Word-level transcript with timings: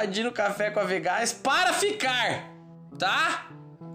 invadindo 0.00 0.30
o 0.30 0.32
café 0.32 0.70
com 0.70 0.80
a 0.80 0.84
Vegás 0.84 1.30
para 1.30 1.74
ficar, 1.74 2.50
tá? 2.98 3.50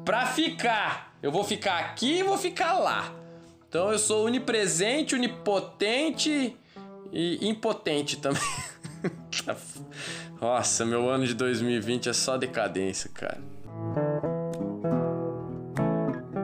Pra 0.06 0.28
ficar. 0.28 1.18
Eu 1.22 1.32
vou 1.32 1.44
ficar 1.44 1.80
aqui 1.80 2.20
e 2.20 2.24
vou 2.24 2.38
ficar 2.38 2.74
lá. 2.74 3.12
Então 3.68 3.92
eu 3.92 3.98
sou 3.98 4.28
onipresente, 4.28 5.16
onipotente 5.16 6.56
e 7.12 7.48
impotente 7.50 8.18
também. 8.18 8.40
Nossa, 10.40 10.86
meu 10.86 11.10
ano 11.10 11.26
de 11.26 11.34
2020 11.34 12.10
é 12.10 12.14
só 12.14 12.38
decadência, 12.38 13.10
cara. 13.12 13.42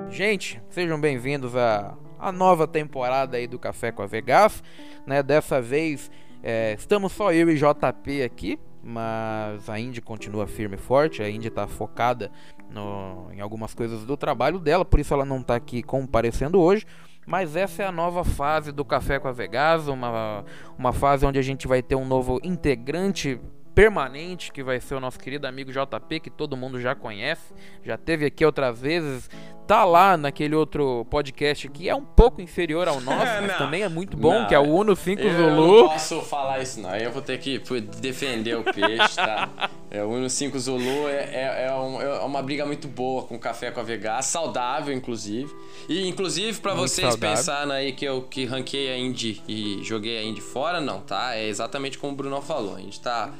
Gente, 0.09 0.59
sejam 0.71 0.99
bem-vindos 0.99 1.55
a 1.55 1.95
a 2.19 2.31
nova 2.31 2.67
temporada 2.67 3.37
aí 3.37 3.47
do 3.47 3.57
Café 3.57 3.91
com 3.91 4.03
a 4.03 4.05
Vegas, 4.05 4.63
né? 5.07 5.23
Dessa 5.23 5.59
vez 5.59 6.11
é, 6.43 6.75
estamos 6.77 7.11
só 7.11 7.33
eu 7.33 7.49
e 7.49 7.55
JP 7.55 8.23
aqui, 8.23 8.59
mas 8.83 9.69
a 9.69 9.79
Indy 9.79 10.01
continua 10.01 10.47
firme 10.47 10.75
e 10.75 10.79
forte, 10.79 11.21
a 11.21 11.29
Indy 11.29 11.47
está 11.47 11.67
focada 11.67 12.31
no, 12.69 13.29
em 13.31 13.39
algumas 13.39 13.73
coisas 13.73 14.05
do 14.05 14.17
trabalho 14.17 14.59
dela, 14.59 14.83
por 14.83 14.99
isso 14.99 15.13
ela 15.13 15.25
não 15.25 15.39
está 15.39 15.55
aqui 15.55 15.83
comparecendo 15.83 16.59
hoje. 16.59 16.85
Mas 17.25 17.55
essa 17.55 17.83
é 17.83 17.85
a 17.85 17.91
nova 17.91 18.23
fase 18.23 18.71
do 18.71 18.83
Café 18.83 19.19
com 19.19 19.27
a 19.27 19.31
Vegas, 19.31 19.87
uma, 19.87 20.43
uma 20.77 20.91
fase 20.91 21.25
onde 21.25 21.37
a 21.37 21.41
gente 21.41 21.67
vai 21.67 21.81
ter 21.81 21.95
um 21.95 22.05
novo 22.05 22.39
integrante 22.43 23.39
permanente, 23.73 24.51
que 24.51 24.63
vai 24.63 24.79
ser 24.79 24.95
o 24.95 24.99
nosso 24.99 25.19
querido 25.19 25.47
amigo 25.47 25.71
JP, 25.71 26.19
que 26.19 26.29
todo 26.29 26.57
mundo 26.57 26.79
já 26.79 26.93
conhece, 26.93 27.53
já 27.83 27.97
teve 27.97 28.25
aqui 28.25 28.45
outras 28.45 28.81
vezes, 28.81 29.29
tá 29.67 29.85
lá 29.85 30.17
naquele 30.17 30.55
outro 30.55 31.05
podcast 31.09 31.67
que 31.69 31.87
é 31.87 31.95
um 31.95 32.03
pouco 32.03 32.41
inferior 32.41 32.87
ao 32.87 32.99
nosso, 32.99 33.31
mas 33.41 33.57
também 33.57 33.83
é 33.83 33.89
muito 33.89 34.17
bom, 34.17 34.41
não, 34.41 34.47
que 34.47 34.55
é 34.55 34.59
o 34.59 34.63
Uno 34.63 34.95
5 34.95 35.21
eu 35.21 35.31
Zulu. 35.31 35.77
Eu 35.77 35.83
não 35.83 35.89
posso 35.89 36.21
falar 36.21 36.61
isso 36.61 36.79
não, 36.81 36.95
eu 36.95 37.11
vou 37.11 37.21
ter 37.21 37.37
que 37.39 37.59
defender 37.99 38.57
o 38.57 38.63
peixe, 38.63 39.15
tá? 39.15 39.49
É, 39.93 40.01
o 40.01 40.07
Uno 40.07 40.29
5 40.29 40.57
Zulu 40.57 41.09
é, 41.09 41.15
é, 41.15 41.65
é, 41.67 41.75
um, 41.75 42.01
é, 42.01 42.19
uma 42.21 42.41
briga 42.41 42.65
muito 42.65 42.87
boa 42.87 43.23
com 43.23 43.37
café 43.37 43.71
com 43.71 43.81
a 43.81 43.83
Vegas, 43.83 44.25
saudável 44.27 44.95
inclusive. 44.95 45.53
E 45.89 46.07
inclusive 46.07 46.61
para 46.61 46.73
vocês 46.73 47.09
saudável. 47.09 47.35
pensarem 47.35 47.73
aí 47.73 47.91
que 47.91 48.05
eu 48.05 48.21
que 48.21 48.45
ranquei 48.45 48.89
a 48.89 48.97
Indy 48.97 49.43
e 49.49 49.83
joguei 49.83 50.17
a 50.17 50.23
Indy 50.23 50.39
fora, 50.39 50.79
não, 50.79 51.01
tá? 51.01 51.35
É 51.35 51.45
exatamente 51.45 51.97
como 51.97 52.13
o 52.13 52.15
Bruno 52.15 52.41
falou, 52.41 52.77
a 52.77 52.79
gente 52.79 53.01
tá 53.01 53.33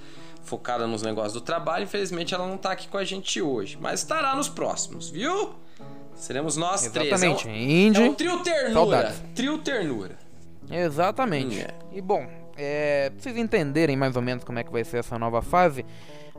focada 0.43 0.85
nos 0.85 1.01
negócios 1.01 1.33
do 1.33 1.39
trabalho. 1.41 1.85
Infelizmente 1.85 2.33
ela 2.33 2.45
não 2.45 2.57
tá 2.57 2.73
aqui 2.73 2.89
com 2.89 2.97
a 2.97 3.05
gente 3.05 3.41
hoje, 3.41 3.77
mas 3.79 4.01
estará 4.01 4.35
nos 4.35 4.49
próximos, 4.49 5.09
viu? 5.09 5.55
Seremos 6.21 6.55
nós 6.55 6.85
Exatamente. 6.85 7.43
três. 7.43 7.45
É 7.45 7.49
um, 7.49 7.55
Indy, 7.55 8.01
é 8.03 8.09
um 8.09 8.13
trio 8.13 8.43
ternura. 8.43 8.73
Saudades. 8.73 9.23
Trio 9.33 9.57
ternura. 9.57 10.15
Exatamente. 10.69 11.65
E 11.91 11.99
bom, 11.99 12.27
é, 12.55 13.09
pra 13.09 13.19
vocês 13.19 13.35
entenderem 13.35 13.97
mais 13.97 14.15
ou 14.15 14.21
menos 14.21 14.43
como 14.43 14.59
é 14.59 14.63
que 14.63 14.71
vai 14.71 14.83
ser 14.83 14.97
essa 14.97 15.17
nova 15.17 15.41
fase, 15.41 15.83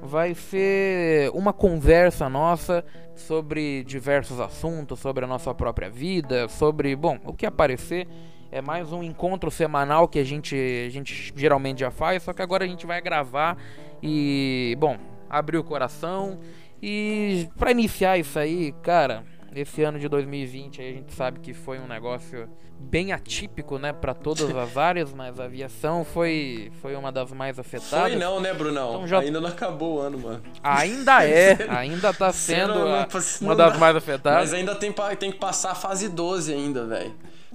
vai 0.00 0.34
ser 0.34 1.33
uma 1.34 1.52
conversa 1.52 2.28
nossa 2.28 2.84
sobre 3.16 3.83
diversos 3.83 4.39
assuntos, 4.39 5.01
sobre 5.01 5.24
a 5.24 5.29
nossa 5.29 5.52
própria 5.52 5.90
vida, 5.90 6.48
sobre, 6.48 6.95
bom, 6.95 7.18
o 7.24 7.33
que 7.33 7.45
aparecer. 7.45 8.06
É 8.52 8.62
mais 8.62 8.92
um 8.92 9.02
encontro 9.02 9.51
semanal 9.51 10.06
que 10.06 10.20
a 10.20 10.24
gente, 10.24 10.55
a 10.86 10.90
gente 10.90 11.33
geralmente 11.35 11.80
já 11.80 11.90
faz, 11.90 12.23
só 12.23 12.33
que 12.33 12.40
agora 12.40 12.64
a 12.64 12.68
gente 12.68 12.86
vai 12.86 13.01
gravar 13.01 13.56
e, 14.01 14.77
bom, 14.79 14.96
abrir 15.29 15.58
o 15.58 15.64
coração. 15.64 16.39
E 16.80 17.48
para 17.58 17.73
iniciar 17.73 18.17
isso 18.17 18.39
aí, 18.39 18.73
cara, 18.80 19.24
esse 19.55 19.83
ano 19.83 19.98
de 19.98 20.08
2020 20.08 20.80
a 20.80 20.85
gente 20.85 21.13
sabe 21.14 21.40
que 21.40 21.52
foi 21.52 21.79
um 21.79 21.86
negócio 21.86 22.48
bem 22.79 23.13
atípico, 23.13 23.79
né, 23.79 23.92
para 23.92 24.14
todas 24.14 24.51
as 24.57 24.77
áreas, 24.77 25.13
mas 25.13 25.39
a 25.39 25.45
aviação 25.45 26.05
foi 26.05 26.73
foi 26.80 26.95
uma 26.96 27.13
das 27.13 27.33
mais 27.33 27.58
afetadas. 27.58 28.12
Foi 28.12 28.17
não, 28.17 28.41
né, 28.41 28.52
Brunão? 28.52 28.95
Então 28.95 29.07
já... 29.07 29.20
Ainda 29.20 29.41
não 29.41 29.48
acabou 29.48 29.96
o 29.96 30.01
ano, 30.01 30.18
mano. 30.18 30.42
Ainda 30.62 31.24
é, 31.24 31.57
ainda 31.70 32.12
tá 32.12 32.33
sendo 32.33 32.74
não, 32.74 32.89
não, 32.89 33.07
uma 33.41 33.55
das 33.55 33.79
mais 33.79 33.96
afetadas. 33.96 34.51
Mas 34.51 34.55
ainda 34.55 34.74
tem, 34.74 34.92
tem 35.18 35.30
que 35.30 35.39
passar 35.39 35.73
a 35.73 35.74
fase 35.74 36.08
12 36.08 36.52
ainda, 36.52 36.86
velho. 36.86 37.14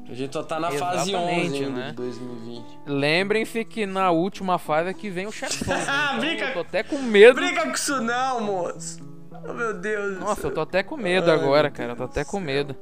A 0.10 0.14
gente 0.14 0.32
só 0.32 0.42
tá 0.42 0.58
na 0.58 0.72
Exatamente, 0.72 0.98
fase 0.98 1.16
11 1.16 1.66
né? 1.66 1.88
de 1.90 1.96
2020. 1.96 2.66
Lembrem-se 2.86 3.66
que 3.66 3.86
na 3.86 4.10
última 4.12 4.58
fase 4.58 4.90
é 4.90 4.94
que 4.94 5.10
vem 5.10 5.28
o 5.28 5.32
chefão. 5.32 5.68
né? 5.76 5.84
então 5.84 6.20
brinca, 6.20 6.46
eu 6.46 6.54
tô 6.54 6.60
até 6.62 6.84
com 6.84 6.98
medo. 7.00 7.36
Brinca 7.36 7.64
com 7.64 7.72
isso 7.72 8.02
não, 8.02 8.42
moço. 8.42 9.17
Oh, 9.48 9.54
meu 9.54 9.74
Deus. 9.74 10.20
Nossa, 10.20 10.48
eu 10.48 10.54
tô 10.54 10.62
até 10.62 10.84
com 10.84 10.98
medo 10.98 11.30
Ai, 11.30 11.38
agora, 11.38 11.70
cara. 11.70 11.94
Eu 11.94 11.96
tô 11.96 12.04
até 12.04 12.24
com 12.24 12.40
medo. 12.40 12.76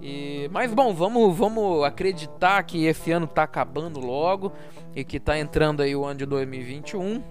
E... 0.00 0.48
Mas 0.52 0.72
bom, 0.72 0.94
vamos, 0.94 1.36
vamos 1.36 1.84
acreditar 1.84 2.62
que 2.64 2.86
esse 2.86 3.10
ano 3.12 3.26
tá 3.26 3.42
acabando 3.42 4.00
logo 4.00 4.52
e 4.94 5.04
que 5.04 5.18
tá 5.18 5.38
entrando 5.38 5.82
aí 5.82 5.94
o 5.94 6.04
ano 6.04 6.18
de 6.18 6.26
2021. 6.26 7.22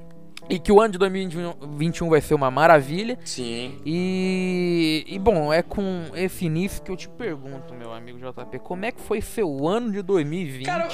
E 0.49 0.59
que 0.59 0.71
o 0.71 0.81
ano 0.81 0.91
de 0.91 0.97
2021 0.97 2.09
vai 2.09 2.19
ser 2.19 2.33
uma 2.33 2.51
maravilha. 2.51 3.17
Sim. 3.23 3.79
E, 3.85 5.05
e 5.07 5.17
bom, 5.17 5.53
é 5.53 5.61
com 5.61 6.05
esse 6.15 6.45
início 6.45 6.83
que 6.83 6.91
eu 6.91 6.97
te 6.97 7.07
pergunto, 7.07 7.73
meu 7.73 7.93
amigo 7.93 8.19
JP, 8.19 8.59
como 8.59 8.85
é 8.85 8.91
que 8.91 8.99
foi 8.99 9.21
seu 9.21 9.67
ano 9.67 9.91
de 9.91 10.01
2020? 10.01 10.65
Cara, 10.65 10.89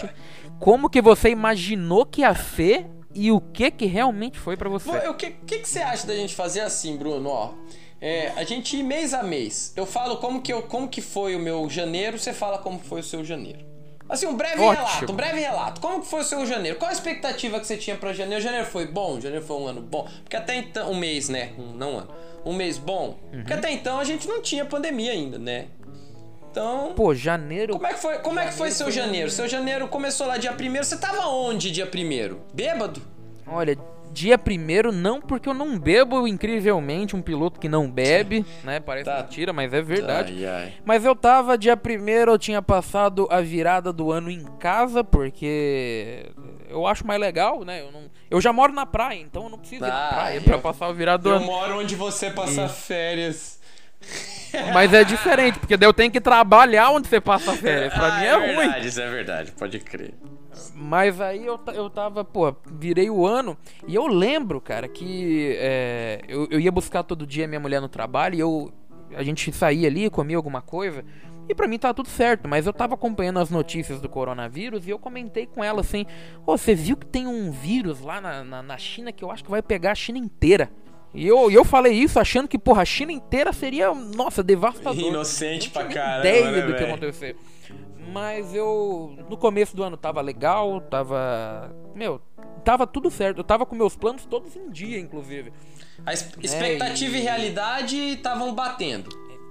como 0.60 0.90
que 0.90 1.02
você 1.02 1.30
imaginou 1.30 2.06
que 2.06 2.22
ia 2.22 2.36
ser 2.36 2.86
e 3.14 3.32
o 3.32 3.42
que 3.42 3.72
que 3.72 3.86
realmente 3.86 4.38
foi 4.38 4.56
para 4.56 4.70
você? 4.70 4.90
O 5.10 5.14
que, 5.14 5.32
que, 5.32 5.60
que 5.60 5.70
você 5.70 5.80
acha 5.80 6.06
da 6.06 6.16
gente 6.16 6.36
fazer 6.36 6.62
assim, 6.62 6.96
Bruno? 6.96 7.30
Ó, 7.30 7.54
é, 8.02 8.30
a 8.36 8.44
gente 8.44 8.78
ir 8.78 8.84
mês 8.84 9.14
a 9.14 9.24
mês. 9.24 9.74
Eu 9.76 9.86
falo 9.86 10.18
como 10.18 10.42
que, 10.42 10.54
eu, 10.54 10.64
como 10.64 10.88
que 10.88 11.02
foi 11.02 11.36
o 11.36 11.40
meu 11.40 11.70
janeiro, 11.70 12.18
você 12.18 12.34
fala 12.34 12.60
como 12.60 12.80
foi 12.80 13.02
o 13.02 13.04
seu 13.04 13.26
janeiro. 13.26 13.68
Assim, 14.08 14.26
um 14.26 14.36
breve 14.36 14.60
Ótimo. 14.60 14.86
relato, 14.86 15.12
um 15.12 15.16
breve 15.16 15.40
relato. 15.40 15.82
Como 15.82 16.02
que 16.02 16.08
foi 16.08 16.22
o 16.22 16.24
seu 16.24 16.44
janeiro? 16.46 16.80
Qual 16.80 16.90
a 16.90 16.94
expectativa 16.94 17.60
que 17.60 17.68
você 17.68 17.78
tinha 17.78 17.96
para 17.96 18.12
janeiro? 18.12 18.44
Janeiro 18.44 18.66
foi 18.66 18.88
bom? 18.88 19.20
Janeiro 19.22 19.46
foi 19.46 19.58
um 19.58 19.68
ano 19.68 19.82
bom? 19.82 20.08
Porque 20.24 20.36
até 20.36 20.56
então, 20.56 20.92
um 20.92 20.96
mês, 20.96 21.30
né? 21.30 21.52
Um, 21.60 21.74
não 21.74 21.94
um 21.94 21.98
ano. 22.00 22.10
Um 22.44 22.54
mês 22.54 22.78
bom? 22.78 23.20
Uhum. 23.32 23.40
Porque 23.40 23.54
até 23.54 23.72
então 23.72 24.00
a 24.00 24.04
gente 24.04 24.28
não 24.28 24.42
tinha 24.42 24.66
pandemia 24.66 25.12
ainda, 25.12 25.38
né? 25.38 25.68
Então. 26.60 26.94
Pô, 26.94 27.16
janeiro. 27.16 27.74
Como 27.74 27.88
é 27.88 27.94
que 27.94 28.00
foi, 28.00 28.18
como 28.20 28.40
é 28.40 28.48
que 28.48 28.54
foi 28.54 28.70
seu 28.70 28.92
janeiro? 28.92 29.32
Seu 29.32 29.48
janeiro 29.48 29.88
começou 29.88 30.28
lá 30.28 30.38
dia 30.38 30.52
primeiro. 30.52 30.86
Você 30.86 30.98
tava 30.98 31.26
onde 31.28 31.72
dia 31.72 31.86
primeiro? 31.86 32.42
Bêbado? 32.54 33.02
Olha, 33.48 33.78
Dia 34.12 34.40
primeiro, 34.40 34.92
não 34.92 35.22
porque 35.22 35.48
eu 35.48 35.54
não 35.54 35.78
bebo, 35.78 36.28
incrivelmente, 36.28 37.16
um 37.16 37.22
piloto 37.22 37.60
que 37.60 37.70
não 37.70 37.90
bebe, 37.90 38.44
né? 38.66 38.80
Parece 38.80 39.06
tá. 39.06 39.22
mentira, 39.22 39.54
mas 39.54 39.72
é 39.72 39.84
verdade. 39.84 40.46
Ai, 40.46 40.64
ai. 40.64 40.74
Mas 40.84 41.06
eu 41.06 41.16
tava, 41.16 41.56
dia 41.56 41.78
primeiro, 41.78 42.32
eu 42.32 42.40
tinha 42.40 42.60
passado 42.60 43.28
a 43.30 43.40
virada 43.40 43.94
do 43.94 44.12
ano 44.12 44.32
em 44.32 44.44
casa, 44.58 45.04
porque 45.04 46.26
eu 46.68 46.88
acho 46.88 47.06
mais 47.06 47.22
legal, 47.22 47.64
né? 47.64 47.82
Eu, 47.82 47.92
não, 47.92 48.02
eu 48.32 48.42
já 48.42 48.52
moro 48.52 48.74
na 48.74 48.84
praia, 48.84 49.22
então 49.22 49.44
eu 49.44 49.50
não 49.50 49.60
preciso 49.60 49.86
ir 49.86 49.88
na 49.88 50.08
ah, 50.08 50.10
praia 50.10 50.38
eu, 50.38 50.42
pra 50.42 50.58
passar 50.58 50.88
a 50.88 50.92
virada 50.92 51.22
do 51.22 51.30
eu 51.30 51.36
ano. 51.36 51.46
Eu 51.46 51.52
moro 51.52 51.80
onde 51.80 51.96
você 51.96 52.32
passa 52.32 52.66
e... 52.66 52.70
férias. 52.70 53.60
Mas 54.74 54.94
é 54.94 55.04
diferente, 55.04 55.60
porque 55.60 55.78
daí 55.78 55.88
eu 55.88 55.94
tenho 55.94 56.12
que 56.12 56.22
trabalhar 56.22 56.90
onde 56.92 57.08
você 57.08 57.20
passa 57.20 57.54
férias. 57.54 57.94
Pra 57.94 58.08
ah, 58.08 58.20
mim 58.20 58.26
é, 58.26 58.30
é 58.30 58.36
ruim. 58.36 58.56
Verdade, 58.56 58.88
isso 58.88 59.02
é 59.02 59.10
verdade, 59.10 59.52
pode 59.52 59.80
crer. 59.80 60.14
Mas 60.76 61.22
aí 61.22 61.46
eu, 61.46 61.60
eu 61.74 61.90
tava, 61.90 62.24
pô, 62.24 62.54
virei 62.66 63.10
o 63.10 63.26
ano 63.26 63.58
e 63.88 63.96
eu 63.96 64.08
lembro, 64.08 64.60
cara, 64.60 64.88
que 64.88 65.56
é, 65.58 66.22
eu, 66.28 66.48
eu 66.50 66.60
ia 66.60 66.72
buscar 66.72 67.04
todo 67.04 67.26
dia 67.26 67.48
minha 67.48 67.60
mulher 67.60 67.80
no 67.82 67.88
trabalho 67.88 68.36
e 68.36 68.40
eu, 68.40 68.72
a 69.16 69.24
gente 69.24 69.52
saía 69.52 69.88
ali, 69.88 70.10
comia 70.10 70.38
alguma 70.38 70.62
coisa. 70.62 71.04
E 71.48 71.56
pra 71.56 71.68
mim 71.68 71.80
tava 71.80 71.96
tudo 71.96 72.08
certo, 72.08 72.48
mas 72.48 72.68
eu 72.68 72.74
tava 72.74 72.94
acompanhando 72.94 73.40
as 73.40 73.50
notícias 73.50 74.00
do 74.00 74.08
coronavírus 74.08 74.86
e 74.86 74.92
eu 74.92 75.00
comentei 75.00 75.48
com 75.48 75.64
ela 75.64 75.82
assim: 75.82 76.06
Ô, 76.46 76.54
oh, 76.54 76.58
você 76.58 76.76
viu 76.76 76.96
que 76.96 77.08
tem 77.08 77.26
um 77.26 77.50
vírus 77.52 78.02
lá 78.02 78.22
na, 78.22 78.44
na, 78.44 78.62
na, 78.62 78.78
China 78.78 79.12
que 79.12 79.24
eu 79.24 79.32
acho 79.32 79.44
que 79.44 79.50
vai 79.50 79.64
pegar 79.64 79.94
a 79.94 79.96
China 79.96 80.20
inteira? 80.20 80.70
E 81.14 81.28
eu, 81.28 81.50
eu 81.50 81.66
falei 81.66 81.94
isso 81.94 82.20
achando 82.20 82.48
que, 82.48 82.58
porra, 82.58 82.84
a 82.84 82.86
China 82.86 83.12
inteira 83.12 83.52
seria, 83.52 83.94
nossa, 83.94 84.44
devastador. 84.44 85.00
Inocente 85.04 85.70
pra 85.70 85.86
caramba. 85.86 86.28
ideia 86.28 86.52
né, 86.52 86.62
do 86.62 86.76
que 86.76 86.82
ia 86.82 86.88
acontecer. 86.88 87.36
Mas 88.12 88.54
eu. 88.56 89.16
No 89.30 89.38
começo 89.38 89.76
do 89.76 89.84
ano 89.84 89.96
tava 89.96 90.22
legal, 90.22 90.82
tava. 90.82 91.76
Meu, 91.94 92.22
tava 92.64 92.88
tudo 92.88 93.12
certo. 93.12 93.40
Eu 93.40 93.44
tava 93.44 93.66
com 93.66 93.76
meus 93.76 93.96
planos 93.96 94.26
todos 94.26 94.56
em 94.56 94.70
dia, 94.70 95.00
inclusive. 95.00 95.54
A 96.06 96.14
expectativa 96.14 97.16
é, 97.16 97.18
e... 97.18 97.22
e 97.22 97.24
realidade 97.24 97.98
estavam 97.98 98.54
batendo. 98.54 99.10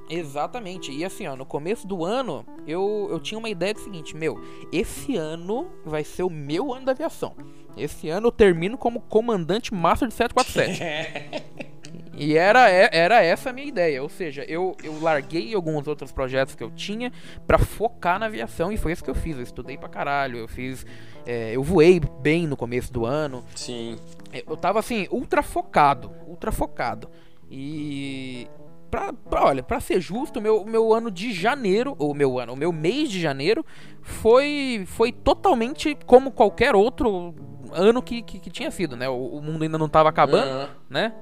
Exatamente. 0.09 0.91
E 0.91 1.05
assim, 1.05 1.27
ó, 1.27 1.37
no 1.37 1.45
começo 1.45 1.87
do 1.87 2.05
ano, 2.05 2.45
eu, 2.67 3.09
eu 3.11 3.21
tinha 3.21 3.39
uma 3.39 3.49
ideia 3.49 3.75
do 3.75 3.81
seguinte, 3.81 4.17
meu, 4.17 4.41
esse 4.73 5.17
ano 5.17 5.71
vai 5.85 6.05
ser 6.05 6.23
o 6.23 6.31
meu 6.31 6.73
ano 6.73 6.87
da 6.87 6.93
aviação. 6.93 7.35
Esse 7.77 8.09
ano 8.09 8.29
eu 8.29 8.33
termino 8.33 8.77
como 8.77 9.01
comandante 9.01 9.73
master 9.73 10.09
de 10.09 10.15
747. 10.15 11.69
E 12.19 12.37
era, 12.37 12.69
é, 12.69 12.91
era 12.93 13.23
essa 13.23 13.51
a 13.51 13.53
minha 13.53 13.69
ideia. 13.69 14.03
Ou 14.03 14.09
seja, 14.09 14.43
eu, 14.49 14.77
eu 14.83 15.01
larguei 15.01 15.55
alguns 15.55 15.87
outros 15.87 16.11
projetos 16.11 16.57
que 16.57 16.65
eu 16.65 16.71
tinha 16.71 17.13
para 17.47 17.59
focar 17.59 18.19
na 18.19 18.27
aviação 18.27 18.73
e 18.73 18.77
foi 18.77 18.93
isso 18.93 19.05
que 19.05 19.11
eu 19.11 19.15
fiz. 19.15 19.37
Eu 19.37 19.45
estudei 19.45 19.79
pra 19.79 19.89
caralho, 19.89 20.37
eu 20.37 20.49
fiz. 20.49 20.85
É, 21.25 21.55
eu 21.55 21.63
voei 21.63 22.01
bem 22.21 22.47
no 22.47 22.57
começo 22.57 22.93
do 22.93 23.07
ano. 23.07 23.45
Sim. 23.55 23.97
Eu 24.33 24.57
tava 24.57 24.81
assim, 24.81 25.07
ultra 25.13 25.45
focado. 25.45 26.13
Ultra 26.27 26.51
focado. 26.51 27.09
E. 27.49 28.49
Pra, 28.91 29.13
pra, 29.13 29.45
olha, 29.45 29.63
pra 29.63 29.81
ser 29.81 30.01
justo, 30.01 30.41
meu, 30.41 30.65
meu 30.65 30.95
ano 30.95 31.11
de 31.11 31.33
janeiro, 31.33 31.95
ou 31.99 32.15
meu 32.15 32.39
ano, 32.39 32.55
o 32.55 32.57
meu 32.57 32.73
mês 32.73 33.11
de 33.11 33.21
janeiro 33.21 33.65
foi, 34.01 34.85
foi 34.87 35.13
totalmente 35.13 35.97
como 36.07 36.31
qualquer 36.31 36.75
outro 36.75 37.35
ano 37.73 38.03
que, 38.03 38.23
que, 38.23 38.39
que 38.39 38.51
tinha 38.51 38.71
sido, 38.71 38.97
né? 38.97 39.09
O, 39.09 39.15
o, 39.15 39.43
mundo 39.43 39.63
ainda 39.63 39.77
não 39.77 39.89
tava 39.89 40.09
acabando, 40.09 40.51
uhum. 40.51 40.69
né? 40.89 41.13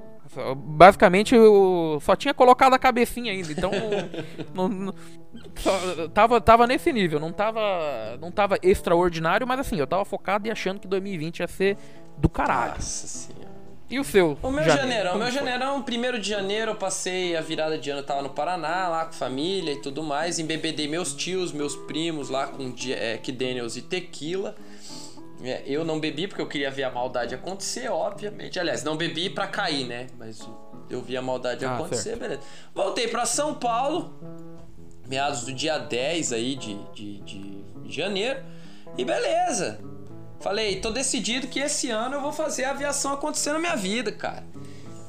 Basicamente, 0.57 1.35
eu 1.35 1.99
só 2.03 2.15
tinha 2.15 2.35
colocado 2.35 2.75
a 2.75 2.79
cabecinha 2.79 3.33
ainda, 3.33 3.51
então 3.51 3.71
não, 4.55 4.69
não, 4.69 4.95
só, 5.57 6.09
tava, 6.09 6.41
tava 6.41 6.67
nesse 6.67 6.93
nível, 6.93 7.19
não 7.19 7.33
tava, 7.33 8.17
não 8.21 8.31
tava 8.31 8.59
extraordinário, 8.63 9.47
mas 9.47 9.61
assim, 9.61 9.79
eu 9.79 9.87
tava 9.87 10.05
focado 10.05 10.47
e 10.47 10.51
achando 10.51 10.81
que 10.81 10.89
2020 10.89 11.41
ia 11.41 11.49
ser 11.49 11.77
do 12.17 12.29
caralho. 12.29 12.75
Nossa. 12.75 13.33
E 13.89 14.01
o 14.01 14.05
seu? 14.05 14.37
O 14.43 14.51
meu 14.51 14.65
janeiro, 14.65 14.81
janeirão, 14.81 15.15
o 15.15 15.19
meu 15.19 15.31
janeirão, 15.31 15.83
primeiro 15.83 16.19
de 16.19 16.29
janeiro, 16.29 16.73
eu 16.73 16.77
passei 16.77 17.37
a 17.37 17.41
virada 17.41 17.79
de 17.79 17.89
ano, 17.89 18.03
tava 18.03 18.21
no 18.21 18.31
Paraná, 18.31 18.89
lá 18.89 19.05
com 19.05 19.13
família 19.13 19.73
e 19.73 19.81
tudo 19.81 20.03
mais, 20.03 20.41
embebedei 20.41 20.89
meus 20.89 21.15
tios, 21.15 21.53
meus 21.53 21.77
primos 21.77 22.29
lá 22.29 22.49
com 22.49 22.75
é, 22.89 23.17
Daniels 23.33 23.77
e 23.77 23.83
tequila. 23.83 24.57
É, 25.41 25.63
eu 25.67 25.85
não 25.85 26.01
bebi 26.01 26.27
porque 26.27 26.43
eu 26.43 26.49
queria 26.49 26.71
ver 26.71 26.83
a 26.83 26.91
maldade 26.91 27.35
acontecer, 27.35 27.89
obviamente. 27.89 28.59
Aliás, 28.59 28.83
não 28.83 28.97
bebi 28.97 29.31
para 29.31 29.47
cair, 29.47 29.87
né? 29.87 30.09
Mas 30.19 30.41
eu 30.91 31.01
vi 31.01 31.17
a 31.17 31.23
maldade 31.23 31.65
ah, 31.65 31.75
acontecer, 31.75 32.03
certo. 32.11 32.19
beleza. 32.19 32.41
Voltei 32.75 33.07
para 33.07 33.25
São 33.25 33.55
Paulo, 33.55 34.19
meados 35.07 35.45
do 35.45 35.53
dia 35.53 35.79
10 35.79 36.33
aí 36.33 36.57
de, 36.57 36.75
de, 36.93 37.21
de 37.21 37.65
janeiro, 37.87 38.43
e 38.99 39.05
beleza. 39.05 39.79
Falei, 40.41 40.81
tô 40.81 40.91
decidido 40.91 41.49
que 41.49 41.61
esse 41.61 41.91
ano 41.91 42.17
eu 42.17 42.21
vou 42.21 42.33
fazer 42.33 42.65
a 42.65 42.71
aviação 42.71 43.13
acontecer 43.13 43.53
na 43.53 43.59
minha 43.59 43.77
vida, 43.77 44.13
cara. 44.13 44.45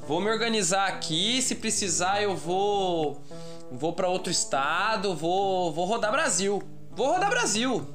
Vou 0.08 0.22
me 0.22 0.30
organizar 0.30 0.88
aqui, 0.88 1.42
se 1.42 1.56
precisar 1.56 2.22
eu 2.22 2.36
vou 2.36 3.22
vou 3.70 3.92
para 3.92 4.08
outro 4.08 4.32
estado, 4.32 5.14
vou 5.14 5.72
vou 5.72 5.86
rodar 5.86 6.12
Brasil. 6.12 6.64
Vou 6.92 7.12
rodar 7.12 7.30
Brasil. 7.30 7.86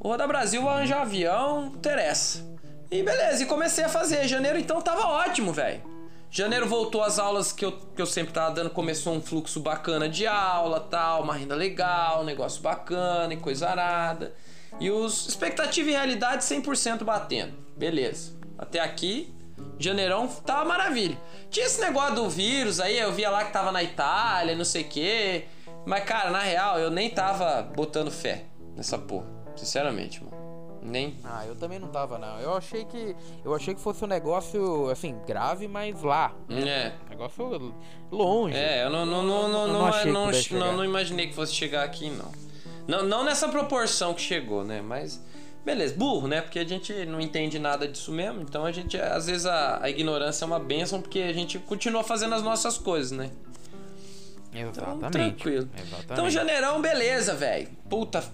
Vou 0.00 0.12
rodar 0.12 0.26
Brasil, 0.26 0.62
vou 0.62 0.70
arranjar 0.70 1.02
avião, 1.02 1.66
interessa. 1.66 2.44
E 2.90 3.02
beleza, 3.02 3.42
e 3.44 3.46
comecei 3.46 3.84
a 3.84 3.88
fazer. 3.88 4.26
Janeiro 4.26 4.58
então 4.58 4.82
tava 4.82 5.06
ótimo, 5.06 5.52
velho. 5.52 5.80
Janeiro 6.30 6.68
voltou 6.68 7.02
às 7.02 7.18
aulas 7.18 7.50
que 7.50 7.64
eu, 7.64 7.72
que 7.72 8.00
eu 8.00 8.06
sempre 8.06 8.32
tava 8.32 8.54
dando, 8.54 8.70
começou 8.70 9.12
um 9.12 9.20
fluxo 9.20 9.58
bacana 9.58 10.08
de 10.08 10.26
aula, 10.28 10.78
tal, 10.78 11.22
uma 11.22 11.34
renda 11.34 11.56
legal, 11.56 12.24
negócio 12.24 12.62
bacana 12.62 13.34
e 13.34 13.36
coisa 13.36 13.68
arada. 13.68 14.32
E 14.78 14.90
os 14.90 15.28
expectativa 15.28 15.88
e 15.90 15.92
realidade 15.92 16.44
100% 16.44 17.04
batendo. 17.04 17.54
Beleza. 17.76 18.32
Até 18.58 18.80
aqui, 18.80 19.34
janeirão 19.78 20.28
tava 20.28 20.64
maravilha. 20.64 21.18
Tinha 21.50 21.66
esse 21.66 21.80
negócio 21.80 22.14
do 22.14 22.28
vírus 22.28 22.78
aí, 22.78 22.98
eu 22.98 23.12
via 23.12 23.30
lá 23.30 23.44
que 23.44 23.52
tava 23.52 23.72
na 23.72 23.82
Itália, 23.82 24.54
não 24.54 24.64
sei 24.64 24.82
o 24.82 24.88
quê. 24.88 25.44
Mas, 25.86 26.04
cara, 26.04 26.30
na 26.30 26.40
real, 26.40 26.78
eu 26.78 26.90
nem 26.90 27.10
tava 27.10 27.62
botando 27.62 28.10
fé 28.10 28.44
nessa 28.76 28.98
porra. 28.98 29.26
Sinceramente, 29.56 30.22
mano. 30.22 30.40
Nem. 30.82 31.16
Ah, 31.24 31.44
eu 31.46 31.54
também 31.54 31.78
não 31.78 31.88
tava, 31.88 32.18
não. 32.18 32.38
Eu 32.38 32.54
achei 32.56 32.84
que. 32.84 33.14
Eu 33.44 33.54
achei 33.54 33.74
que 33.74 33.80
fosse 33.80 34.02
um 34.02 34.08
negócio, 34.08 34.88
assim, 34.88 35.18
grave, 35.26 35.68
mas 35.68 36.02
lá. 36.02 36.32
É. 36.48 36.92
Negócio 37.08 37.74
longe. 38.10 38.56
É, 38.56 38.84
eu 38.84 38.90
não, 38.90 39.04
não, 39.04 39.22
não, 39.22 39.48
não, 39.48 39.68
não, 39.68 39.90
não, 40.06 40.30
não, 40.52 40.76
não 40.76 40.84
imaginei 40.84 41.26
que 41.26 41.34
fosse 41.34 41.52
chegar 41.52 41.84
aqui, 41.84 42.08
não. 42.08 42.30
Não, 42.90 43.04
não 43.04 43.24
nessa 43.24 43.48
proporção 43.48 44.12
que 44.12 44.20
chegou, 44.20 44.64
né? 44.64 44.82
Mas. 44.82 45.22
Beleza, 45.64 45.94
burro, 45.94 46.26
né? 46.26 46.40
Porque 46.40 46.58
a 46.58 46.64
gente 46.64 46.92
não 47.04 47.20
entende 47.20 47.58
nada 47.58 47.86
disso 47.86 48.10
mesmo. 48.10 48.40
Então 48.40 48.64
a 48.64 48.72
gente, 48.72 48.98
às 48.98 49.26
vezes, 49.26 49.46
a, 49.46 49.82
a 49.82 49.90
ignorância 49.90 50.44
é 50.44 50.46
uma 50.46 50.58
benção 50.58 51.00
porque 51.00 51.20
a 51.20 51.32
gente 51.32 51.58
continua 51.60 52.02
fazendo 52.02 52.34
as 52.34 52.42
nossas 52.42 52.78
coisas, 52.78 53.12
né? 53.12 53.30
Exatamente. 54.52 54.96
Então, 54.96 55.10
tranquilo. 55.10 55.68
Exatamente. 55.76 56.12
Então, 56.12 56.30
janeirão, 56.30 56.80
beleza, 56.80 57.34
velho. 57.34 57.68
Puta, 57.88 58.24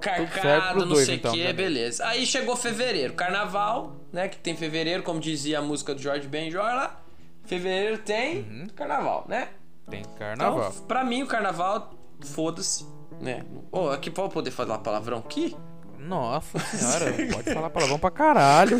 carcado, 0.00 0.84
não 0.84 0.96
sei 0.96 1.14
o 1.14 1.16
então, 1.16 1.32
que, 1.32 1.52
beleza. 1.52 2.04
Aí 2.06 2.26
chegou 2.26 2.56
fevereiro, 2.56 3.14
carnaval, 3.14 3.96
né? 4.12 4.28
Que 4.28 4.36
tem 4.36 4.56
fevereiro, 4.56 5.02
como 5.02 5.20
dizia 5.20 5.60
a 5.60 5.62
música 5.62 5.94
do 5.94 6.02
Jorge 6.02 6.26
Benjor 6.26 6.64
lá. 6.64 7.00
Fevereiro 7.46 7.98
tem 7.98 8.38
uhum. 8.38 8.66
carnaval, 8.74 9.24
né? 9.28 9.48
Tem 9.88 10.02
carnaval. 10.18 10.70
Então, 10.70 10.86
pra 10.86 11.04
mim, 11.04 11.22
o 11.22 11.26
carnaval, 11.26 11.94
foda-se 12.20 12.84
né? 13.20 13.44
Oh, 13.70 13.88
aqui 13.88 14.10
pode 14.10 14.32
poder 14.32 14.50
falar 14.50 14.78
palavrão 14.78 15.18
aqui? 15.18 15.56
Nossa 16.06 16.58
senhora, 16.58 17.12
pode 17.32 17.54
falar 17.54 17.70
palavrão 17.70 17.98
pra 17.98 18.10
caralho. 18.10 18.76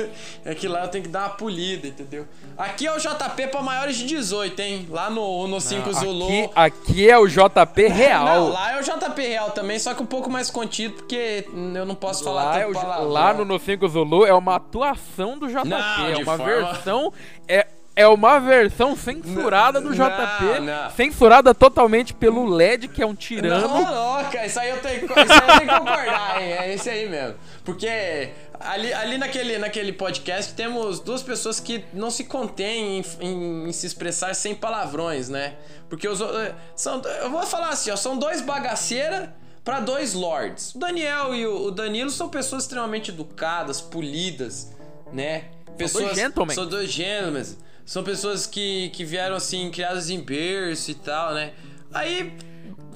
é 0.42 0.54
que 0.54 0.66
lá 0.66 0.84
eu 0.84 0.88
tenho 0.88 1.04
que 1.04 1.10
dar 1.10 1.20
uma 1.20 1.30
polida, 1.30 1.86
entendeu? 1.86 2.26
Aqui 2.56 2.86
é 2.86 2.96
o 2.96 2.98
JP 2.98 3.48
pra 3.50 3.60
maiores 3.60 3.96
de 3.96 4.06
18, 4.06 4.58
hein? 4.60 4.86
Lá 4.90 5.10
no, 5.10 5.46
no 5.46 5.60
5 5.60 5.92
Zulu. 5.92 6.26
Aqui, 6.26 6.50
aqui 6.54 7.10
é 7.10 7.18
o 7.18 7.26
JP 7.26 7.88
real. 7.92 8.24
Não, 8.24 8.48
lá 8.48 8.72
é 8.72 8.80
o 8.80 8.82
JP 8.82 9.20
real 9.20 9.50
também, 9.50 9.78
só 9.78 9.92
que 9.92 10.02
um 10.02 10.06
pouco 10.06 10.30
mais 10.30 10.50
contido, 10.50 10.94
porque 10.94 11.46
eu 11.74 11.84
não 11.84 11.94
posso 11.94 12.24
falar 12.24 12.44
lá, 12.44 12.58
é 12.60 12.66
o, 12.66 13.08
lá 13.08 13.34
no, 13.34 13.44
no 13.44 13.58
5 13.58 13.86
Zulu 13.88 14.24
é 14.24 14.32
uma 14.32 14.56
atuação 14.56 15.38
do 15.38 15.48
JP, 15.48 15.68
não, 15.68 16.06
é 16.06 16.16
uma 16.16 16.36
forma... 16.38 16.44
versão. 16.44 17.12
É, 17.46 17.66
é 17.94 18.06
uma 18.08 18.38
versão 18.38 18.96
censurada 18.96 19.80
do 19.80 19.92
JP, 19.92 20.60
não, 20.60 20.60
não. 20.60 20.90
censurada 20.90 21.54
totalmente 21.54 22.14
pelo 22.14 22.46
LED, 22.46 22.88
que 22.88 23.02
é 23.02 23.06
um 23.06 23.14
tirano. 23.14 23.68
Não, 23.68 24.16
louca, 24.16 24.46
isso 24.46 24.58
aí 24.58 24.70
eu 24.70 24.80
tenho, 24.80 25.04
isso 25.04 25.14
aí 25.14 25.40
eu 25.40 25.58
tenho 25.58 25.70
que 25.70 25.78
concordar, 25.78 26.42
hein? 26.42 26.52
É 26.52 26.74
esse 26.74 26.88
aí 26.88 27.08
mesmo. 27.08 27.36
Porque 27.64 28.30
ali, 28.58 28.92
ali 28.94 29.18
naquele, 29.18 29.58
naquele 29.58 29.92
podcast 29.92 30.54
temos 30.54 31.00
duas 31.00 31.22
pessoas 31.22 31.60
que 31.60 31.84
não 31.92 32.10
se 32.10 32.24
contêm 32.24 32.98
em, 32.98 33.04
em, 33.20 33.68
em 33.68 33.72
se 33.72 33.86
expressar 33.86 34.34
sem 34.34 34.54
palavrões, 34.54 35.28
né? 35.28 35.56
Porque 35.90 36.08
os 36.08 36.20
eh, 36.22 36.54
são, 36.74 37.02
eu 37.02 37.30
vou 37.30 37.42
falar 37.42 37.68
assim, 37.68 37.90
ó, 37.90 37.96
são 37.96 38.16
dois 38.16 38.40
bagaceiras 38.40 39.28
para 39.62 39.80
dois 39.80 40.14
lords. 40.14 40.74
O 40.74 40.78
Daniel 40.78 41.34
e 41.34 41.46
o, 41.46 41.66
o 41.66 41.70
Danilo 41.70 42.10
são 42.10 42.30
pessoas 42.30 42.62
extremamente 42.62 43.10
educadas, 43.10 43.82
polidas, 43.82 44.72
né? 45.12 45.44
Pessoas, 45.76 45.92
são 45.92 46.02
dois 46.04 46.16
gentlemen. 46.16 46.54
São 46.54 46.66
dois 46.66 46.90
gentlemen 46.90 47.44
são 47.84 48.02
pessoas 48.02 48.46
que, 48.46 48.90
que 48.90 49.04
vieram 49.04 49.36
assim, 49.36 49.70
criadas 49.70 50.10
em 50.10 50.20
berço 50.20 50.90
e 50.90 50.94
tal, 50.94 51.34
né? 51.34 51.52
Aí 51.92 52.32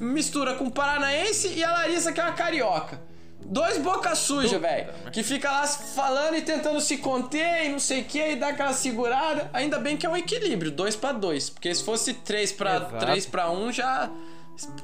mistura 0.00 0.54
com 0.54 0.64
o 0.64 0.70
paranaense 0.70 1.48
e 1.48 1.64
a 1.64 1.72
Larissa, 1.72 2.12
que 2.12 2.20
é 2.20 2.24
uma 2.24 2.32
carioca. 2.32 3.00
Dois 3.48 3.78
boca 3.78 4.14
suja, 4.14 4.58
velho. 4.58 4.92
Que 5.12 5.22
fica 5.22 5.50
lá 5.50 5.66
falando 5.66 6.34
e 6.34 6.42
tentando 6.42 6.80
se 6.80 6.98
conter 6.98 7.66
e 7.66 7.68
não 7.68 7.78
sei 7.78 8.00
o 8.00 8.04
que, 8.04 8.18
e 8.18 8.36
dá 8.36 8.48
aquela 8.48 8.72
segurada. 8.72 9.48
Ainda 9.52 9.78
bem 9.78 9.96
que 9.96 10.04
é 10.04 10.08
um 10.08 10.16
equilíbrio, 10.16 10.70
dois 10.70 10.96
para 10.96 11.12
dois. 11.12 11.48
Porque 11.48 11.72
se 11.72 11.84
fosse 11.84 12.12
três 12.12 12.50
para 12.50 12.80
três 12.80 13.24
para 13.24 13.50
um, 13.50 13.70
já 13.70 14.10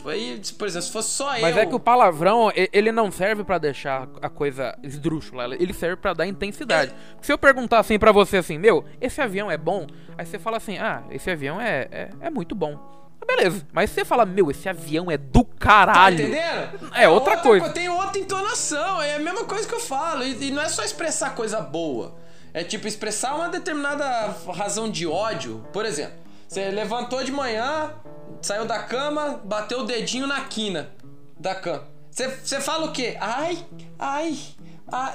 Aí, 0.04 0.40
por 0.58 0.66
exemplo, 0.66 0.86
se 0.86 0.92
fosse 0.92 1.10
só 1.10 1.26
Mas 1.26 1.36
eu. 1.36 1.42
Mas 1.42 1.56
é 1.56 1.66
que 1.66 1.74
o 1.74 1.80
palavrão, 1.80 2.52
ele 2.54 2.92
não 2.92 3.10
serve 3.10 3.42
para 3.42 3.58
deixar 3.58 4.08
a 4.20 4.28
coisa 4.28 4.76
esdrúxula, 4.82 5.54
ele 5.54 5.72
serve 5.72 5.96
para 5.96 6.12
dar 6.12 6.26
intensidade. 6.26 6.92
É. 6.92 6.94
Se 7.22 7.32
eu 7.32 7.38
perguntar 7.38 7.78
assim 7.78 7.98
para 7.98 8.12
você 8.12 8.36
assim, 8.36 8.58
meu, 8.58 8.84
esse 9.00 9.20
avião 9.20 9.50
é 9.50 9.56
bom? 9.56 9.86
Aí 10.16 10.26
você 10.26 10.38
fala 10.38 10.58
assim, 10.58 10.78
ah, 10.78 11.02
esse 11.10 11.30
avião 11.30 11.60
é, 11.60 11.88
é, 11.90 12.10
é 12.20 12.30
muito 12.30 12.54
bom. 12.54 12.78
Ah, 13.20 13.24
beleza, 13.24 13.66
mas 13.72 13.90
se 13.90 13.94
você 13.94 14.04
fala, 14.04 14.26
meu, 14.26 14.50
esse 14.50 14.68
avião 14.68 15.10
é 15.10 15.16
do 15.16 15.44
caralho. 15.44 16.16
Tá 16.16 16.22
entendendo? 16.22 16.90
É, 16.94 17.08
outra, 17.08 17.32
outra 17.32 17.36
coisa. 17.38 17.70
Tem 17.70 17.88
outra 17.88 18.18
entonação, 18.18 19.00
é 19.00 19.14
a 19.14 19.20
mesma 19.20 19.44
coisa 19.44 19.66
que 19.66 19.74
eu 19.74 19.80
falo. 19.80 20.24
E, 20.24 20.48
e 20.48 20.50
não 20.50 20.60
é 20.60 20.68
só 20.68 20.82
expressar 20.82 21.34
coisa 21.34 21.60
boa. 21.60 22.20
É 22.54 22.62
tipo 22.62 22.86
expressar 22.86 23.34
uma 23.34 23.48
determinada 23.48 24.36
razão 24.52 24.90
de 24.90 25.06
ódio. 25.06 25.64
Por 25.72 25.86
exemplo, 25.86 26.21
você 26.52 26.70
levantou 26.70 27.24
de 27.24 27.32
manhã, 27.32 27.94
saiu 28.42 28.66
da 28.66 28.82
cama, 28.82 29.40
bateu 29.42 29.80
o 29.80 29.84
dedinho 29.84 30.26
na 30.26 30.42
quina 30.42 30.90
da 31.40 31.54
cama. 31.54 31.88
Você 32.10 32.60
fala 32.60 32.84
o 32.84 32.92
quê? 32.92 33.16
Ai, 33.18 33.64
ai, 33.98 34.38
ai. 34.86 35.14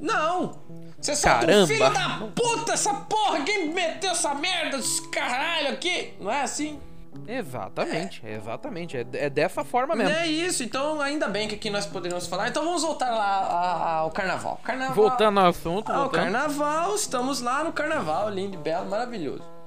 Não! 0.00 0.58
Você 0.98 1.14
solta 1.14 1.40
Caramba. 1.40 1.66
filho 1.66 1.90
da 1.90 2.26
puta, 2.34 2.72
essa 2.72 2.94
porra, 2.94 3.42
quem 3.42 3.68
meteu 3.68 4.12
essa 4.12 4.34
merda, 4.34 4.78
esse 4.78 5.06
caralho 5.10 5.74
aqui? 5.74 6.14
Não 6.18 6.30
é 6.30 6.40
assim? 6.40 6.80
Exatamente, 7.26 8.22
é. 8.24 8.36
exatamente. 8.36 8.96
É, 8.96 9.06
é, 9.12 9.28
dessa 9.28 9.62
forma 9.62 9.94
mesmo. 9.94 10.14
É 10.14 10.26
isso, 10.26 10.62
então 10.62 11.02
ainda 11.02 11.28
bem 11.28 11.48
que 11.48 11.54
aqui 11.54 11.68
nós 11.68 11.84
poderíamos 11.84 12.26
falar. 12.26 12.48
Então 12.48 12.64
vamos 12.64 12.80
voltar 12.80 13.10
lá 13.10 13.98
ao 13.98 14.10
carnaval. 14.10 14.58
carnaval 14.64 14.94
voltando 14.94 15.38
ao 15.38 15.48
assunto. 15.48 15.92
Ao 15.92 16.08
carnaval, 16.08 16.94
estamos 16.94 17.42
lá 17.42 17.62
no 17.62 17.74
carnaval, 17.74 18.30
lindo, 18.30 18.56
belo, 18.56 18.88
maravilhoso. 18.88 19.57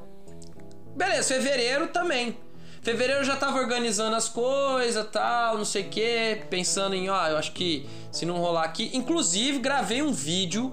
Beleza, 0.96 1.36
fevereiro 1.36 1.88
também. 1.88 2.38
Fevereiro 2.82 3.22
eu 3.22 3.26
já 3.26 3.36
tava 3.36 3.60
organizando 3.60 4.16
as 4.16 4.28
coisas, 4.28 5.08
tal, 5.12 5.58
não 5.58 5.66
sei 5.66 5.84
o 5.84 5.90
que, 5.90 6.42
pensando 6.50 6.96
em, 6.96 7.10
ó, 7.10 7.28
eu 7.28 7.38
acho 7.38 7.52
que 7.52 7.88
se 8.12 8.26
não 8.26 8.38
rolar 8.38 8.64
aqui, 8.64 8.90
inclusive 8.94 9.60
gravei 9.60 10.02
um 10.02 10.12
vídeo, 10.12 10.72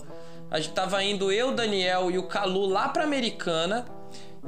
a 0.51 0.59
gente 0.59 0.73
tava 0.73 1.03
indo 1.05 1.31
eu, 1.31 1.53
Daniel 1.53 2.11
e 2.11 2.17
o 2.17 2.23
Calu 2.23 2.67
lá 2.67 2.89
pra 2.89 3.05
Americana 3.05 3.85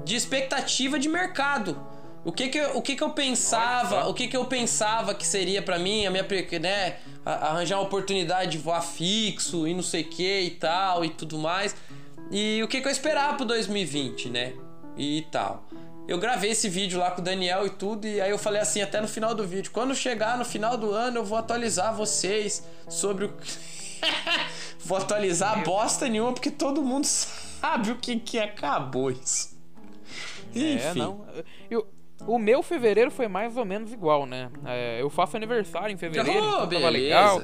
de 0.05 0.17
expectativa 0.17 0.99
de 0.99 1.09
mercado. 1.09 1.79
O 2.25 2.33
que 2.33 2.49
que 2.49 2.59
eu, 2.59 2.77
o 2.77 2.83
que 2.83 2.97
que 2.97 3.03
eu 3.03 3.11
pensava, 3.11 4.07
o 4.09 4.15
que 4.15 4.27
que 4.27 4.37
eu 4.37 4.45
pensava 4.47 5.15
que 5.15 5.27
seria 5.27 5.61
para 5.61 5.79
mim, 5.79 6.07
a 6.07 6.11
minha, 6.11 6.27
né, 6.61 6.97
arranjar 7.25 7.77
uma 7.77 7.85
oportunidade 7.85 8.53
de 8.53 8.59
voar 8.59 8.83
fixo 8.83 9.67
e 9.67 9.75
não 9.75 9.83
sei 9.83 10.03
o 10.03 10.09
que 10.09 10.41
e 10.41 10.51
tal 10.51 11.05
e 11.05 11.11
tudo 11.11 11.39
mais. 11.39 11.75
E 12.31 12.63
o 12.63 12.69
que 12.69 12.81
que 12.81 12.89
eu 12.89 12.93
esperava 12.93 13.37
pro 13.37 13.45
2020, 13.45 14.31
né? 14.31 14.53
E 15.01 15.23
tal 15.23 15.67
eu 16.11 16.19
gravei 16.19 16.51
esse 16.51 16.69
vídeo 16.69 16.99
lá 16.99 17.13
com 17.13 17.21
o 17.21 17.25
Daniel 17.25 17.65
e 17.65 17.71
tudo, 17.71 18.05
e 18.05 18.21
aí 18.21 18.33
eu 18.33 18.39
falei 18.39 18.61
assim, 18.61 18.83
até 18.83 19.01
no 19.01 19.07
final 19.07 19.33
do 19.33 19.47
vídeo, 19.47 19.71
quando 19.71 19.95
chegar 19.95 20.37
no 20.37 20.45
final 20.45 20.77
do 20.77 20.91
ano 20.91 21.19
eu 21.19 21.25
vou 21.25 21.39
atualizar 21.39 21.95
vocês 21.95 22.67
sobre 22.89 23.27
o. 23.27 23.35
vou 24.85 24.99
atualizar 24.99 25.63
bosta 25.63 26.09
nenhuma 26.09 26.33
porque 26.33 26.51
todo 26.51 26.83
mundo 26.83 27.05
sabe 27.07 27.93
o 27.93 27.97
que 27.97 28.19
que 28.19 28.41
acabou 28.41 29.13
isso. 29.13 29.57
É, 30.53 30.59
Enfim. 30.59 30.81
É, 30.81 30.95
não. 30.95 31.25
Eu, 31.71 31.87
o 32.27 32.41
meu 32.41 32.61
fevereiro 32.61 33.13
foi 33.13 33.29
mais 33.29 33.57
ou 33.57 33.65
menos 33.65 33.93
igual, 33.93 34.27
né? 34.27 34.51
É, 34.67 35.01
eu 35.01 35.09
faço 35.09 35.37
aniversário 35.37 35.95
em 35.95 35.97
fevereiro, 35.97 36.43
oh, 36.43 36.55
então 36.55 36.67
beleza. 36.67 36.91
legal 36.91 37.43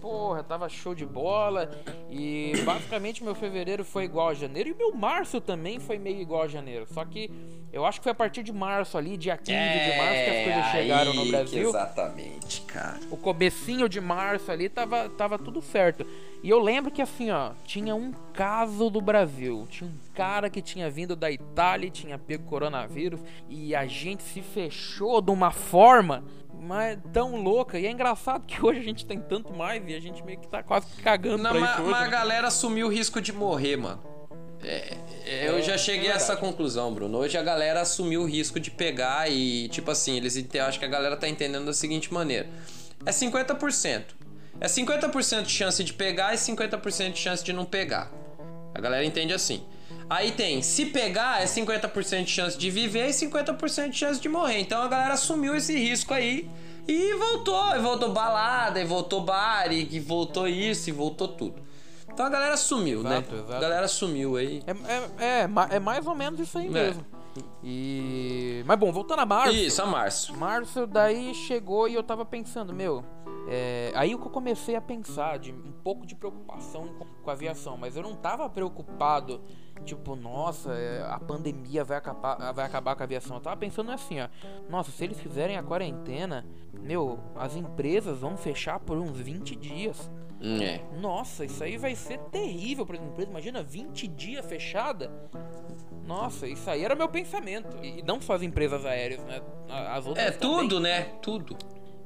porra, 0.00 0.42
tava 0.42 0.68
show 0.68 0.94
de 0.94 1.04
bola. 1.06 1.70
E 2.10 2.52
basicamente 2.64 3.22
meu 3.22 3.34
fevereiro 3.34 3.84
foi 3.84 4.04
igual 4.04 4.28
a 4.28 4.34
janeiro. 4.34 4.70
E 4.70 4.74
meu 4.74 4.94
março 4.94 5.40
também 5.40 5.78
foi 5.78 5.98
meio 5.98 6.20
igual 6.20 6.42
a 6.42 6.48
janeiro. 6.48 6.86
Só 6.92 7.04
que 7.04 7.30
eu 7.72 7.84
acho 7.84 8.00
que 8.00 8.04
foi 8.04 8.12
a 8.12 8.14
partir 8.14 8.42
de 8.42 8.52
março 8.52 8.96
ali, 8.96 9.16
dia 9.16 9.36
15 9.36 9.52
é, 9.52 9.90
de 9.90 9.98
março, 9.98 10.14
que 10.14 10.30
as 10.30 10.44
coisas 10.44 10.70
chegaram 10.72 11.14
no 11.14 11.26
Brasil. 11.26 11.68
Exatamente, 11.68 12.62
cara. 12.62 12.98
O 13.10 13.16
comecinho 13.16 13.88
de 13.88 14.00
março 14.00 14.50
ali 14.50 14.68
tava, 14.68 15.08
tava 15.10 15.38
tudo 15.38 15.60
certo. 15.60 16.06
E 16.42 16.48
eu 16.48 16.60
lembro 16.60 16.90
que 16.90 17.02
assim, 17.02 17.30
ó, 17.30 17.50
tinha 17.64 17.94
um 17.94 18.12
caso 18.32 18.88
do 18.88 19.00
Brasil. 19.00 19.66
Tinha 19.68 19.90
um 19.90 19.94
cara 20.14 20.48
que 20.48 20.62
tinha 20.62 20.88
vindo 20.88 21.14
da 21.14 21.30
Itália 21.30 21.88
e 21.88 21.90
tinha 21.90 22.18
pego 22.18 22.44
coronavírus. 22.44 23.20
E 23.48 23.74
a 23.74 23.86
gente 23.86 24.22
se 24.22 24.40
fechou 24.40 25.20
de 25.20 25.30
uma 25.30 25.50
forma 25.50 26.24
mas 26.60 26.98
tão 27.12 27.36
louca. 27.36 27.78
E 27.78 27.86
é 27.86 27.90
engraçado 27.90 28.46
que 28.46 28.64
hoje 28.64 28.80
a 28.80 28.82
gente 28.82 29.06
tem 29.06 29.20
tanto 29.20 29.52
mais 29.52 29.82
e 29.86 29.94
a 29.94 30.00
gente 30.00 30.22
meio 30.22 30.38
que 30.38 30.48
tá 30.48 30.62
quase 30.62 30.86
cagando 31.02 31.42
Não, 31.42 31.50
pra 31.50 31.60
mas, 31.60 31.70
isso 31.70 31.82
hoje, 31.82 31.90
mas 31.90 32.00
a 32.02 32.04
né? 32.04 32.10
galera 32.10 32.48
assumiu 32.48 32.86
o 32.86 32.90
risco 32.90 33.20
de 33.20 33.32
morrer, 33.32 33.76
mano. 33.76 34.02
É, 34.62 34.96
é, 35.24 35.48
eu 35.48 35.58
é, 35.58 35.62
já 35.62 35.78
cheguei 35.78 36.08
é 36.08 36.12
a 36.12 36.16
essa 36.16 36.36
conclusão, 36.36 36.92
Bruno. 36.92 37.18
Hoje 37.18 37.38
a 37.38 37.42
galera 37.42 37.80
assumiu 37.80 38.22
o 38.22 38.26
risco 38.26 38.58
de 38.58 38.70
pegar 38.70 39.30
e, 39.30 39.68
tipo 39.68 39.90
assim, 39.90 40.16
eles 40.16 40.36
acho 40.66 40.78
que 40.78 40.84
a 40.84 40.88
galera 40.88 41.16
tá 41.16 41.28
entendendo 41.28 41.66
da 41.66 41.72
seguinte 41.72 42.12
maneira: 42.12 42.48
é 43.06 43.10
50%. 43.10 44.04
É 44.60 44.66
50% 44.66 45.42
de 45.42 45.50
chance 45.50 45.84
de 45.84 45.92
pegar 45.92 46.34
e 46.34 46.36
50% 46.36 47.12
de 47.12 47.18
chance 47.18 47.44
de 47.44 47.52
não 47.52 47.64
pegar. 47.64 48.10
A 48.74 48.80
galera 48.80 49.04
entende 49.04 49.32
assim. 49.32 49.62
Aí 50.10 50.32
tem, 50.32 50.62
se 50.62 50.86
pegar, 50.86 51.42
é 51.42 51.44
50% 51.44 52.24
de 52.24 52.30
chance 52.30 52.56
de 52.56 52.70
viver 52.70 53.08
e 53.08 53.10
50% 53.10 53.90
de 53.90 53.98
chance 53.98 54.20
de 54.20 54.28
morrer. 54.28 54.58
Então 54.58 54.82
a 54.82 54.88
galera 54.88 55.14
assumiu 55.14 55.54
esse 55.54 55.76
risco 55.76 56.14
aí 56.14 56.48
e 56.86 57.14
voltou. 57.14 57.76
E 57.76 57.78
voltou 57.78 58.12
balada, 58.12 58.80
e 58.80 58.84
voltou 58.84 59.20
bar, 59.20 59.70
e 59.70 60.00
voltou 60.00 60.48
isso, 60.48 60.88
e 60.88 60.92
voltou 60.92 61.28
tudo. 61.28 61.62
Então 62.10 62.24
a 62.24 62.30
galera 62.30 62.56
sumiu, 62.56 63.02
né? 63.02 63.18
exato, 63.18 63.34
né? 63.34 63.38
Exato. 63.42 63.54
A 63.54 63.60
galera 63.60 63.88
sumiu 63.88 64.36
aí. 64.36 64.62
É, 64.66 65.24
é, 65.24 65.42
é, 65.44 65.76
é 65.76 65.78
mais 65.78 66.06
ou 66.06 66.14
menos 66.14 66.40
isso 66.40 66.58
aí 66.58 66.66
é. 66.66 66.70
mesmo. 66.70 67.04
E. 67.62 68.62
Mas 68.66 68.78
bom, 68.78 68.92
voltando 68.92 69.20
a 69.20 69.26
março. 69.26 69.54
Isso, 69.54 69.82
a 69.82 69.86
março. 69.86 70.36
Março, 70.36 70.86
daí 70.86 71.34
chegou 71.34 71.88
e 71.88 71.94
eu 71.94 72.02
tava 72.02 72.24
pensando, 72.24 72.72
meu, 72.72 73.04
é, 73.50 73.92
aí 73.94 74.14
o 74.14 74.18
que 74.18 74.26
eu 74.26 74.30
comecei 74.30 74.76
a 74.76 74.80
pensar, 74.80 75.38
de 75.38 75.52
um 75.52 75.72
pouco 75.82 76.06
de 76.06 76.14
preocupação 76.14 76.86
com, 77.22 77.30
a 77.30 77.32
aviação, 77.32 77.78
mas 77.78 77.96
eu 77.96 78.02
não 78.02 78.14
tava 78.14 78.48
preocupado, 78.48 79.42
tipo, 79.84 80.14
nossa, 80.14 80.72
é, 80.72 81.02
a 81.08 81.18
pandemia 81.18 81.82
vai 81.82 81.96
acabar, 81.96 82.52
vai 82.52 82.66
acabar 82.66 82.94
com 82.94 83.02
a 83.02 83.04
aviação. 83.04 83.36
Eu 83.36 83.42
tava 83.42 83.56
pensando 83.56 83.90
assim, 83.90 84.20
ó, 84.20 84.28
nossa, 84.68 84.90
se 84.90 85.02
eles 85.02 85.18
fizerem 85.18 85.56
a 85.56 85.62
quarentena, 85.62 86.44
meu, 86.74 87.18
as 87.36 87.56
empresas 87.56 88.18
vão 88.20 88.36
fechar 88.36 88.80
por 88.80 88.98
uns 88.98 89.18
20 89.18 89.56
dias. 89.56 90.10
Hum, 90.40 90.60
é. 90.62 90.84
Nossa, 91.00 91.44
isso 91.44 91.64
aí 91.64 91.76
vai 91.76 91.94
ser 91.94 92.18
terrível 92.30 92.84
para 92.84 92.96
as 92.96 93.02
empresas. 93.02 93.30
Imagina 93.30 93.62
20 93.62 94.06
dias 94.08 94.44
fechada. 94.44 95.10
Nossa, 96.08 96.46
isso 96.48 96.68
aí 96.70 96.82
era 96.82 96.94
meu 96.94 97.08
pensamento. 97.08 97.68
E 97.84 98.02
não 98.02 98.20
só 98.20 98.32
as 98.32 98.42
empresas 98.42 98.84
aéreas, 98.86 99.22
né? 99.24 99.40
As 99.68 100.06
outras 100.06 100.26
É, 100.26 100.30
também. 100.30 100.56
tudo, 100.60 100.80
né? 100.80 101.02
Tudo. 101.22 101.56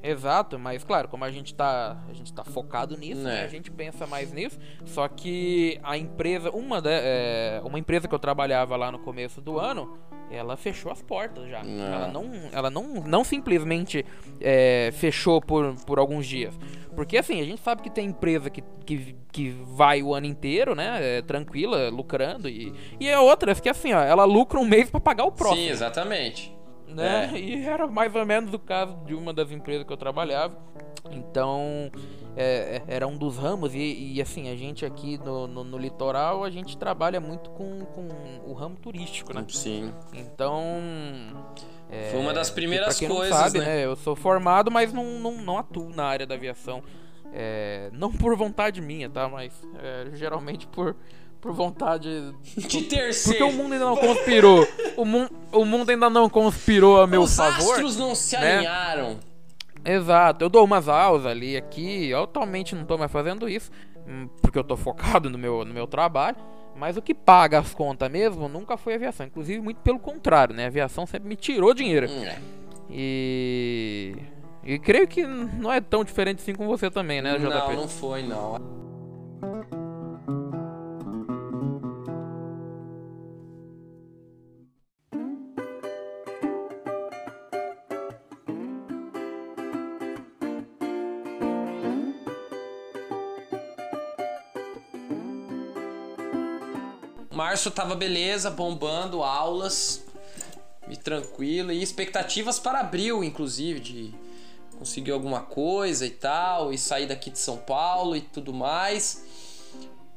Exato, 0.02 0.58
mas 0.58 0.82
claro, 0.82 1.06
como 1.06 1.24
a 1.24 1.30
gente 1.30 1.54
tá, 1.54 1.96
a 2.08 2.12
gente 2.12 2.32
tá 2.32 2.42
focado 2.42 2.96
nisso, 2.96 3.22
né? 3.22 3.42
É. 3.42 3.44
a 3.44 3.48
gente 3.48 3.70
pensa 3.70 4.04
mais 4.04 4.32
nisso. 4.32 4.58
Só 4.84 5.06
que 5.06 5.78
a 5.82 5.96
empresa, 5.96 6.50
uma, 6.50 6.82
é, 6.84 7.62
uma 7.64 7.78
empresa 7.78 8.08
que 8.08 8.14
eu 8.14 8.18
trabalhava 8.18 8.74
lá 8.74 8.90
no 8.90 8.98
começo 8.98 9.40
do 9.40 9.60
ano, 9.60 9.96
ela 10.28 10.56
fechou 10.56 10.90
as 10.90 11.00
portas 11.00 11.48
já. 11.48 11.62
Não. 11.62 11.84
Ela 11.94 12.08
não, 12.08 12.30
ela 12.52 12.70
não, 12.70 12.82
não 13.06 13.22
simplesmente 13.22 14.04
é, 14.40 14.90
fechou 14.92 15.40
por, 15.40 15.72
por 15.86 16.00
alguns 16.00 16.26
dias. 16.26 16.58
Porque 16.94 17.16
assim, 17.16 17.40
a 17.40 17.44
gente 17.44 17.60
sabe 17.60 17.82
que 17.82 17.90
tem 17.90 18.08
empresa 18.08 18.50
que, 18.50 18.62
que, 18.84 19.16
que 19.32 19.50
vai 19.50 20.02
o 20.02 20.14
ano 20.14 20.26
inteiro, 20.26 20.74
né? 20.74 21.18
É, 21.18 21.22
tranquila, 21.22 21.88
lucrando. 21.88 22.48
E, 22.48 22.72
e 23.00 23.08
é 23.08 23.18
outras 23.18 23.60
que 23.60 23.68
assim, 23.68 23.92
ó, 23.92 24.00
ela 24.00 24.24
lucra 24.24 24.58
um 24.58 24.64
mês 24.64 24.90
para 24.90 25.00
pagar 25.00 25.24
o 25.24 25.32
próximo. 25.32 25.62
Sim, 25.62 25.70
exatamente 25.70 26.52
né? 26.94 27.30
É. 27.32 27.38
E 27.38 27.66
era 27.66 27.86
mais 27.86 28.14
ou 28.14 28.24
menos 28.24 28.52
o 28.52 28.58
caso 28.58 28.96
de 29.04 29.14
uma 29.14 29.32
das 29.32 29.50
empresas 29.50 29.86
que 29.86 29.92
eu 29.92 29.96
trabalhava. 29.96 30.56
Então, 31.10 31.90
é, 32.36 32.82
é, 32.88 32.94
era 32.94 33.06
um 33.06 33.16
dos 33.16 33.36
ramos. 33.36 33.74
E, 33.74 34.12
e 34.14 34.22
assim, 34.22 34.50
a 34.50 34.56
gente 34.56 34.84
aqui 34.84 35.18
no, 35.18 35.46
no, 35.46 35.64
no, 35.64 35.78
litoral, 35.78 36.44
a 36.44 36.50
gente 36.50 36.76
trabalha 36.76 37.20
muito 37.20 37.50
com, 37.50 37.80
com 37.86 38.08
o 38.46 38.52
ramo 38.52 38.76
turístico, 38.76 39.34
né? 39.34 39.44
Sim. 39.48 39.92
Então. 40.12 40.64
É, 41.90 42.10
Foi 42.10 42.20
uma 42.20 42.32
das 42.32 42.50
primeiras 42.50 42.98
coisas, 42.98 43.36
sabe, 43.36 43.58
né? 43.58 43.66
né? 43.66 43.84
Eu 43.84 43.94
sou 43.96 44.16
formado, 44.16 44.70
mas 44.70 44.92
não, 44.92 45.04
não, 45.20 45.42
não 45.42 45.58
atuo 45.58 45.90
na 45.90 46.04
área 46.04 46.26
da 46.26 46.34
aviação. 46.34 46.82
É, 47.34 47.90
não 47.92 48.10
por 48.10 48.36
vontade 48.36 48.80
minha, 48.80 49.08
tá? 49.10 49.28
Mas 49.28 49.52
é, 49.78 50.10
geralmente 50.14 50.66
por 50.66 50.96
por 51.40 51.52
vontade 51.52 52.08
de 52.56 52.82
terceiro. 52.82 53.38
Porque 53.38 53.42
o 53.42 53.52
mundo 53.52 53.72
ainda 53.72 53.84
não 53.84 53.96
conspirou. 53.96 54.66
o, 54.96 55.04
mu 55.04 55.28
o 55.50 55.64
mundo 55.64 55.90
ainda 55.90 56.08
não 56.08 56.30
conspirou 56.30 57.02
a 57.02 57.06
meu 57.06 57.22
Os 57.22 57.36
favor. 57.36 57.58
Os 57.58 57.70
astros 57.70 57.96
não 57.96 58.14
se 58.14 58.36
né? 58.38 58.58
alinharam. 58.58 59.18
Exato, 59.84 60.44
eu 60.44 60.48
dou 60.48 60.64
umas 60.64 60.88
aulas 60.88 61.26
ali 61.26 61.56
aqui, 61.56 62.08
eu 62.08 62.22
atualmente 62.24 62.74
não 62.74 62.84
tô 62.84 62.96
mais 62.96 63.10
fazendo 63.10 63.48
isso, 63.48 63.70
hum, 64.06 64.28
porque 64.40 64.58
eu 64.58 64.64
tô 64.64 64.76
focado 64.78 65.28
no 65.28 65.38
meu, 65.38 65.64
no 65.64 65.74
meu 65.74 65.86
trabalho. 65.86 66.36
Mas 66.74 66.96
o 66.96 67.02
que 67.02 67.12
paga 67.12 67.58
as 67.58 67.74
contas 67.74 68.10
mesmo 68.10 68.48
nunca 68.48 68.78
foi 68.78 68.94
aviação. 68.94 69.26
Inclusive, 69.26 69.60
muito 69.60 69.82
pelo 69.82 69.98
contrário, 69.98 70.54
né? 70.54 70.64
A 70.64 70.68
aviação 70.68 71.04
sempre 71.04 71.28
me 71.28 71.36
tirou 71.36 71.74
dinheiro. 71.74 72.08
Hum, 72.08 72.24
é. 72.24 72.38
E. 72.90 74.16
E 74.64 74.78
creio 74.78 75.06
que 75.06 75.26
não 75.26 75.72
é 75.72 75.80
tão 75.80 76.02
diferente 76.02 76.40
assim 76.40 76.54
com 76.54 76.66
você 76.66 76.90
também, 76.90 77.20
né, 77.20 77.36
JP? 77.36 77.44
Não, 77.44 77.74
não 77.74 77.88
foi, 77.88 78.22
não. 78.22 78.81
Março 97.52 97.70
tava 97.70 97.94
beleza, 97.94 98.50
bombando, 98.50 99.22
aulas, 99.22 100.02
me 100.88 100.96
tranquilo 100.96 101.70
e 101.70 101.82
expectativas 101.82 102.58
para 102.58 102.80
abril, 102.80 103.22
inclusive, 103.22 103.78
de 103.78 104.14
conseguir 104.78 105.10
alguma 105.10 105.42
coisa 105.42 106.06
e 106.06 106.10
tal, 106.10 106.72
e 106.72 106.78
sair 106.78 107.04
daqui 107.04 107.28
de 107.28 107.38
São 107.38 107.58
Paulo 107.58 108.16
e 108.16 108.22
tudo 108.22 108.54
mais. 108.54 109.22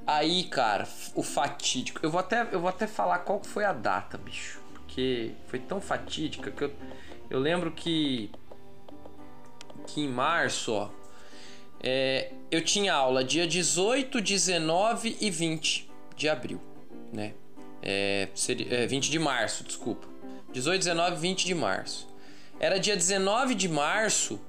Aí, 0.07 0.45
cara, 0.45 0.87
o 1.13 1.21
fatídico. 1.21 1.99
Eu 2.01 2.09
vou 2.09 2.21
até, 2.21 2.47
eu 2.53 2.61
vou 2.61 2.69
até 2.69 2.87
falar 2.87 3.19
qual 3.19 3.43
foi 3.43 3.65
a 3.65 3.73
data, 3.73 4.17
bicho. 4.17 4.61
Porque 4.73 5.33
foi 5.47 5.59
tão 5.59 5.81
fatídica 5.81 6.49
que 6.51 6.63
eu, 6.63 6.71
eu 7.29 7.37
lembro 7.37 7.69
que. 7.69 8.31
Que 9.87 9.99
em 9.99 10.07
março, 10.07 10.71
ó. 10.71 10.89
É, 11.83 12.31
eu 12.49 12.63
tinha 12.63 12.93
aula 12.93 13.25
dia 13.25 13.45
18, 13.45 14.21
19 14.21 15.17
e 15.19 15.29
20 15.29 15.91
de 16.15 16.29
abril 16.29 16.74
né? 17.15 17.33
É, 17.81 18.27
seria, 18.33 18.83
é, 18.83 18.87
20 18.87 19.09
de 19.09 19.19
março, 19.19 19.63
desculpa. 19.63 20.07
18, 20.51 20.79
19, 20.79 21.15
20 21.17 21.45
de 21.45 21.55
março. 21.55 22.07
Era 22.59 22.79
dia 22.79 22.95
19 22.95 23.55
de 23.55 23.67
março 23.67 24.39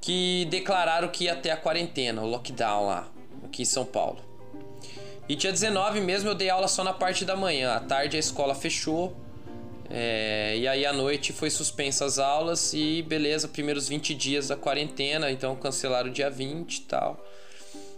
que 0.00 0.46
declararam 0.50 1.08
que 1.08 1.24
ia 1.24 1.36
ter 1.36 1.50
a 1.50 1.56
quarentena, 1.56 2.22
o 2.22 2.26
lockdown 2.26 2.86
lá, 2.86 3.08
aqui 3.44 3.62
em 3.62 3.66
São 3.66 3.84
Paulo. 3.84 4.18
E 5.28 5.36
dia 5.36 5.52
19 5.52 6.00
mesmo 6.00 6.28
eu 6.28 6.34
dei 6.34 6.50
aula 6.50 6.66
só 6.66 6.82
na 6.82 6.92
parte 6.92 7.24
da 7.24 7.36
manhã. 7.36 7.74
À 7.74 7.80
tarde 7.80 8.16
a 8.16 8.20
escola 8.20 8.54
fechou. 8.54 9.16
É, 9.88 10.56
e 10.56 10.68
aí 10.68 10.86
à 10.86 10.92
noite 10.92 11.32
foi 11.32 11.50
suspensa 11.50 12.04
as 12.04 12.18
aulas 12.18 12.72
e 12.74 13.02
beleza, 13.02 13.48
primeiros 13.48 13.88
20 13.88 14.14
dias 14.14 14.48
da 14.48 14.56
quarentena, 14.56 15.30
então 15.30 15.56
cancelaram 15.56 16.10
o 16.10 16.12
dia 16.12 16.30
20 16.30 16.76
e 16.76 16.80
tal. 16.82 17.24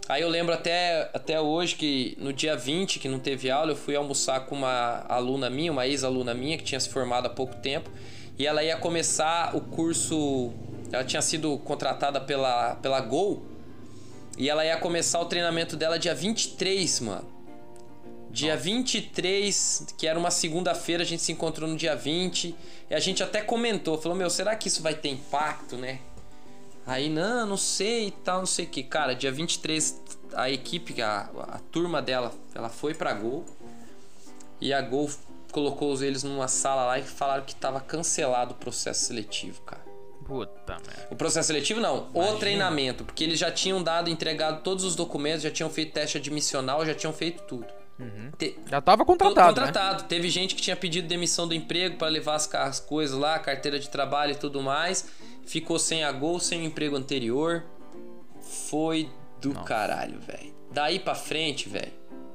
Aí 0.07 0.21
eu 0.21 0.27
lembro 0.27 0.53
até, 0.53 1.09
até 1.13 1.39
hoje 1.39 1.75
que 1.75 2.17
no 2.19 2.33
dia 2.33 2.57
20, 2.57 2.99
que 2.99 3.07
não 3.07 3.19
teve 3.19 3.49
aula, 3.49 3.71
eu 3.71 3.75
fui 3.75 3.95
almoçar 3.95 4.41
com 4.41 4.55
uma 4.55 5.05
aluna 5.07 5.49
minha, 5.49 5.71
uma 5.71 5.87
ex-aluna 5.87 6.33
minha, 6.33 6.57
que 6.57 6.63
tinha 6.63 6.79
se 6.79 6.89
formado 6.89 7.27
há 7.27 7.29
pouco 7.29 7.55
tempo. 7.55 7.89
E 8.37 8.45
ela 8.45 8.63
ia 8.63 8.75
começar 8.75 9.55
o 9.55 9.61
curso. 9.61 10.51
Ela 10.91 11.05
tinha 11.05 11.21
sido 11.21 11.57
contratada 11.59 12.19
pela, 12.19 12.75
pela 12.75 12.99
Gol. 12.99 13.43
E 14.37 14.49
ela 14.49 14.65
ia 14.65 14.75
começar 14.77 15.21
o 15.21 15.25
treinamento 15.25 15.77
dela 15.77 15.97
dia 15.97 16.13
23, 16.13 16.99
mano. 16.99 17.31
Dia 18.29 18.53
Nossa. 18.55 18.63
23, 18.63 19.87
que 19.97 20.07
era 20.07 20.17
uma 20.19 20.31
segunda-feira, 20.31 21.03
a 21.03 21.05
gente 21.05 21.21
se 21.21 21.31
encontrou 21.31 21.69
no 21.69 21.77
dia 21.77 21.95
20. 21.95 22.53
E 22.89 22.93
a 22.93 22.99
gente 22.99 23.23
até 23.23 23.41
comentou, 23.41 23.97
falou: 23.97 24.17
Meu, 24.17 24.29
será 24.29 24.55
que 24.55 24.67
isso 24.67 24.81
vai 24.81 24.95
ter 24.95 25.09
impacto, 25.09 25.77
né? 25.77 25.99
Aí, 26.85 27.09
não, 27.09 27.45
não 27.45 27.57
sei 27.57 28.07
e 28.07 28.11
tal, 28.11 28.39
não 28.39 28.45
sei 28.45 28.65
o 28.65 28.67
que. 28.69 28.83
Cara, 28.83 29.13
dia 29.15 29.31
23, 29.31 30.01
a 30.33 30.49
equipe, 30.49 31.01
a, 31.01 31.29
a 31.49 31.59
turma 31.71 32.01
dela, 32.01 32.31
ela 32.53 32.69
foi 32.69 32.93
pra 32.93 33.13
Gol. 33.13 33.45
E 34.59 34.73
a 34.73 34.81
Gol 34.81 35.09
colocou 35.51 36.01
eles 36.03 36.23
numa 36.23 36.47
sala 36.47 36.85
lá 36.85 36.99
e 36.99 37.03
falaram 37.03 37.43
que 37.43 37.55
tava 37.55 37.79
cancelado 37.79 38.53
o 38.53 38.55
processo 38.57 39.05
seletivo, 39.05 39.61
cara. 39.61 39.83
Puta 40.25 40.73
merda. 40.87 41.07
O 41.11 41.15
processo 41.15 41.47
seletivo 41.47 41.79
não, 41.81 42.07
Imagina. 42.13 42.35
o 42.35 42.39
treinamento, 42.39 43.03
porque 43.03 43.23
eles 43.25 43.37
já 43.37 43.51
tinham 43.51 43.83
dado, 43.83 44.09
entregado 44.09 44.61
todos 44.63 44.83
os 44.85 44.95
documentos, 44.95 45.41
já 45.43 45.51
tinham 45.51 45.69
feito 45.69 45.91
teste 45.93 46.17
admissional, 46.17 46.85
já 46.85 46.93
tinham 46.95 47.13
feito 47.13 47.43
tudo. 47.43 47.67
Te- 48.37 48.57
Já 48.69 48.81
tava 48.81 49.05
contratado, 49.05 49.61
né? 49.61 49.67
contratado. 49.67 50.03
Teve 50.05 50.27
gente 50.29 50.55
que 50.55 50.61
tinha 50.61 50.75
pedido 50.75 51.07
demissão 51.07 51.47
do 51.47 51.53
emprego 51.53 51.97
para 51.97 52.07
levar 52.07 52.35
as, 52.35 52.53
as 52.55 52.79
coisas 52.79 53.17
lá, 53.17 53.37
carteira 53.37 53.79
de 53.79 53.89
trabalho 53.89 54.31
e 54.31 54.35
tudo 54.35 54.61
mais. 54.61 55.07
Ficou 55.45 55.77
sem 55.77 56.03
a 56.03 56.11
gol, 56.11 56.39
sem 56.39 56.61
o 56.61 56.63
emprego 56.63 56.95
anterior. 56.95 57.63
Foi 58.69 59.09
do 59.39 59.53
caralho, 59.53 60.19
velho. 60.19 60.53
Daí 60.71 60.99
pra 60.99 61.15
frente, 61.15 61.69
velho, 61.69 61.93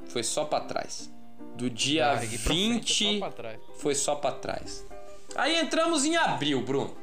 foi 0.09 0.23
só 0.23 0.45
pra 0.45 0.61
trás. 0.61 1.11
Do 1.57 1.69
dia 1.69 2.05
pra 2.11 2.19
frente, 2.19 2.37
20 2.39 3.19
só 3.19 3.19
pra 3.19 3.31
trás. 3.33 3.61
foi 3.79 3.95
só 3.95 4.15
pra 4.15 4.33
trás. 4.33 4.87
Aí 5.35 5.59
entramos 5.59 6.05
em 6.05 6.17
abril, 6.17 6.63
Bruno. 6.63 6.97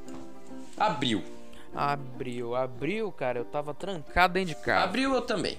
Abril. 0.77 1.23
Abril, 1.75 2.55
abril, 2.55 3.11
cara, 3.11 3.39
eu 3.39 3.45
tava 3.45 3.73
trancado 3.73 4.35
dentro 4.35 4.55
de 4.55 4.61
casa. 4.61 4.85
Abril 4.85 5.13
eu 5.13 5.21
também. 5.21 5.57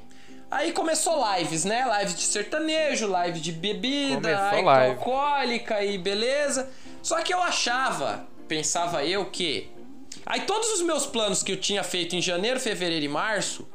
Aí 0.51 0.73
começou 0.73 1.23
lives, 1.35 1.65
né? 1.65 1.85
Live 1.85 2.15
de 2.15 2.23
sertanejo, 2.23 3.09
live 3.09 3.41
de 3.41 3.53
bebida, 3.53 4.51
alcoólica 4.89 5.85
e 5.85 5.99
beleza. 5.99 6.71
Só 7.03 7.21
que 7.21 7.35
eu 7.35 7.43
achava, 7.43 8.27
pensava 8.49 9.05
eu 9.05 9.27
que. 9.27 9.71
Aí 10.27 10.41
todos 10.43 10.69
os 10.73 10.83
meus 10.83 11.07
planos 11.07 11.43
que 11.43 11.53
eu 11.53 11.57
tinha 11.57 11.85
feito 11.85 12.17
em 12.17 12.21
janeiro, 12.21 12.59
fevereiro 12.59 13.05
e 13.05 13.09
março 13.09 13.67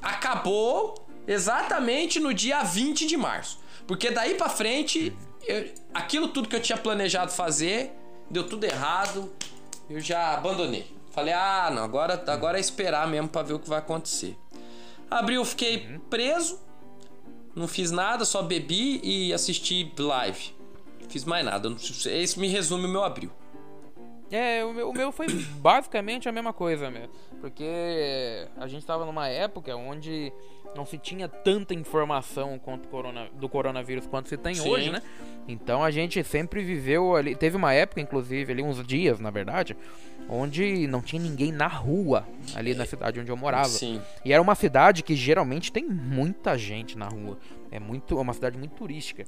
acabou 0.00 0.94
exatamente 1.26 2.20
no 2.20 2.32
dia 2.32 2.62
20 2.62 3.04
de 3.06 3.16
março. 3.16 3.58
Porque 3.86 4.10
daí 4.10 4.34
pra 4.34 4.48
frente, 4.48 5.14
eu- 5.46 5.68
aquilo 5.92 6.28
tudo 6.28 6.48
que 6.48 6.54
eu 6.56 6.62
tinha 6.62 6.78
planejado 6.78 7.32
fazer, 7.32 7.92
deu 8.30 8.44
tudo 8.46 8.64
errado, 8.64 9.32
eu 9.90 10.00
já 10.00 10.34
abandonei. 10.34 10.86
Falei, 11.10 11.34
ah, 11.34 11.70
não, 11.74 11.82
agora, 11.82 12.22
agora 12.28 12.58
é 12.58 12.60
esperar 12.60 13.06
mesmo 13.08 13.28
pra 13.28 13.42
ver 13.42 13.54
o 13.54 13.58
que 13.58 13.68
vai 13.68 13.78
acontecer. 13.78 14.36
Abril, 15.10 15.44
fiquei 15.44 15.98
preso, 16.08 16.60
não 17.56 17.66
fiz 17.66 17.90
nada, 17.90 18.24
só 18.24 18.40
bebi 18.42 19.00
e 19.02 19.32
assisti 19.32 19.90
live. 19.98 20.54
Fiz 21.08 21.24
mais 21.24 21.44
nada. 21.44 21.74
Esse 22.06 22.38
me 22.38 22.46
resume 22.48 22.84
o 22.84 22.88
meu 22.88 23.02
abril. 23.02 23.32
É, 24.30 24.64
o 24.64 24.72
meu, 24.72 24.90
o 24.90 24.92
meu 24.92 25.10
foi 25.10 25.26
basicamente 25.60 26.28
a 26.28 26.32
mesma 26.32 26.52
coisa 26.52 26.90
mesmo. 26.90 27.10
Porque 27.40 28.46
a 28.56 28.66
gente 28.66 28.84
tava 28.84 29.04
numa 29.04 29.28
época 29.28 29.74
onde 29.74 30.32
não 30.76 30.84
se 30.84 30.98
tinha 30.98 31.28
tanta 31.28 31.74
informação 31.74 32.58
quanto 32.58 32.88
corona, 32.88 33.28
do 33.34 33.48
coronavírus 33.48 34.06
quanto 34.06 34.28
se 34.28 34.36
tem 34.36 34.54
Sim. 34.54 34.68
hoje, 34.68 34.90
né? 34.90 35.02
Então 35.46 35.82
a 35.82 35.90
gente 35.90 36.22
sempre 36.22 36.62
viveu 36.62 37.16
ali. 37.16 37.34
Teve 37.34 37.56
uma 37.56 37.72
época, 37.72 38.00
inclusive, 38.00 38.52
ali 38.52 38.62
uns 38.62 38.86
dias, 38.86 39.18
na 39.18 39.30
verdade, 39.30 39.76
onde 40.28 40.86
não 40.86 41.00
tinha 41.00 41.22
ninguém 41.22 41.50
na 41.50 41.66
rua, 41.66 42.26
ali 42.54 42.74
na 42.74 42.84
cidade 42.84 43.18
onde 43.18 43.30
eu 43.30 43.36
morava. 43.36 43.68
Sim. 43.68 44.00
E 44.24 44.32
era 44.32 44.42
uma 44.42 44.54
cidade 44.54 45.02
que 45.02 45.16
geralmente 45.16 45.72
tem 45.72 45.84
muita 45.84 46.56
gente 46.58 46.98
na 46.98 47.08
rua. 47.08 47.38
É 47.70 47.80
muito, 47.80 48.18
é 48.18 48.20
uma 48.20 48.34
cidade 48.34 48.58
muito 48.58 48.74
turística. 48.74 49.24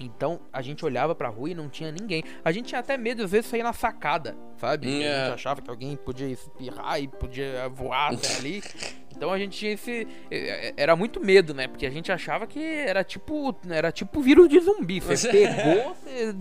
Então 0.00 0.40
a 0.52 0.60
gente 0.62 0.84
olhava 0.84 1.14
pra 1.14 1.28
rua 1.28 1.50
e 1.50 1.54
não 1.54 1.68
tinha 1.68 1.90
ninguém. 1.92 2.22
A 2.44 2.50
gente 2.52 2.66
tinha 2.66 2.80
até 2.80 2.96
medo 2.96 3.22
às 3.22 3.30
vezes 3.30 3.46
de 3.46 3.50
sair 3.50 3.62
na 3.62 3.72
sacada, 3.72 4.36
sabe? 4.58 4.86
Hum, 4.88 5.00
A 5.00 5.04
é. 5.04 5.24
gente 5.26 5.34
achava 5.34 5.62
que 5.62 5.70
alguém 5.70 5.96
podia 5.96 6.28
espirrar 6.28 7.00
e 7.00 7.08
podia 7.08 7.68
voar 7.68 8.12
até 8.14 8.36
ali. 8.36 8.62
Então 9.16 9.32
a 9.32 9.38
gente 9.38 9.56
tinha 9.56 9.70
esse. 9.70 10.08
eh, 10.28 10.74
Era 10.76 10.96
muito 10.96 11.20
medo, 11.20 11.54
né? 11.54 11.68
Porque 11.68 11.86
a 11.86 11.90
gente 11.90 12.10
achava 12.10 12.48
que 12.48 12.58
era 12.60 13.04
tipo. 13.04 13.54
Era 13.70 13.92
tipo 13.92 14.20
vírus 14.20 14.48
de 14.48 14.58
zumbi. 14.58 14.98
Você 14.98 15.28
pegou, 15.28 15.94
você 16.02 16.34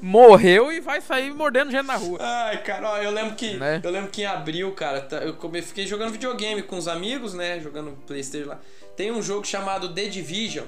morreu 0.00 0.72
e 0.72 0.80
vai 0.80 1.00
sair 1.00 1.32
mordendo 1.32 1.70
gente 1.70 1.86
na 1.86 1.94
rua. 1.94 2.18
Ai, 2.20 2.60
cara, 2.62 2.90
ó, 2.90 2.98
eu 2.98 3.12
lembro 3.12 3.36
que. 3.36 3.56
Né? 3.56 3.80
Eu 3.84 3.90
lembro 3.92 4.10
que 4.10 4.22
em 4.22 4.26
abril, 4.26 4.72
cara, 4.72 5.00
tá- 5.00 5.18
eu 5.18 5.34
come- 5.34 5.62
fiquei 5.62 5.86
jogando 5.86 6.10
videogame 6.10 6.62
com 6.62 6.76
os 6.76 6.88
amigos, 6.88 7.34
né? 7.34 7.60
Jogando 7.60 7.92
Playstation 8.06 8.48
lá. 8.48 8.60
Tem 8.96 9.12
um 9.12 9.22
jogo 9.22 9.46
chamado 9.46 9.94
The 9.94 10.06
Division. 10.06 10.66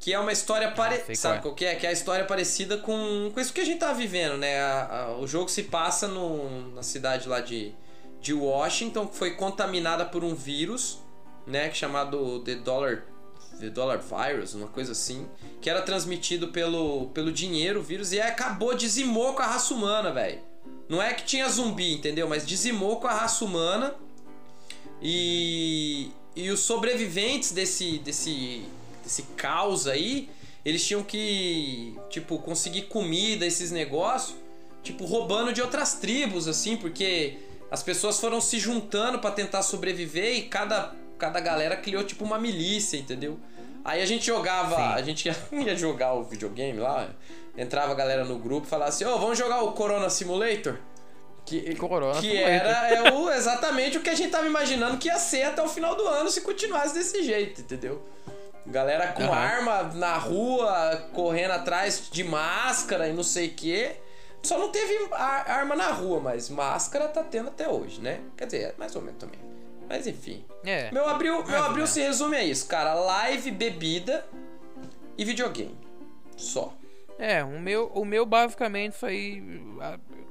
Que 0.00 0.12
é 0.14 0.18
uma 0.18 0.30
história 0.32 0.70
parecida. 0.70 1.06
qual 1.06 1.16
Sabe 1.16 1.38
é. 1.38 1.40
qual 1.42 1.54
que 1.54 1.64
é? 1.64 1.74
Que 1.74 1.86
é 1.86 1.90
a 1.90 1.92
história 1.92 2.24
parecida 2.24 2.78
com, 2.78 3.30
com 3.34 3.40
isso 3.40 3.52
que 3.52 3.60
a 3.60 3.64
gente 3.64 3.78
tá 3.80 3.92
vivendo, 3.92 4.36
né? 4.36 4.60
A- 4.60 4.86
a- 5.06 5.16
o 5.18 5.26
jogo 5.26 5.48
se 5.48 5.64
passa 5.64 6.06
no, 6.06 6.72
na 6.74 6.82
cidade 6.82 7.28
lá 7.28 7.40
de, 7.40 7.72
de 8.20 8.32
Washington, 8.32 9.06
que 9.08 9.16
foi 9.16 9.32
contaminada 9.34 10.04
por 10.04 10.22
um 10.22 10.34
vírus, 10.34 11.00
né? 11.46 11.62
Que 11.64 11.72
é 11.72 11.74
chamado 11.74 12.40
The 12.40 12.54
Dollar, 12.56 13.02
The 13.58 13.70
Dollar 13.70 13.98
Virus, 13.98 14.54
uma 14.54 14.68
coisa 14.68 14.92
assim. 14.92 15.26
Que 15.60 15.68
era 15.68 15.82
transmitido 15.82 16.48
pelo, 16.48 17.06
pelo 17.08 17.32
dinheiro, 17.32 17.80
o 17.80 17.82
vírus, 17.82 18.12
e 18.12 18.20
aí 18.20 18.28
acabou, 18.30 18.74
dizimou 18.74 19.32
com 19.34 19.42
a 19.42 19.46
raça 19.46 19.74
humana, 19.74 20.12
velho. 20.12 20.40
Não 20.88 21.02
é 21.02 21.12
que 21.12 21.24
tinha 21.24 21.48
zumbi, 21.48 21.94
entendeu? 21.94 22.28
Mas 22.28 22.46
dizimou 22.46 23.00
com 23.00 23.08
a 23.08 23.12
raça 23.12 23.44
humana. 23.44 23.94
E, 25.02 26.10
e 26.34 26.50
os 26.50 26.60
sobreviventes 26.60 27.52
desse, 27.52 27.98
desse, 27.98 28.64
desse 29.08 29.22
caos 29.36 29.88
aí, 29.88 30.28
eles 30.64 30.86
tinham 30.86 31.02
que, 31.02 31.96
tipo, 32.10 32.38
conseguir 32.40 32.82
comida, 32.82 33.46
esses 33.46 33.70
negócios, 33.70 34.36
tipo, 34.82 35.06
roubando 35.06 35.50
de 35.50 35.62
outras 35.62 35.94
tribos, 35.94 36.46
assim, 36.46 36.76
porque 36.76 37.38
as 37.70 37.82
pessoas 37.82 38.20
foram 38.20 38.38
se 38.38 38.58
juntando 38.58 39.18
pra 39.18 39.30
tentar 39.30 39.62
sobreviver 39.62 40.36
e 40.36 40.42
cada, 40.42 40.94
cada 41.18 41.40
galera 41.40 41.74
criou, 41.74 42.04
tipo, 42.04 42.22
uma 42.22 42.38
milícia, 42.38 42.98
entendeu? 42.98 43.40
Aí 43.82 44.02
a 44.02 44.06
gente 44.06 44.26
jogava, 44.26 44.76
Sim. 44.76 44.82
a 44.82 45.02
gente 45.02 45.26
ia, 45.26 45.36
ia 45.64 45.74
jogar 45.74 46.12
o 46.12 46.22
videogame 46.22 46.78
lá, 46.78 47.08
entrava 47.56 47.92
a 47.92 47.94
galera 47.94 48.24
no 48.24 48.38
grupo 48.38 48.66
e 48.66 48.70
falava 48.70 48.90
assim, 48.90 49.06
ô, 49.06 49.18
vamos 49.18 49.38
jogar 49.38 49.62
o 49.62 49.72
Corona 49.72 50.10
Simulator? 50.10 50.76
Que, 51.46 51.74
Corona 51.76 52.20
que 52.20 52.28
Simulator. 52.28 52.50
era 52.50 52.88
é 52.90 53.10
o, 53.10 53.30
exatamente 53.30 53.96
o 53.96 54.02
que 54.02 54.10
a 54.10 54.14
gente 54.14 54.30
tava 54.30 54.46
imaginando 54.46 54.98
que 54.98 55.08
ia 55.08 55.16
ser 55.16 55.44
até 55.44 55.62
o 55.62 55.68
final 55.68 55.94
do 55.94 56.06
ano 56.06 56.28
se 56.28 56.42
continuasse 56.42 56.92
desse 56.92 57.22
jeito, 57.22 57.62
entendeu? 57.62 58.02
Galera 58.70 59.08
com 59.08 59.22
Aham. 59.24 59.32
arma 59.32 59.82
na 59.94 60.16
rua, 60.16 61.08
correndo 61.12 61.52
atrás 61.52 62.08
de 62.10 62.22
máscara 62.22 63.08
e 63.08 63.12
não 63.12 63.22
sei 63.22 63.48
o 63.48 63.54
quê. 63.54 63.96
Só 64.42 64.58
não 64.58 64.70
teve 64.70 64.94
arma 65.12 65.74
na 65.74 65.90
rua, 65.90 66.20
mas 66.20 66.48
máscara 66.48 67.08
tá 67.08 67.22
tendo 67.22 67.48
até 67.48 67.68
hoje, 67.68 68.00
né? 68.00 68.20
Quer 68.36 68.44
dizer, 68.44 68.62
é 68.62 68.74
mais 68.78 68.94
ou 68.94 69.02
menos 69.02 69.18
também. 69.18 69.40
Mas 69.88 70.06
enfim. 70.06 70.44
É. 70.64 70.90
Meu 70.92 71.08
abril, 71.08 71.44
meu 71.44 71.64
abril 71.64 71.86
se 71.86 72.00
resume 72.00 72.36
a 72.36 72.44
isso, 72.44 72.66
cara. 72.68 72.94
Live, 72.94 73.50
bebida 73.50 74.24
e 75.16 75.24
videogame. 75.24 75.76
Só. 76.36 76.74
É, 77.18 77.42
o 77.42 77.58
meu, 77.58 77.86
o 77.94 78.04
meu 78.04 78.24
basicamente 78.24 78.96
foi. 78.96 79.42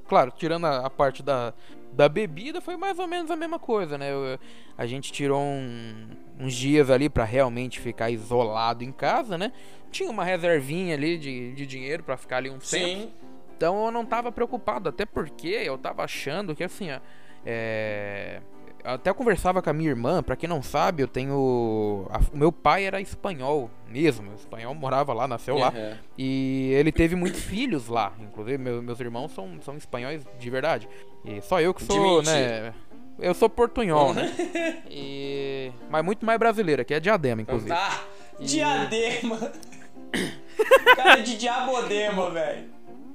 Claro, 0.08 0.32
tirando 0.32 0.66
a, 0.66 0.86
a 0.86 0.90
parte 0.90 1.22
da, 1.22 1.54
da 1.98 2.08
bebida, 2.08 2.62
foi 2.62 2.78
mais 2.78 3.00
ou 3.00 3.08
menos 3.08 3.32
a 3.32 3.36
mesma 3.36 3.58
coisa, 3.58 3.98
né? 3.98 4.12
Eu- 4.14 4.40
a 4.78 4.86
gente 4.86 5.12
tirou 5.12 5.42
um- 5.42 6.08
uns 6.40 6.54
dias 6.54 6.92
ali 6.92 7.10
pra 7.10 7.24
realmente 7.24 7.80
ficar 7.80 8.12
isolado 8.12 8.84
em 8.84 8.92
casa, 8.92 9.36
né? 9.38 9.52
Tinha 9.90 10.10
uma 10.12 10.24
reservinha 10.24 10.94
ali 10.94 11.18
de, 11.18 11.54
de 11.54 11.66
dinheiro 11.66 12.04
pra 12.04 12.16
ficar 12.16 12.38
ali 12.38 12.50
um 12.50 12.60
tempo. 12.60 12.66
Sim. 12.68 13.12
Então 13.58 13.84
eu 13.86 13.92
não 13.92 14.06
tava 14.06 14.32
preocupado, 14.32 14.90
até 14.90 15.06
porque 15.08 15.48
eu 15.48 15.76
tava 15.76 16.04
achando 16.04 16.56
que 16.56 16.64
assim, 16.64 16.92
ó, 16.92 17.00
é... 17.44 18.42
eu 18.88 18.94
até 18.96 19.14
conversava 19.14 19.62
com 19.62 19.70
a 19.70 19.74
minha 19.74 19.90
irmã, 19.90 20.24
pra 20.24 20.36
quem 20.36 20.48
não 20.50 20.62
sabe, 20.64 21.04
eu 21.04 21.08
tenho. 21.08 22.08
a- 22.10 22.20
O 22.34 22.38
meu 22.38 22.52
pai 22.52 22.86
era 22.86 23.00
espanhol 23.02 23.70
mesmo, 23.90 24.34
espanhol 24.36 24.74
morava 24.74 25.14
lá, 25.14 25.28
nasceu 25.28 25.58
lá. 25.58 25.70
Uhum. 25.70 25.94
E 26.18 26.72
ele 26.74 26.92
teve 26.92 27.16
muitos 27.16 27.42
filhos 27.42 27.88
lá. 27.88 28.14
Inclusive, 28.20 28.58
meu- 28.58 28.82
meus 28.82 29.00
irmãos 29.00 29.32
são, 29.34 29.60
são 29.62 29.76
espanhóis 29.78 30.24
de 30.40 30.50
verdade. 30.50 30.88
E 31.26 31.42
só 31.42 31.60
eu 31.62 31.74
que 31.74 31.82
De 31.82 31.88
sou, 31.94 32.18
mentira. 32.18 32.62
né? 32.62 32.74
Eu 33.20 33.34
sou 33.34 33.50
portunhol, 33.50 34.14
né? 34.14 34.32
E... 34.90 35.72
Mas 35.90 36.06
muito 36.06 36.26
mais 36.26 36.38
brasileira, 36.38 36.84
que 36.86 36.94
é 36.94 37.00
diadema, 37.00 37.42
inclusive. 37.42 37.72
Ah, 37.72 38.00
diadema. 38.40 39.52
Cara 40.96 41.16
de 41.22 41.38
diabodema, 41.38 42.30
velho. 42.30 42.66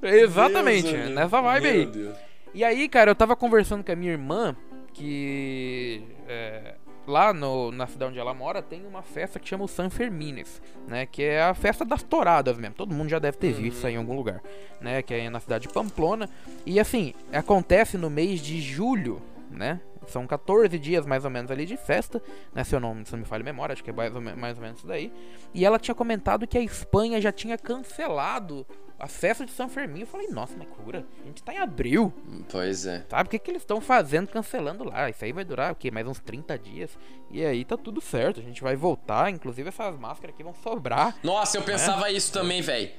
Exatamente, 0.01 0.91
Deus, 0.91 1.09
nessa 1.11 1.41
vibe 1.41 1.63
Meu 1.63 1.71
aí. 1.73 1.85
Deus. 1.85 2.17
E 2.53 2.63
aí, 2.63 2.87
cara, 2.89 3.09
eu 3.11 3.15
tava 3.15 3.35
conversando 3.35 3.83
com 3.83 3.91
a 3.91 3.95
minha 3.95 4.11
irmã 4.11 4.55
que 4.93 6.03
é, 6.27 6.75
lá 7.07 7.33
no, 7.33 7.71
na 7.71 7.87
cidade 7.87 8.11
onde 8.11 8.19
ela 8.19 8.33
mora 8.33 8.61
tem 8.61 8.85
uma 8.85 9.01
festa 9.01 9.39
que 9.39 9.47
chama 9.47 9.65
o 9.65 9.67
San 9.67 9.89
Fermines, 9.89 10.61
né? 10.87 11.05
Que 11.05 11.23
é 11.23 11.43
a 11.43 11.53
festa 11.53 11.83
das 11.83 12.03
touradas 12.03 12.57
mesmo. 12.57 12.75
Todo 12.75 12.93
mundo 12.93 13.09
já 13.09 13.19
deve 13.19 13.37
ter 13.37 13.53
visto 13.53 13.77
isso 13.77 13.87
aí 13.87 13.93
em 13.93 13.97
algum 13.97 14.15
lugar, 14.15 14.41
né? 14.79 15.01
Que 15.01 15.13
é 15.13 15.29
na 15.29 15.39
cidade 15.39 15.67
de 15.67 15.73
Pamplona. 15.73 16.29
E 16.65 16.79
assim, 16.79 17.13
acontece 17.31 17.97
no 17.97 18.09
mês 18.09 18.41
de 18.41 18.61
julho, 18.61 19.21
né? 19.49 19.81
São 20.11 20.25
14 20.27 20.77
dias 20.79 21.05
mais 21.05 21.25
ou 21.25 21.31
menos 21.31 21.51
ali 21.51 21.65
de 21.65 21.77
festa, 21.77 22.21
né? 22.53 22.63
Se 22.63 22.75
eu 22.75 22.79
não, 22.79 23.03
se 23.05 23.11
não 23.11 23.19
me 23.19 23.25
falha 23.25 23.41
a 23.41 23.45
memória, 23.45 23.73
acho 23.73 23.83
que 23.83 23.89
é 23.89 23.93
mais 23.93 24.13
ou, 24.13 24.21
mais 24.21 24.57
ou 24.57 24.63
menos 24.63 24.79
isso 24.79 24.87
daí. 24.87 25.11
E 25.53 25.65
ela 25.65 25.79
tinha 25.79 25.95
comentado 25.95 26.47
que 26.47 26.57
a 26.57 26.61
Espanha 26.61 27.19
já 27.21 27.31
tinha 27.31 27.57
cancelado 27.57 28.65
a 28.99 29.07
festa 29.07 29.45
de 29.45 29.51
São 29.51 29.67
Fermim. 29.67 30.01
Eu 30.01 30.07
falei, 30.07 30.27
nossa, 30.27 30.53
mas 30.57 30.67
cura, 30.69 31.05
a 31.21 31.25
gente 31.25 31.43
tá 31.43 31.53
em 31.53 31.57
abril. 31.57 32.13
Pois 32.49 32.85
é. 32.85 33.05
Sabe 33.09 33.27
o 33.27 33.29
que, 33.29 33.37
que 33.37 33.51
eles 33.51 33.61
estão 33.61 33.81
fazendo 33.81 34.29
cancelando 34.29 34.83
lá? 34.85 35.09
Isso 35.09 35.25
aí 35.25 35.33
vai 35.33 35.43
durar 35.43 35.73
o 35.73 35.75
quê? 35.75 35.91
Mais 35.91 36.07
uns 36.07 36.19
30 36.19 36.57
dias. 36.57 36.97
E 37.29 37.43
aí 37.43 37.65
tá 37.65 37.75
tudo 37.75 37.99
certo, 37.99 38.39
a 38.39 38.43
gente 38.43 38.61
vai 38.61 38.75
voltar. 38.75 39.29
Inclusive 39.29 39.67
essas 39.67 39.99
máscaras 39.99 40.33
aqui 40.33 40.43
vão 40.43 40.53
sobrar. 40.53 41.15
Nossa, 41.21 41.57
eu 41.57 41.63
pensava 41.63 42.09
isso 42.11 42.31
também, 42.31 42.61
velho. 42.61 42.91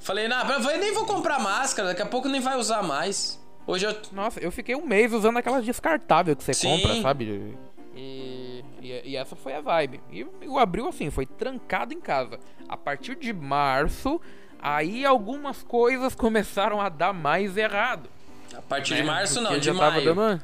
Falei, 0.00 0.28
não, 0.28 0.48
eu 0.48 0.78
nem 0.78 0.94
vou 0.94 1.04
comprar 1.04 1.38
máscara, 1.38 1.88
daqui 1.88 2.00
a 2.00 2.06
pouco 2.06 2.26
nem 2.26 2.40
vai 2.40 2.56
usar 2.56 2.82
mais. 2.82 3.38
Hoje 3.70 3.86
eu. 3.86 3.96
Nossa, 4.12 4.40
eu 4.40 4.50
fiquei 4.50 4.74
um 4.74 4.84
mês 4.86 5.12
usando 5.12 5.36
aquela 5.36 5.62
descartável 5.62 6.34
que 6.34 6.42
você 6.42 6.52
Sim. 6.54 6.68
compra, 6.80 7.00
sabe? 7.02 7.54
E, 7.94 8.64
e, 8.80 9.02
e 9.10 9.16
essa 9.16 9.36
foi 9.36 9.54
a 9.54 9.60
vibe. 9.60 10.00
E 10.10 10.24
o 10.46 10.58
abril, 10.58 10.88
assim, 10.88 11.10
foi 11.10 11.24
trancado 11.26 11.94
em 11.94 12.00
casa. 12.00 12.38
A 12.68 12.76
partir 12.76 13.14
de 13.16 13.32
março, 13.32 14.20
aí 14.60 15.04
algumas 15.04 15.62
coisas 15.62 16.14
começaram 16.16 16.80
a 16.80 16.88
dar 16.88 17.12
mais 17.12 17.56
errado. 17.56 18.08
A 18.56 18.62
partir 18.62 18.94
de 18.96 19.02
né? 19.02 19.06
março, 19.06 19.40
não, 19.40 19.50
Porque 19.52 19.60
de 19.60 19.72
maio. 19.72 20.14
dando- 20.14 20.42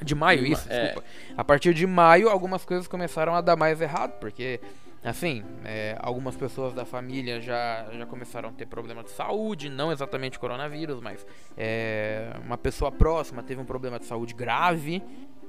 De 0.00 0.14
maio, 0.14 0.42
De 0.44 0.48
ma- 0.50 0.54
isso, 0.54 0.66
é. 0.70 0.82
desculpa. 0.84 1.08
A 1.36 1.44
partir 1.44 1.74
de 1.74 1.86
maio, 1.86 2.28
algumas 2.28 2.64
coisas 2.64 2.86
começaram 2.86 3.34
a 3.34 3.40
dar 3.40 3.56
mais 3.56 3.80
errado, 3.80 4.12
porque, 4.20 4.60
assim, 5.02 5.44
é, 5.64 5.96
algumas 6.00 6.36
pessoas 6.36 6.74
da 6.74 6.84
família 6.84 7.40
já, 7.40 7.86
já 7.92 8.06
começaram 8.06 8.48
a 8.48 8.52
ter 8.52 8.66
problema 8.66 9.02
de 9.04 9.10
saúde, 9.10 9.68
não 9.68 9.92
exatamente 9.92 10.38
coronavírus, 10.38 11.00
mas 11.00 11.26
é, 11.56 12.32
uma 12.44 12.58
pessoa 12.58 12.90
próxima 12.90 13.42
teve 13.42 13.60
um 13.60 13.64
problema 13.64 13.98
de 13.98 14.06
saúde 14.06 14.34
grave 14.34 15.02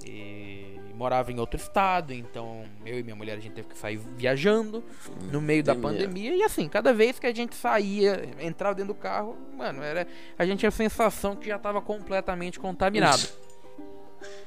e 0.06 0.80
morava 0.94 1.32
em 1.32 1.40
outro 1.40 1.58
estado, 1.58 2.14
então 2.14 2.66
eu 2.86 3.00
e 3.00 3.04
minha 3.04 3.16
mulher 3.16 3.38
a 3.38 3.40
gente 3.40 3.54
teve 3.54 3.70
que 3.70 3.78
sair 3.78 3.98
viajando 4.18 4.84
no 5.32 5.42
meio 5.42 5.64
da 5.64 5.74
Pandemia. 5.74 6.36
e 6.36 6.44
assim, 6.44 6.68
cada 6.68 6.94
vez 6.94 7.18
que 7.18 7.26
a 7.26 7.34
gente 7.34 7.56
saía, 7.56 8.30
entrava 8.40 8.76
dentro 8.76 8.94
do 8.94 9.00
carro, 9.00 9.38
mano, 9.58 9.82
era 9.82 10.06
a 10.38 10.46
gente 10.46 10.60
tinha 10.60 10.70
a 10.70 10.72
sensação 10.72 11.36
que 11.36 11.48
já 11.48 11.58
tava 11.58 11.82
completamente 11.82 12.60
contaminado. 12.60 13.28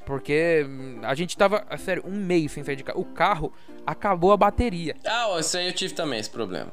Porque 0.05 0.65
hum, 0.67 0.99
a 1.03 1.15
gente 1.15 1.37
tava, 1.37 1.65
a 1.69 1.77
sério, 1.77 2.03
um 2.05 2.15
mês 2.15 2.51
sem 2.51 2.63
sair 2.63 2.75
de 2.75 2.83
casa. 2.83 2.99
O 2.99 3.05
carro 3.05 3.53
acabou 3.85 4.31
a 4.31 4.37
bateria. 4.37 4.95
Ah, 5.05 5.37
isso 5.39 5.57
aí 5.57 5.67
eu 5.67 5.73
tive 5.73 5.93
também, 5.93 6.19
esse 6.19 6.29
problema. 6.29 6.71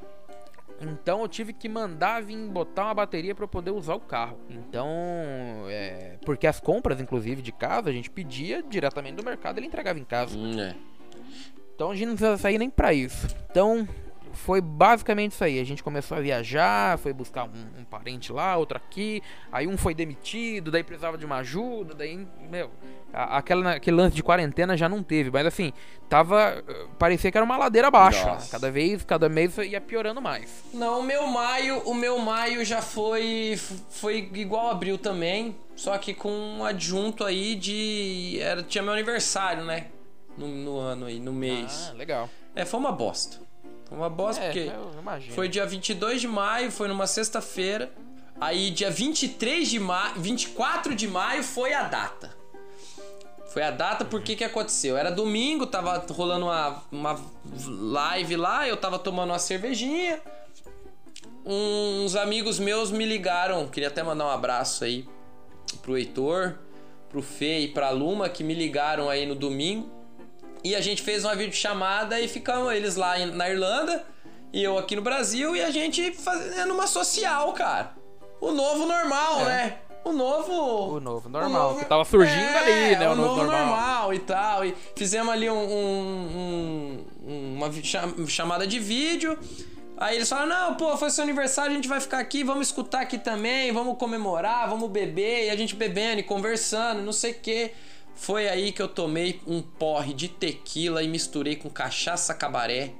Então 0.81 1.21
eu 1.21 1.29
tive 1.29 1.53
que 1.53 1.69
mandar 1.69 2.23
vir 2.23 2.39
botar 2.49 2.85
uma 2.85 2.95
bateria 2.95 3.35
para 3.35 3.47
poder 3.47 3.71
usar 3.71 3.95
o 3.95 4.01
carro. 4.01 4.39
Então, 4.49 4.89
é, 5.69 6.17
porque 6.25 6.47
as 6.47 6.59
compras, 6.59 7.01
inclusive, 7.01 7.43
de 7.43 7.53
casa, 7.53 7.91
a 7.91 7.93
gente 7.93 8.09
pedia 8.09 8.63
diretamente 8.63 9.17
do 9.17 9.25
mercado, 9.25 9.59
ele 9.59 9.67
entregava 9.67 9.99
em 9.99 10.05
casa. 10.05 10.37
Hum, 10.37 10.59
é. 10.59 10.75
Então 11.75 11.91
a 11.91 11.95
gente 11.95 12.07
não 12.07 12.15
precisava 12.15 12.39
sair 12.39 12.59
nem 12.59 12.71
pra 12.71 12.93
isso. 12.93 13.27
Então 13.51 13.87
foi 14.33 14.61
basicamente 14.61 15.33
isso 15.33 15.45
aí. 15.45 15.59
A 15.61 15.65
gente 15.65 15.83
começou 15.83 16.17
a 16.17 16.21
viajar, 16.21 16.99
foi 16.99 17.13
buscar 17.13 17.45
um, 17.45 17.81
um 17.81 17.85
parente 17.85 18.33
lá, 18.33 18.57
outro 18.57 18.77
aqui. 18.77 19.23
Aí 19.53 19.67
um 19.67 19.77
foi 19.77 19.95
demitido, 19.95 20.71
daí 20.71 20.83
precisava 20.83 21.17
de 21.19 21.25
uma 21.27 21.37
ajuda, 21.37 21.95
daí, 21.95 22.27
meu, 22.51 22.71
a- 23.13 23.39
aquela, 23.39 23.73
aquele 23.73 23.97
lance 23.97 24.15
de 24.15 24.23
quarentena 24.23 24.77
já 24.77 24.89
não 24.89 25.03
teve. 25.03 25.31
Mas 25.31 25.47
assim, 25.47 25.73
tava. 26.09 26.63
eh, 26.69 26.87
Parecia 26.99 27.31
que 27.31 27.39
era 27.39 27.45
uma 27.45 27.57
ladeira 27.57 27.89
abaixo. 27.89 28.25
né? 28.27 28.39
Cada 28.51 28.71
vez, 28.71 29.05
cada 29.05 29.29
mês 29.29 29.57
ia 29.59 29.81
piorando 29.81 30.21
mais. 30.21 30.65
Não, 30.73 31.01
o 31.01 31.03
meu 31.03 31.27
maio, 31.27 31.79
o 31.89 31.95
meu 31.95 32.19
maio 32.19 32.65
já 32.65 32.81
foi 32.83 33.59
foi 33.91 34.31
igual 34.35 34.71
abril 34.71 34.97
também, 34.99 35.57
só 35.75 35.97
que 35.99 36.13
com 36.15 36.31
um 36.31 36.65
adjunto 36.65 37.25
aí 37.25 37.55
de 37.55 38.39
era 38.41 38.63
tinha 38.63 38.83
meu 38.83 38.93
aniversário, 38.93 39.65
né? 39.65 39.87
No, 40.39 40.47
no 40.47 40.79
ano 40.79 41.07
aí, 41.07 41.19
no 41.19 41.33
mês. 41.33 41.89
Ah, 41.91 41.95
legal. 41.95 42.31
É, 42.55 42.65
foi 42.65 42.79
uma 42.81 42.93
bosta. 42.93 43.39
Foi 43.91 43.99
uma 43.99 44.09
bosta 44.09 44.41
É, 44.41 44.47
porque 44.47 44.73
foi 45.33 45.49
dia 45.49 45.67
22 45.67 46.21
de 46.21 46.29
maio, 46.29 46.71
foi 46.71 46.87
numa 46.87 47.09
sexta-feira. 47.09 47.91
Aí 48.41 48.71
dia 48.71 48.89
23 48.89 49.69
de 49.69 49.81
maio, 49.81 50.15
24 50.21 50.95
de 50.95 51.09
maio 51.09 51.43
foi 51.43 51.75
a 51.75 51.83
data. 51.83 52.31
Foi 53.49 53.65
a 53.65 53.71
data 53.73 54.05
porque 54.05 54.37
que 54.37 54.45
aconteceu? 54.45 54.97
Era 54.97 55.11
domingo, 55.11 55.67
tava 55.67 56.07
rolando 56.13 56.47
uma, 56.47 56.83
uma 56.93 57.21
live 57.67 58.37
lá, 58.37 58.67
eu 58.69 58.77
tava 58.77 58.97
tomando 58.97 59.31
uma 59.31 59.41
cervejinha. 59.41 60.21
Uns 61.45 62.15
amigos 62.15 62.61
meus 62.61 62.93
me 62.93 63.05
ligaram, 63.05 63.67
queria 63.67 63.89
até 63.89 64.05
mandar 64.05 64.27
um 64.27 64.31
abraço 64.31 64.85
aí 64.85 65.05
pro 65.83 65.99
Heitor, 65.99 66.55
pro 67.09 67.21
Fê 67.21 67.59
e 67.59 67.69
pra 67.69 67.91
Luma 67.91 68.29
que 68.29 68.45
me 68.45 68.55
ligaram 68.55 69.11
aí 69.11 69.27
no 69.27 69.35
domingo. 69.35 70.00
E 70.63 70.75
a 70.75 70.81
gente 70.81 71.03
fez 71.03 71.25
uma 71.25 71.35
videochamada 71.35 72.21
e 72.21 72.29
ficamos 72.29 72.73
eles 72.73 72.97
lá 72.97 73.17
na 73.27 73.49
Irlanda 73.49 74.05
e 74.53 74.63
eu 74.63 74.77
aqui 74.79 74.95
no 74.97 75.03
Brasil 75.03 75.57
e 75.57 75.63
a 75.63 75.71
gente 75.71 76.13
fazendo 76.13 76.75
uma 76.75 76.87
social, 76.87 77.53
cara. 77.53 77.93
O 78.41 78.53
novo 78.53 78.87
normal, 78.87 79.41
É. 79.43 79.45
né? 79.45 79.77
O 80.05 80.13
novo. 80.13 80.97
O 80.97 81.01
novo 81.01 81.29
normal, 81.29 81.77
que 81.77 81.85
tava 81.85 82.05
surgindo 82.07 82.57
ali, 82.57 82.97
né, 82.97 83.09
O, 83.09 83.13
o 83.13 83.15
novo 83.17 83.29
novo 83.29 83.43
normal. 83.45 83.67
normal. 83.67 84.15
e 84.15 84.19
tal. 84.19 84.65
E 84.65 84.75
fizemos 84.97 85.31
ali 85.33 85.49
um, 85.51 85.59
um- 85.59 87.05
um- 87.27 87.55
uma 87.57 88.27
chamada 88.27 88.67
de 88.67 88.79
vídeo. 88.79 89.39
Aí 89.99 90.17
eles 90.17 90.29
falaram: 90.29 90.49
Não, 90.49 90.75
pô, 90.77 90.97
foi 90.97 91.11
seu 91.11 91.23
aniversário, 91.23 91.73
a 91.73 91.75
gente 91.75 91.87
vai 91.89 92.01
ficar 92.01 92.19
aqui, 92.19 92.43
vamos 92.43 92.69
escutar 92.69 93.01
aqui 93.03 93.19
também, 93.19 93.73
vamos 93.73 93.99
comemorar, 93.99 94.69
vamos 94.71 94.91
beber. 94.91 95.47
E 95.47 95.51
a 95.51 95.57
gente 95.57 95.75
bebendo 95.77 96.21
e 96.21 96.23
conversando, 96.23 97.03
não 97.03 97.13
sei 97.13 97.33
o 97.33 97.35
quê. 97.35 97.73
Foi 98.21 98.51
aí 98.51 98.71
que 98.71 98.83
eu 98.83 98.87
tomei 98.87 99.41
um 99.47 99.63
porre 99.63 100.13
de 100.13 100.29
tequila 100.29 101.03
e 101.03 101.09
misturei 101.09 101.57
com 101.57 101.71
cachaça 101.71 102.35
cabaré. 102.35 102.93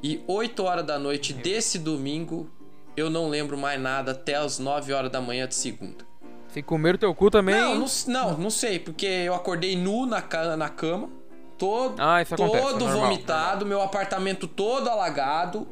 E 0.00 0.22
8 0.28 0.62
horas 0.62 0.86
da 0.86 1.00
noite 1.00 1.32
desse 1.32 1.80
domingo, 1.80 2.48
eu 2.96 3.10
não 3.10 3.28
lembro 3.28 3.58
mais 3.58 3.80
nada 3.80 4.12
até 4.12 4.36
as 4.36 4.60
9 4.60 4.92
horas 4.92 5.10
da 5.10 5.20
manhã 5.20 5.48
de 5.48 5.56
segunda. 5.56 6.04
Se 6.46 6.62
comer 6.62 6.94
o 6.94 6.98
teu 6.98 7.12
cu 7.12 7.28
também. 7.28 7.56
Não, 7.56 7.74
não, 7.74 7.86
não, 8.06 8.38
não 8.38 8.50
sei, 8.50 8.78
porque 8.78 9.04
eu 9.04 9.34
acordei 9.34 9.74
nu 9.74 10.06
na, 10.06 10.22
na 10.56 10.68
cama, 10.68 11.10
todo, 11.58 12.00
Ah, 12.00 12.20
acontece, 12.20 12.36
todo 12.36 12.84
é 12.84 12.88
normal, 12.88 13.00
vomitado, 13.00 13.66
meu 13.66 13.82
apartamento 13.82 14.46
todo 14.46 14.88
alagado. 14.88 15.66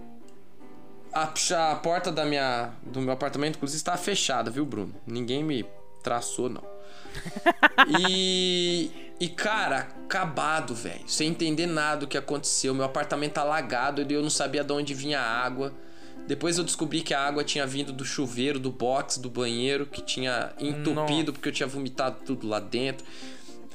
A, 1.12 1.33
a 1.72 1.76
porta 1.76 2.11
da 2.11 2.24
minha, 2.24 2.72
do 2.83 3.00
meu 3.00 3.12
apartamento, 3.12 3.55
inclusive, 3.55 3.76
estava 3.79 3.98
fechada, 3.98 4.50
viu, 4.50 4.66
Bruno? 4.66 4.92
Ninguém 5.07 5.44
me 5.44 5.64
traçou, 6.03 6.49
não. 6.49 6.63
e, 7.89 8.91
e, 9.19 9.29
cara, 9.29 9.89
acabado, 10.05 10.75
velho. 10.75 11.03
Sem 11.07 11.29
entender 11.29 11.67
nada 11.67 12.01
do 12.01 12.07
que 12.07 12.17
aconteceu. 12.17 12.75
Meu 12.75 12.85
apartamento 12.85 13.39
alagado 13.39 14.03
e 14.03 14.13
eu 14.13 14.23
não 14.23 14.31
sabia 14.31 14.65
de 14.65 14.73
onde 14.73 14.95
vinha 14.95 15.21
a 15.21 15.45
água. 15.45 15.73
Depois 16.27 16.59
eu 16.59 16.65
descobri 16.65 17.03
que 17.03 17.13
a 17.13 17.21
água 17.21 17.43
tinha 17.43 17.67
vindo 17.67 17.93
do 17.93 18.05
chuveiro, 18.05 18.59
do 18.59 18.71
box, 18.71 19.19
do 19.19 19.29
banheiro, 19.29 19.87
que 19.87 20.01
tinha 20.01 20.53
entupido 20.61 21.33
porque 21.33 21.49
eu 21.49 21.53
tinha 21.53 21.67
vomitado 21.67 22.19
tudo 22.25 22.47
lá 22.47 22.61
dentro. 22.61 23.05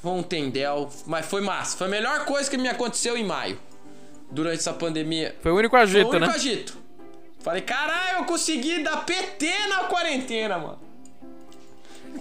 Foi 0.02 0.12
um 0.12 0.24
tendel, 0.24 0.90
mas 1.06 1.26
foi 1.26 1.42
massa. 1.42 1.78
Foi 1.78 1.88
a 1.88 1.90
melhor 1.90 2.26
coisa 2.26 2.50
que 2.50 2.58
me 2.58 2.70
aconteceu 2.70 3.18
em 3.18 3.26
maio. 3.26 3.60
Durante 4.32 4.58
essa 4.58 4.74
pandemia. 4.74 5.36
Foi 5.42 5.52
o 5.52 5.56
único 5.56 5.72
Foi 5.72 5.80
o 5.80 5.84
agito, 5.84 6.10
único 6.10 6.26
né? 6.26 6.34
agito. 6.34 6.78
Falei, 7.40 7.62
caralho, 7.62 8.20
eu 8.20 8.26
consegui 8.26 8.82
dar 8.82 9.06
PT 9.06 9.68
na 9.68 9.84
quarentena, 9.84 10.58
mano. 10.58 10.80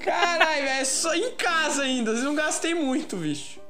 Caralho, 0.05 0.63
velho, 0.65 0.87
só 0.87 1.15
em 1.15 1.31
casa 1.33 1.83
ainda. 1.83 2.11
Eu 2.11 2.23
não 2.25 2.35
gastei 2.35 2.75
muito, 2.75 3.17
bicho. 3.17 3.61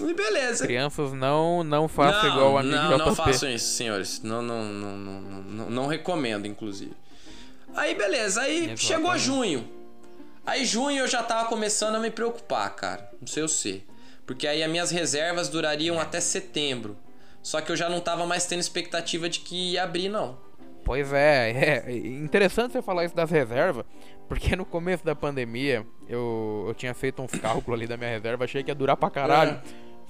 E 0.00 0.14
beleza. 0.14 0.64
Crianças 0.64 1.12
não, 1.12 1.62
não 1.62 1.86
façam 1.86 2.30
igual 2.30 2.52
o 2.54 2.58
amigo 2.58 2.76
não, 2.76 2.98
não 2.98 3.06
JP. 3.12 3.16
façam 3.16 3.50
isso, 3.50 3.74
senhores. 3.74 4.22
Não, 4.22 4.40
não, 4.40 4.64
não, 4.64 4.96
não, 4.96 5.20
não, 5.20 5.42
não, 5.42 5.70
não 5.70 5.86
recomendo, 5.86 6.46
inclusive. 6.46 6.94
Aí, 7.74 7.94
beleza. 7.94 8.40
Aí 8.40 8.56
Exatamente. 8.56 8.84
chegou 8.84 9.18
junho. 9.18 9.68
Aí, 10.46 10.64
junho 10.64 11.00
eu 11.00 11.08
já 11.08 11.22
tava 11.22 11.48
começando 11.48 11.96
a 11.96 12.00
me 12.00 12.10
preocupar, 12.10 12.74
cara. 12.74 13.10
Não 13.20 13.26
sei 13.26 13.42
eu 13.42 13.48
sei. 13.48 13.86
Porque 14.26 14.46
aí 14.46 14.62
as 14.62 14.70
minhas 14.70 14.90
reservas 14.90 15.48
durariam 15.48 16.00
até 16.00 16.20
setembro. 16.20 16.96
Só 17.42 17.60
que 17.60 17.70
eu 17.70 17.76
já 17.76 17.88
não 17.88 18.00
tava 18.00 18.24
mais 18.24 18.46
tendo 18.46 18.60
expectativa 18.60 19.28
de 19.28 19.40
que 19.40 19.72
ia 19.72 19.82
abrir, 19.82 20.08
não. 20.08 20.38
Pois 20.84 21.12
é, 21.12 21.84
é 21.86 21.96
interessante 21.96 22.72
você 22.72 22.82
falar 22.82 23.04
isso 23.04 23.14
das 23.14 23.30
reservas, 23.30 23.84
porque 24.28 24.56
no 24.56 24.64
começo 24.64 25.04
da 25.04 25.14
pandemia 25.14 25.86
eu, 26.08 26.64
eu 26.68 26.74
tinha 26.74 26.94
feito 26.94 27.22
uns 27.22 27.32
cálculos 27.40 27.78
ali 27.78 27.86
da 27.86 27.96
minha 27.96 28.10
reserva, 28.10 28.44
achei 28.44 28.62
que 28.62 28.70
ia 28.70 28.74
durar 28.74 28.96
pra 28.96 29.10
caralho. 29.10 29.60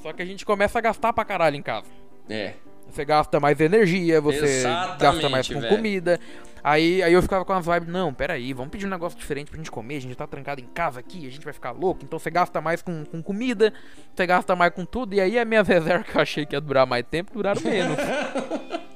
Só 0.02 0.12
que 0.12 0.22
a 0.22 0.24
gente 0.24 0.44
começa 0.44 0.78
a 0.78 0.82
gastar 0.82 1.12
pra 1.12 1.24
caralho 1.24 1.56
em 1.56 1.62
casa. 1.62 1.86
É. 2.28 2.54
Você 2.90 3.04
gasta 3.04 3.38
mais 3.40 3.58
energia, 3.60 4.20
você 4.20 4.44
Exatamente, 4.44 5.00
gasta 5.00 5.28
mais 5.28 5.48
com 5.48 5.60
velho. 5.60 5.74
comida. 5.74 6.20
Aí, 6.64 7.02
aí 7.02 7.12
eu 7.12 7.22
ficava 7.22 7.44
com 7.44 7.52
as 7.52 7.64
vibes, 7.64 7.88
não, 7.88 8.14
peraí, 8.14 8.52
vamos 8.52 8.70
pedir 8.70 8.86
um 8.86 8.90
negócio 8.90 9.18
diferente 9.18 9.48
pra 9.50 9.56
gente 9.56 9.70
comer, 9.70 9.96
a 9.96 10.00
gente 10.00 10.14
tá 10.14 10.26
trancado 10.28 10.60
em 10.60 10.66
casa 10.66 11.00
aqui, 11.00 11.26
a 11.26 11.30
gente 11.30 11.42
vai 11.42 11.52
ficar 11.52 11.72
louco, 11.72 12.04
então 12.04 12.20
você 12.20 12.30
gasta 12.30 12.60
mais 12.60 12.82
com, 12.82 13.04
com 13.04 13.20
comida, 13.20 13.72
você 14.14 14.24
gasta 14.26 14.54
mais 14.54 14.72
com 14.72 14.84
tudo, 14.84 15.12
e 15.12 15.20
aí 15.20 15.36
as 15.38 15.46
minhas 15.46 15.66
reservas 15.68 16.06
que 16.06 16.16
eu 16.16 16.22
achei 16.22 16.46
que 16.46 16.54
ia 16.54 16.60
durar 16.60 16.86
mais 16.86 17.04
tempo, 17.10 17.32
duraram 17.32 17.60
menos. 17.62 17.96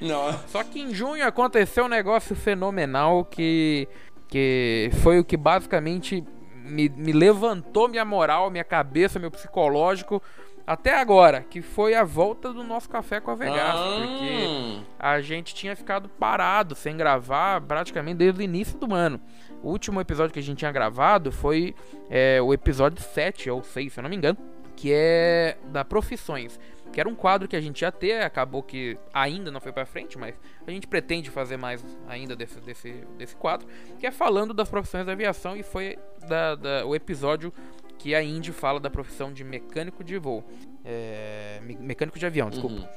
Não. 0.00 0.32
Só 0.48 0.62
que 0.64 0.80
em 0.80 0.94
junho 0.94 1.26
aconteceu 1.26 1.84
um 1.84 1.88
negócio 1.88 2.34
fenomenal 2.34 3.24
que, 3.24 3.86
que 4.28 4.90
foi 5.02 5.18
o 5.18 5.24
que 5.24 5.36
basicamente 5.36 6.24
me, 6.64 6.88
me 6.88 7.12
levantou 7.12 7.88
minha 7.88 8.04
moral, 8.04 8.50
minha 8.50 8.64
cabeça, 8.64 9.18
meu 9.18 9.30
psicológico 9.30 10.22
até 10.66 10.94
agora, 10.96 11.40
que 11.50 11.60
foi 11.62 11.94
a 11.94 12.04
volta 12.04 12.52
do 12.52 12.62
nosso 12.62 12.88
café 12.88 13.18
com 13.18 13.32
a 13.32 13.34
Vegas, 13.34 13.58
Ah. 13.60 13.98
porque 14.06 14.80
a 14.98 15.20
gente 15.20 15.52
tinha 15.52 15.74
ficado 15.74 16.08
parado, 16.08 16.76
sem 16.76 16.96
gravar, 16.96 17.60
praticamente 17.62 18.18
desde 18.18 18.40
o 18.40 18.42
início 18.42 18.78
do 18.78 18.94
ano. 18.94 19.20
O 19.64 19.70
último 19.70 20.00
episódio 20.00 20.32
que 20.32 20.38
a 20.38 20.42
gente 20.42 20.58
tinha 20.58 20.70
gravado 20.70 21.32
foi 21.32 21.74
é, 22.08 22.40
o 22.40 22.54
episódio 22.54 23.02
7 23.02 23.50
ou 23.50 23.64
6, 23.64 23.92
se 23.92 23.98
eu 23.98 24.02
não 24.02 24.10
me 24.10 24.14
engano, 24.16 24.38
que 24.76 24.92
é 24.94 25.56
da 25.72 25.84
Profissões, 25.84 26.60
que 26.92 27.00
era 27.00 27.08
um 27.08 27.14
quadro 27.14 27.46
que 27.48 27.54
a 27.56 27.60
gente 27.60 27.82
ia 27.82 27.92
ter, 27.92 28.22
acabou 28.22 28.62
que 28.62 28.98
ainda 29.12 29.50
não 29.50 29.60
foi 29.60 29.72
pra 29.72 29.86
frente, 29.86 30.18
mas 30.18 30.34
a 30.66 30.70
gente 30.70 30.86
pretende 30.86 31.30
fazer 31.30 31.56
mais 31.56 31.84
ainda 32.08 32.34
desse, 32.34 32.60
desse, 32.60 32.92
desse 33.16 33.36
quadro, 33.36 33.68
que 33.98 34.06
é 34.06 34.10
falando 34.10 34.52
das 34.52 34.68
profissões 34.68 35.06
da 35.06 35.12
aviação 35.12 35.56
e 35.56 35.62
foi 35.62 35.96
da, 36.28 36.54
da- 36.54 36.86
o 36.86 36.94
episódio 36.94 37.52
que 37.98 38.14
a 38.14 38.22
Indy 38.22 38.50
fala 38.52 38.80
da 38.80 38.88
profissão 38.90 39.32
de 39.32 39.44
mecânico 39.44 40.02
de 40.02 40.16
voo. 40.18 40.42
É, 40.84 41.60
me- 41.62 41.76
mecânico 41.76 42.18
de 42.18 42.24
avião, 42.26 42.48
desculpa. 42.48 42.76
Uhum. 42.76 42.88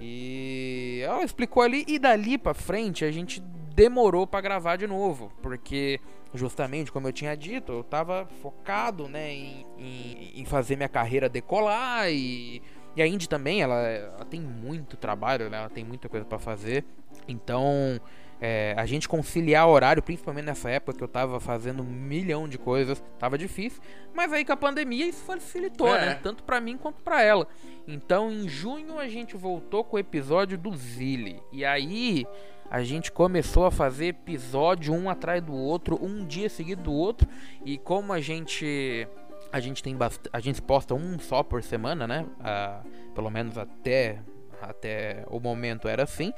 E 0.00 1.00
ela 1.04 1.24
explicou 1.24 1.62
ali 1.62 1.84
e 1.86 1.98
dali 1.98 2.38
pra 2.38 2.54
frente 2.54 3.04
a 3.04 3.10
gente 3.10 3.40
demorou 3.40 4.26
pra 4.26 4.40
gravar 4.40 4.76
de 4.76 4.86
novo, 4.86 5.32
porque 5.42 6.00
justamente 6.34 6.90
como 6.90 7.06
eu 7.08 7.12
tinha 7.12 7.36
dito, 7.36 7.72
eu 7.72 7.84
tava 7.84 8.26
focado, 8.42 9.08
né, 9.08 9.32
em, 9.32 9.66
em, 9.78 10.40
em 10.40 10.44
fazer 10.44 10.76
minha 10.76 10.88
carreira 10.88 11.28
decolar 11.28 12.10
e 12.10 12.60
e 12.98 13.02
a 13.02 13.06
Indy 13.06 13.28
também, 13.28 13.62
ela, 13.62 13.76
ela 13.80 14.24
tem 14.24 14.40
muito 14.40 14.96
trabalho, 14.96 15.48
né? 15.48 15.58
Ela 15.58 15.68
tem 15.70 15.84
muita 15.84 16.08
coisa 16.08 16.24
pra 16.26 16.38
fazer. 16.38 16.84
Então, 17.26 18.00
é, 18.40 18.74
a 18.76 18.86
gente 18.86 19.08
conciliar 19.08 19.68
horário, 19.68 20.02
principalmente 20.02 20.46
nessa 20.46 20.70
época 20.70 20.96
que 20.96 21.02
eu 21.04 21.08
tava 21.08 21.40
fazendo 21.40 21.82
um 21.82 21.86
milhão 21.86 22.48
de 22.48 22.56
coisas, 22.58 23.02
tava 23.18 23.36
difícil. 23.36 23.80
Mas 24.14 24.32
aí 24.32 24.44
com 24.44 24.52
a 24.52 24.56
pandemia 24.56 25.06
isso 25.06 25.22
facilitou, 25.24 25.94
É. 25.94 26.06
né? 26.06 26.14
Tanto 26.22 26.42
pra 26.44 26.60
mim 26.60 26.76
quanto 26.76 27.02
pra 27.02 27.22
ela. 27.22 27.46
Então, 27.86 28.30
em 28.30 28.48
junho 28.48 28.98
a 28.98 29.08
gente 29.08 29.36
voltou 29.36 29.82
com 29.84 29.96
o 29.96 29.98
episódio 29.98 30.56
do 30.58 30.74
Zilli. 30.76 31.40
E 31.52 31.64
aí 31.64 32.26
a 32.70 32.82
gente 32.82 33.10
começou 33.10 33.64
a 33.64 33.70
fazer 33.70 34.06
episódio 34.06 34.92
um 34.92 35.08
atrás 35.08 35.42
do 35.42 35.54
outro, 35.54 35.98
um 36.04 36.24
dia 36.24 36.48
seguido 36.48 36.82
do 36.82 36.92
outro. 36.92 37.26
E 37.64 37.78
como 37.78 38.12
a 38.12 38.20
gente 38.20 39.08
a 39.52 39.60
gente 39.60 39.82
tem 39.82 39.96
bast... 39.96 40.20
a 40.32 40.40
gente 40.40 40.60
posta 40.62 40.94
um 40.94 41.18
só 41.18 41.42
por 41.42 41.62
semana, 41.62 42.06
né? 42.06 42.26
Ah, 42.40 42.82
pelo 43.14 43.30
menos 43.30 43.56
até 43.56 44.20
até 44.60 45.24
o 45.28 45.38
momento 45.40 45.88
era 45.88 46.02
assim. 46.02 46.32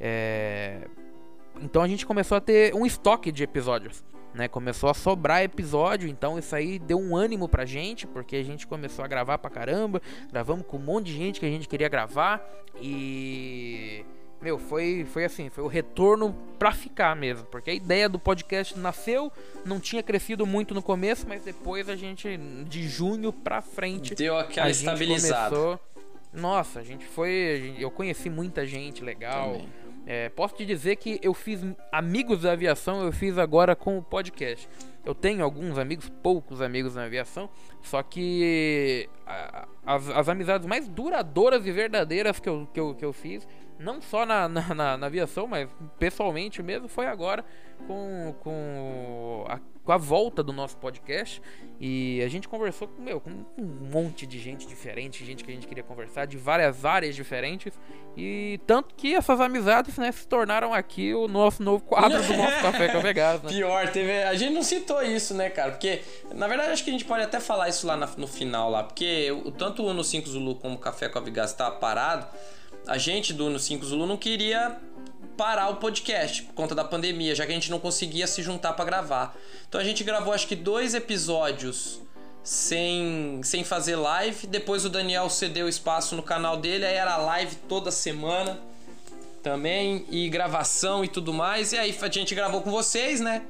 É, 0.00 0.86
Então 1.60 1.82
a 1.82 1.88
gente 1.88 2.04
começou 2.06 2.36
a 2.36 2.40
ter 2.40 2.74
um 2.74 2.84
estoque 2.84 3.30
de 3.30 3.42
episódios. 3.42 4.04
Né, 4.34 4.48
começou 4.48 4.90
a 4.90 4.94
sobrar 4.94 5.44
episódio, 5.44 6.08
então 6.08 6.36
isso 6.36 6.56
aí 6.56 6.76
deu 6.76 6.98
um 6.98 7.14
ânimo 7.14 7.48
pra 7.48 7.64
gente, 7.64 8.04
porque 8.04 8.34
a 8.34 8.42
gente 8.42 8.66
começou 8.66 9.04
a 9.04 9.06
gravar 9.06 9.38
pra 9.38 9.48
caramba, 9.48 10.02
gravamos 10.28 10.66
com 10.66 10.76
um 10.76 10.80
monte 10.80 11.06
de 11.06 11.12
gente 11.12 11.38
que 11.38 11.46
a 11.46 11.48
gente 11.48 11.68
queria 11.68 11.88
gravar 11.88 12.44
e 12.82 14.04
meu, 14.44 14.58
foi 14.58 15.04
foi 15.12 15.24
assim, 15.24 15.48
foi 15.48 15.64
o 15.64 15.66
retorno 15.66 16.36
pra 16.58 16.70
ficar 16.70 17.16
mesmo, 17.16 17.44
porque 17.46 17.70
a 17.70 17.74
ideia 17.74 18.08
do 18.08 18.18
podcast 18.18 18.78
nasceu, 18.78 19.32
não 19.64 19.80
tinha 19.80 20.02
crescido 20.02 20.46
muito 20.46 20.74
no 20.74 20.82
começo, 20.82 21.26
mas 21.28 21.42
depois 21.42 21.88
a 21.88 21.96
gente 21.96 22.36
de 22.68 22.86
junho 22.86 23.32
pra 23.32 23.60
frente 23.62 24.14
Deu 24.14 24.36
aquela 24.38 24.70
estabilizada. 24.70 25.56
começou- 25.56 25.80
Nossa, 26.32 26.80
a 26.80 26.82
gente 26.82 27.04
foi. 27.06 27.74
Eu 27.78 27.90
conheci 27.90 28.28
muita 28.28 28.66
gente 28.66 29.02
legal. 29.02 29.60
É, 30.06 30.28
posso 30.28 30.54
te 30.56 30.66
dizer 30.66 30.96
que 30.96 31.18
eu 31.22 31.32
fiz 31.32 31.60
amigos 31.90 32.42
da 32.42 32.52
aviação, 32.52 33.02
eu 33.04 33.10
fiz 33.12 33.38
agora 33.38 33.74
com 33.74 33.96
o 33.96 34.02
podcast. 34.02 34.68
Eu 35.02 35.14
tenho 35.14 35.42
alguns 35.44 35.78
amigos, 35.78 36.10
poucos 36.22 36.60
amigos 36.60 36.94
na 36.94 37.04
aviação, 37.04 37.48
só 37.82 38.02
que 38.02 39.08
as, 39.86 40.08
as 40.10 40.28
amizades 40.28 40.66
mais 40.66 40.88
duradouras 40.88 41.66
e 41.66 41.72
verdadeiras 41.72 42.38
que 42.40 42.48
eu, 42.48 42.68
que 42.72 42.80
eu, 42.80 42.94
que 42.94 43.04
eu 43.04 43.12
fiz, 43.12 43.46
não 43.78 44.00
só 44.00 44.24
na, 44.24 44.48
na, 44.48 44.74
na- 44.74 44.96
na 44.96 45.06
aviação, 45.06 45.46
mas 45.46 45.68
pessoalmente 45.98 46.62
mesmo, 46.62 46.88
foi 46.88 47.06
agora 47.06 47.44
com, 47.86 48.34
com, 48.40 49.44
a, 49.48 49.58
com 49.82 49.92
a 49.92 49.96
volta 49.96 50.42
do 50.42 50.52
nosso 50.52 50.76
podcast. 50.76 51.42
E 51.80 52.22
a 52.24 52.28
gente 52.28 52.48
conversou 52.48 52.86
com, 52.88 53.02
meu, 53.02 53.20
com 53.20 53.30
um 53.58 53.88
monte 53.92 54.26
de 54.26 54.38
gente 54.38 54.66
diferente, 54.66 55.24
gente 55.24 55.42
que 55.44 55.50
a 55.50 55.54
gente 55.54 55.66
queria 55.66 55.82
conversar, 55.82 56.24
de 56.26 56.36
várias 56.36 56.84
áreas 56.84 57.16
diferentes. 57.16 57.72
E 58.16 58.60
tanto 58.66 58.94
que 58.94 59.12
essas 59.14 59.40
amizades 59.40 59.98
né, 59.98 60.12
se 60.12 60.26
tornaram 60.28 60.72
aqui 60.72 61.12
o 61.12 61.26
nosso 61.26 61.62
novo 61.62 61.84
quadro 61.84 62.22
do 62.22 62.36
nosso 62.36 62.60
Café 62.62 62.88
com 62.88 62.98
a 62.98 63.00
Vegas, 63.00 63.42
né? 63.42 63.48
Pior, 63.50 63.88
teve. 63.90 64.22
A 64.22 64.34
gente 64.36 64.52
não 64.54 64.62
citou 64.62 65.02
isso, 65.02 65.34
né, 65.34 65.50
cara? 65.50 65.72
Porque, 65.72 66.00
na 66.32 66.46
verdade, 66.46 66.70
acho 66.70 66.84
que 66.84 66.90
a 66.90 66.92
gente 66.92 67.04
pode 67.04 67.24
até 67.24 67.40
falar 67.40 67.68
isso 67.68 67.86
lá 67.86 67.96
na- 67.96 68.06
no 68.16 68.28
final 68.28 68.70
lá. 68.70 68.84
Porque 68.84 69.32
o, 69.32 69.50
tanto 69.50 69.82
o 69.82 69.86
Uno 69.88 70.04
5 70.04 70.28
Zulu 70.28 70.54
como 70.54 70.76
o 70.76 70.78
Café 70.78 71.08
com 71.08 71.18
a 71.18 71.22
Vigas 71.22 71.52
tava 71.52 71.74
parado. 71.76 72.24
A 72.86 72.98
gente 72.98 73.32
do 73.32 73.46
Uno 73.46 73.58
5 73.58 73.84
Zulu 73.84 74.06
não 74.06 74.16
queria 74.16 74.76
parar 75.36 75.68
o 75.68 75.76
podcast 75.76 76.42
por 76.42 76.54
conta 76.54 76.74
da 76.74 76.84
pandemia, 76.84 77.34
já 77.34 77.44
que 77.44 77.52
a 77.52 77.54
gente 77.54 77.70
não 77.70 77.80
conseguia 77.80 78.26
se 78.26 78.42
juntar 78.42 78.74
pra 78.74 78.84
gravar. 78.84 79.36
Então 79.68 79.80
a 79.80 79.84
gente 79.84 80.04
gravou 80.04 80.32
acho 80.32 80.46
que 80.46 80.54
dois 80.54 80.94
episódios 80.94 82.00
sem, 82.42 83.40
sem 83.42 83.64
fazer 83.64 83.96
live. 83.96 84.46
Depois 84.46 84.84
o 84.84 84.90
Daniel 84.90 85.28
cedeu 85.30 85.68
espaço 85.68 86.14
no 86.14 86.22
canal 86.22 86.56
dele, 86.56 86.84
aí 86.84 86.94
era 86.94 87.16
live 87.16 87.56
toda 87.68 87.90
semana 87.90 88.58
também, 89.42 90.06
e 90.10 90.28
gravação 90.28 91.04
e 91.04 91.08
tudo 91.08 91.32
mais. 91.32 91.72
E 91.72 91.78
aí 91.78 91.96
a 92.00 92.08
gente 92.08 92.34
gravou 92.34 92.62
com 92.62 92.70
vocês, 92.70 93.20
né? 93.20 93.42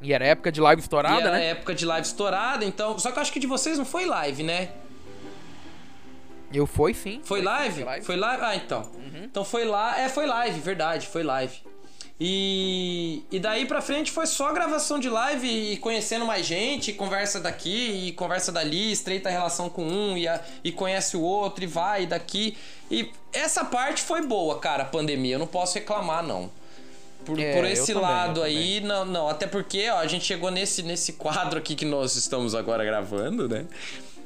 E 0.00 0.12
era 0.12 0.26
época 0.26 0.50
de 0.50 0.60
live 0.60 0.80
E 0.80 0.84
estourada, 0.84 1.20
era 1.20 1.32
né? 1.32 1.46
época 1.50 1.74
de 1.74 1.86
live 1.86 2.06
estourada, 2.06 2.64
então. 2.64 2.98
Só 2.98 3.10
que 3.10 3.18
eu 3.18 3.22
acho 3.22 3.32
que 3.32 3.40
de 3.40 3.46
vocês 3.46 3.78
não 3.78 3.84
foi 3.84 4.04
live, 4.04 4.42
né? 4.42 4.70
Eu 6.52 6.66
fui 6.66 6.92
sim. 6.94 7.20
Foi 7.24 7.40
live? 7.42 7.84
Foi 8.04 8.16
live? 8.16 8.42
Ah, 8.44 8.56
então. 8.56 8.90
Então 9.24 9.44
foi 9.44 9.64
lá. 9.64 9.98
É, 10.00 10.08
foi 10.08 10.26
live, 10.26 10.58
verdade, 10.60 11.06
foi 11.06 11.22
live. 11.22 11.54
E, 12.24 13.24
e 13.32 13.40
daí 13.40 13.66
pra 13.66 13.80
frente 13.80 14.12
foi 14.12 14.26
só 14.26 14.52
gravação 14.52 14.98
de 14.98 15.08
live 15.08 15.46
e 15.72 15.76
conhecendo 15.78 16.24
mais 16.24 16.46
gente, 16.46 16.92
conversa 16.92 17.40
daqui 17.40 18.06
e 18.08 18.12
conversa 18.12 18.52
dali, 18.52 18.92
estreita 18.92 19.28
a 19.28 19.32
relação 19.32 19.68
com 19.68 19.84
um 19.84 20.16
e, 20.16 20.28
a- 20.28 20.40
e 20.62 20.70
conhece 20.70 21.16
o 21.16 21.20
outro 21.20 21.64
e 21.64 21.66
vai 21.66 22.06
daqui. 22.06 22.56
E 22.88 23.10
essa 23.32 23.64
parte 23.64 24.02
foi 24.02 24.22
boa, 24.24 24.58
cara, 24.60 24.84
a 24.84 24.86
pandemia. 24.86 25.34
Eu 25.34 25.38
não 25.40 25.48
posso 25.48 25.74
reclamar, 25.74 26.22
não. 26.22 26.48
Por, 27.24 27.38
É, 27.40 27.54
por 27.54 27.64
esse 27.64 27.92
também, 27.92 28.08
lado 28.08 28.42
aí, 28.42 28.80
não, 28.80 29.04
não. 29.04 29.28
Até 29.28 29.46
porque, 29.46 29.88
ó, 29.90 29.98
a 29.98 30.06
gente 30.06 30.24
chegou 30.24 30.50
nesse, 30.50 30.82
nesse 30.82 31.14
quadro 31.14 31.58
aqui 31.58 31.74
que 31.74 31.84
nós 31.84 32.14
estamos 32.16 32.54
agora 32.54 32.84
gravando, 32.84 33.48
né? 33.48 33.66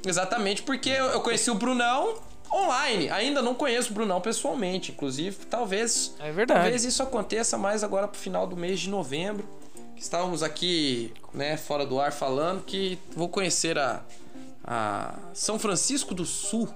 Exatamente 0.05 0.63
porque 0.63 0.91
eu, 0.91 1.21
conheci 1.21 1.51
o 1.51 1.55
Brunão 1.55 2.17
online. 2.53 3.11
Ainda 3.11 3.43
não 3.43 3.55
conheço 3.55 3.91
o 3.91 3.95
Brunão 3.95 4.21
pessoalmente. 4.21 4.93
Inclusive, 4.93 5.37
talvez. 5.47 6.15
É 6.19 6.31
verdade. 6.31 6.61
Talvez 6.61 6.85
isso 6.85 7.03
aconteça 7.03 7.57
mais 7.59 7.83
agora 7.85 8.09
pro 8.09 8.19
final 8.19 8.47
do 8.47 8.57
mês 8.57 8.81
de 8.81 8.89
novembro. 8.89 9.49
Que 9.95 10.03
estávamos 10.03 10.43
aqui, 10.43 11.13
né, 11.33 11.57
fora 11.57 11.87
do 11.87 11.99
ar 11.99 12.13
falando 12.13 12.63
que 12.63 12.99
vou 13.15 13.31
conhecer 13.31 13.79
a, 13.79 14.03
a 14.63 15.15
São 15.33 15.59
Francisco 15.59 16.15
do 16.15 16.27
Sul. 16.27 16.69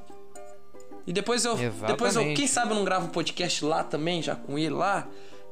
E 1.06 1.12
depois 1.12 1.44
eu, 1.44 1.56
depois 1.56 2.14
eu, 2.14 2.22
Exatamente. 2.22 2.36
quem 2.36 2.46
sabe 2.46 2.72
eu 2.72 2.76
não 2.76 2.84
gravo 2.84 3.06
um 3.06 3.10
podcast 3.10 3.64
lá 3.64 3.82
também, 3.84 4.22
já 4.22 4.34
com 4.36 4.58
ele 4.58 4.70
lá. 4.70 5.06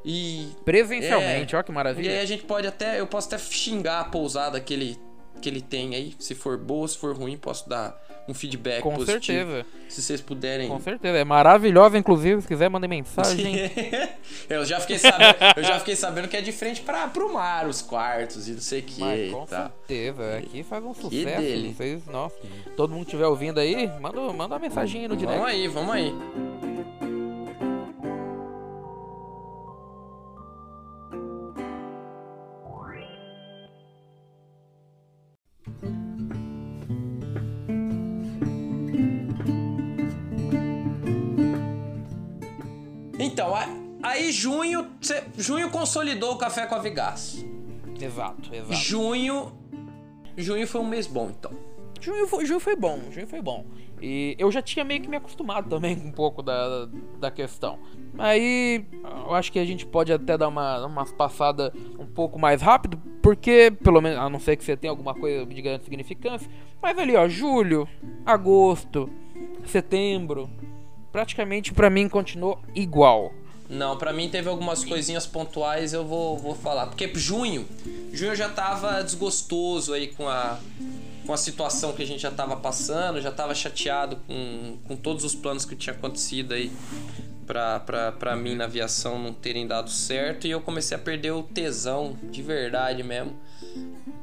E 0.04 0.48
Presencialmente, 0.64 1.54
é. 1.54 1.59
ó 1.59 1.62
que 1.62 1.72
maravilha. 1.72 2.09
e 2.09 2.12
aí 2.12 2.20
a 2.20 2.24
gente 2.24 2.44
pode 2.44 2.66
até. 2.66 3.00
Eu 3.00 3.07
posso 3.07 3.26
até 3.28 3.38
xingar 3.38 4.00
a 4.00 4.04
pousada 4.04 4.61
que 4.61 4.72
ele, 4.72 4.98
que 5.38 5.48
ele 5.48 5.61
tem 5.61 5.94
aí. 5.94 6.14
Se 6.18 6.35
for 6.35 6.57
boa, 6.57 6.87
se 6.87 6.98
for 6.98 7.16
ruim, 7.16 7.37
posso 7.37 7.68
dar 7.68 7.98
um 8.29 8.35
feedback 8.35 8.83
Com 8.83 8.94
positivo. 8.94 9.51
certeza. 9.51 9.66
Se 9.88 10.03
vocês 10.03 10.20
puderem. 10.20 10.68
Com 10.68 10.79
certeza. 10.79 11.16
É 11.16 11.24
maravilhosa, 11.24 11.96
inclusive. 11.96 12.42
Se 12.42 12.48
quiser, 12.48 12.68
mandem 12.68 12.88
mensagem. 12.88 13.70
eu, 14.48 14.64
já 14.66 14.79
fiquei 14.81 14.98
sabendo, 14.98 15.37
eu 15.57 15.64
já 15.64 15.79
fiquei 15.79 15.96
sabendo 15.96 16.29
que 16.29 16.37
é 16.37 16.42
de 16.42 16.53
frente 16.53 16.83
para 16.83 17.09
pro 17.09 17.33
mar, 17.33 17.66
os 17.66 17.81
quartos 17.81 18.46
e 18.48 18.53
não 18.53 18.61
sei 18.61 18.81
o 18.81 18.83
que. 18.83 19.01
Mas 19.01 19.33
com 19.33 19.46
tá. 19.46 19.70
certeza. 19.88 20.38
Aqui 20.38 20.62
faz 20.62 20.85
um 20.85 20.94
sucesso. 20.94 21.74
Vocês, 21.74 22.07
nossa. 22.07 22.37
Todo 22.77 22.90
mundo 22.90 23.07
que 23.07 23.12
estiver 23.12 23.27
ouvindo 23.27 23.59
aí, 23.59 23.87
manda, 23.98 24.20
manda 24.33 24.55
uma 24.55 24.59
mensagem 24.59 25.03
aí 25.03 25.09
no 25.09 25.16
direct. 25.16 25.38
Vamos 25.38 25.55
aí, 25.55 25.68
vamos 25.68 25.94
aí. 25.94 26.67
Então, 43.18 43.52
aí 44.02 44.31
junho, 44.31 44.87
junho 45.37 45.70
consolidou 45.70 46.33
o 46.33 46.38
café 46.38 46.66
com 46.66 46.74
a 46.74 46.78
Vigás. 46.78 47.44
Exato, 48.00 48.54
exato. 48.54 48.74
Junho, 48.74 49.52
junho 50.37 50.66
foi 50.66 50.81
um 50.81 50.87
mês 50.87 51.07
bom, 51.07 51.31
então. 51.31 51.50
Junho 52.00 52.28
foi, 52.28 52.46
junho 52.46 52.61
foi 52.61 52.76
bom, 52.76 53.00
junho 53.11 53.26
foi 53.26 53.42
bom. 53.42 53.66
E 54.00 54.37
eu 54.38 54.52
já 54.52 54.62
tinha 54.62 54.85
meio 54.85 55.00
que 55.00 55.09
me 55.09 55.16
acostumado 55.16 55.68
também 55.70 55.96
com 55.96 56.09
um 56.09 56.12
pouco 56.12 56.42
da, 56.42 56.88
da 57.18 57.31
questão. 57.31 57.78
Aí 58.16 58.85
eu 59.26 59.35
acho 59.35 59.50
que 59.50 59.59
a 59.59 59.64
gente 59.64 59.85
pode 59.85 60.12
até 60.12 60.38
dar 60.38 60.48
uma, 60.48 60.87
uma 60.87 61.04
passada 61.04 61.72
um 61.98 62.07
pouco 62.07 62.38
mais 62.38 62.62
rápido, 62.62 62.96
porque, 63.20 63.72
pelo 63.83 64.00
menos, 64.00 64.18
a 64.18 64.28
não 64.28 64.38
ser 64.38 64.57
que 64.57 64.64
você 64.64 64.76
tenha 64.76 64.92
alguma 64.92 65.14
coisa 65.14 65.44
de 65.44 65.61
grande 65.61 65.85
significância, 65.85 66.48
mas 66.81 66.96
ali 66.96 67.16
ó, 67.16 67.28
julho, 67.28 67.88
agosto, 68.24 69.11
setembro, 69.64 70.48
praticamente 71.18 71.72
para 71.74 71.90
mim 71.90 72.09
continuou 72.09 72.61
igual. 72.74 73.33
Não, 73.68 73.98
para 73.98 74.12
mim 74.12 74.28
teve 74.31 74.48
algumas 74.48 74.85
coisinhas 74.85 75.26
pontuais, 75.26 75.92
eu 75.92 76.04
vou, 76.04 76.38
vou 76.38 76.54
falar. 76.54 76.87
Porque 76.87 77.11
junho, 77.14 77.66
junho 78.12 78.31
eu 78.33 78.37
já 78.37 78.48
tava 78.48 79.02
desgostoso 79.02 79.92
aí 79.92 80.07
com 80.07 80.26
a, 80.28 80.59
com 81.26 81.33
a 81.33 81.37
situação 81.37 81.92
que 81.92 82.02
a 82.02 82.07
gente 82.07 82.20
já 82.22 82.31
tava 82.31 82.57
passando, 82.57 83.20
já 83.20 83.31
tava 83.33 83.54
chateado 83.54 84.16
com, 84.26 84.76
com 84.87 84.96
todos 84.96 85.24
os 85.24 85.35
planos 85.35 85.64
que 85.66 85.74
tinha 85.76 85.94
acontecido 85.94 86.54
aí 86.54 86.70
pra, 87.46 87.81
pra, 87.81 88.12
pra 88.12 88.37
mim 88.37 88.54
na 88.54 88.64
aviação 88.64 89.18
não 89.18 89.33
terem 89.35 89.66
dado 89.66 89.90
certo. 89.90 90.46
E 90.46 90.50
eu 90.50 90.61
comecei 90.62 90.96
a 90.96 91.00
perder 91.00 91.33
o 91.33 91.42
tesão, 91.42 92.16
de 92.31 92.40
verdade 92.42 93.02
mesmo, 93.02 93.35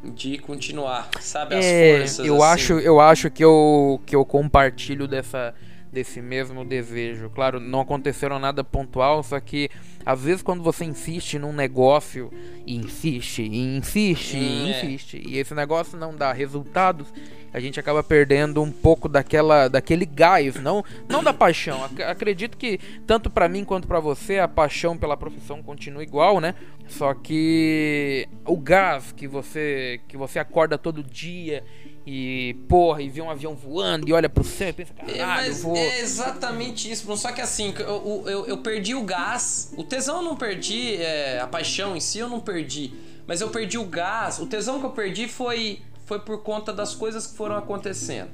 de 0.03 0.39
continuar, 0.39 1.09
sabe? 1.19 1.55
As 1.55 1.65
É, 1.65 1.97
forças. 1.99 2.25
eu 2.25 2.41
assim. 2.41 2.53
acho, 2.53 2.73
eu 2.79 2.99
acho 2.99 3.29
que 3.29 3.43
eu, 3.43 4.01
que 4.07 4.15
eu 4.15 4.25
compartilho 4.25 5.07
dessa, 5.07 5.53
desse 5.95 6.21
mesmo 6.21 6.65
desejo. 6.65 7.29
Claro, 7.29 7.59
não 7.59 7.79
aconteceram 7.79 8.37
nada 8.37 8.63
pontual, 8.63 9.23
só 9.23 9.39
que 9.39 9.69
às 10.05 10.21
vezes 10.21 10.43
quando 10.43 10.61
você 10.61 10.83
insiste 10.85 11.39
num 11.39 11.53
negócio 11.53 12.29
e 12.67 12.75
insiste, 12.75 13.41
e 13.41 13.77
insiste, 13.77 14.37
e 14.37 14.71
é. 14.71 14.85
insiste, 14.85 15.23
e 15.25 15.37
esse 15.39 15.55
negócio 15.55 15.97
não 15.97 16.13
dá 16.13 16.31
resultados, 16.33 17.11
a 17.53 17.59
gente 17.61 17.79
acaba 17.79 18.03
perdendo 18.03 18.61
um 18.61 18.69
pouco 18.71 19.07
daquela, 19.07 19.69
daquele 19.69 20.05
gás, 20.05 20.55
não, 20.61 20.83
não 21.07 21.23
da 21.23 21.33
paixão. 21.33 21.83
Ac- 21.85 22.03
Acredito 22.03 22.57
que 22.57 22.77
tanto 23.07 23.29
pra 23.29 23.47
mim 23.47 23.63
quanto 23.63 23.87
pra 23.87 24.01
você 24.01 24.37
a 24.39 24.47
paixão 24.47 24.97
pela 24.97 25.15
profissão 25.15 25.63
continua 25.63 26.03
igual, 26.03 26.41
né? 26.41 26.53
Só 26.87 27.13
que 27.13 28.27
o 28.45 28.57
gás 28.57 29.11
que 29.13 29.27
você 29.27 29.99
que 30.07 30.17
você 30.17 30.37
acorda 30.37 30.77
todo 30.77 31.01
dia 31.01 31.63
e 32.05 32.55
porra 32.69 33.01
e 33.01 33.09
vê 33.09 33.21
um 33.21 33.29
avião 33.29 33.55
voando 33.55 34.07
e 34.07 34.13
olha 34.13 34.29
pro 34.29 34.43
céu 34.43 34.69
e 34.69 34.73
pensa, 34.73 34.93
É, 35.07 35.17
caralho, 35.17 35.47
mas 35.47 35.63
vou 35.63 35.75
é 35.75 35.99
exatamente 35.99 36.91
isso. 36.91 37.15
Só 37.17 37.31
que 37.31 37.41
assim, 37.41 37.73
eu, 37.79 38.23
eu, 38.27 38.45
eu 38.45 38.57
perdi 38.59 38.93
o 38.93 39.01
gás. 39.01 39.73
O 39.75 39.83
tesão 39.83 40.17
eu 40.17 40.21
não 40.21 40.35
perdi, 40.35 40.95
é, 40.97 41.39
a 41.39 41.47
paixão 41.47 41.95
em 41.95 41.99
si 41.99 42.19
eu 42.19 42.29
não 42.29 42.39
perdi. 42.39 42.93
Mas 43.25 43.41
eu 43.41 43.49
perdi 43.49 43.77
o 43.77 43.85
gás. 43.85 44.39
O 44.39 44.45
tesão 44.45 44.79
que 44.79 44.85
eu 44.85 44.91
perdi 44.91 45.27
foi, 45.27 45.81
foi 46.05 46.19
por 46.19 46.43
conta 46.43 46.71
das 46.71 46.93
coisas 46.93 47.25
que 47.25 47.35
foram 47.35 47.55
acontecendo. 47.55 48.29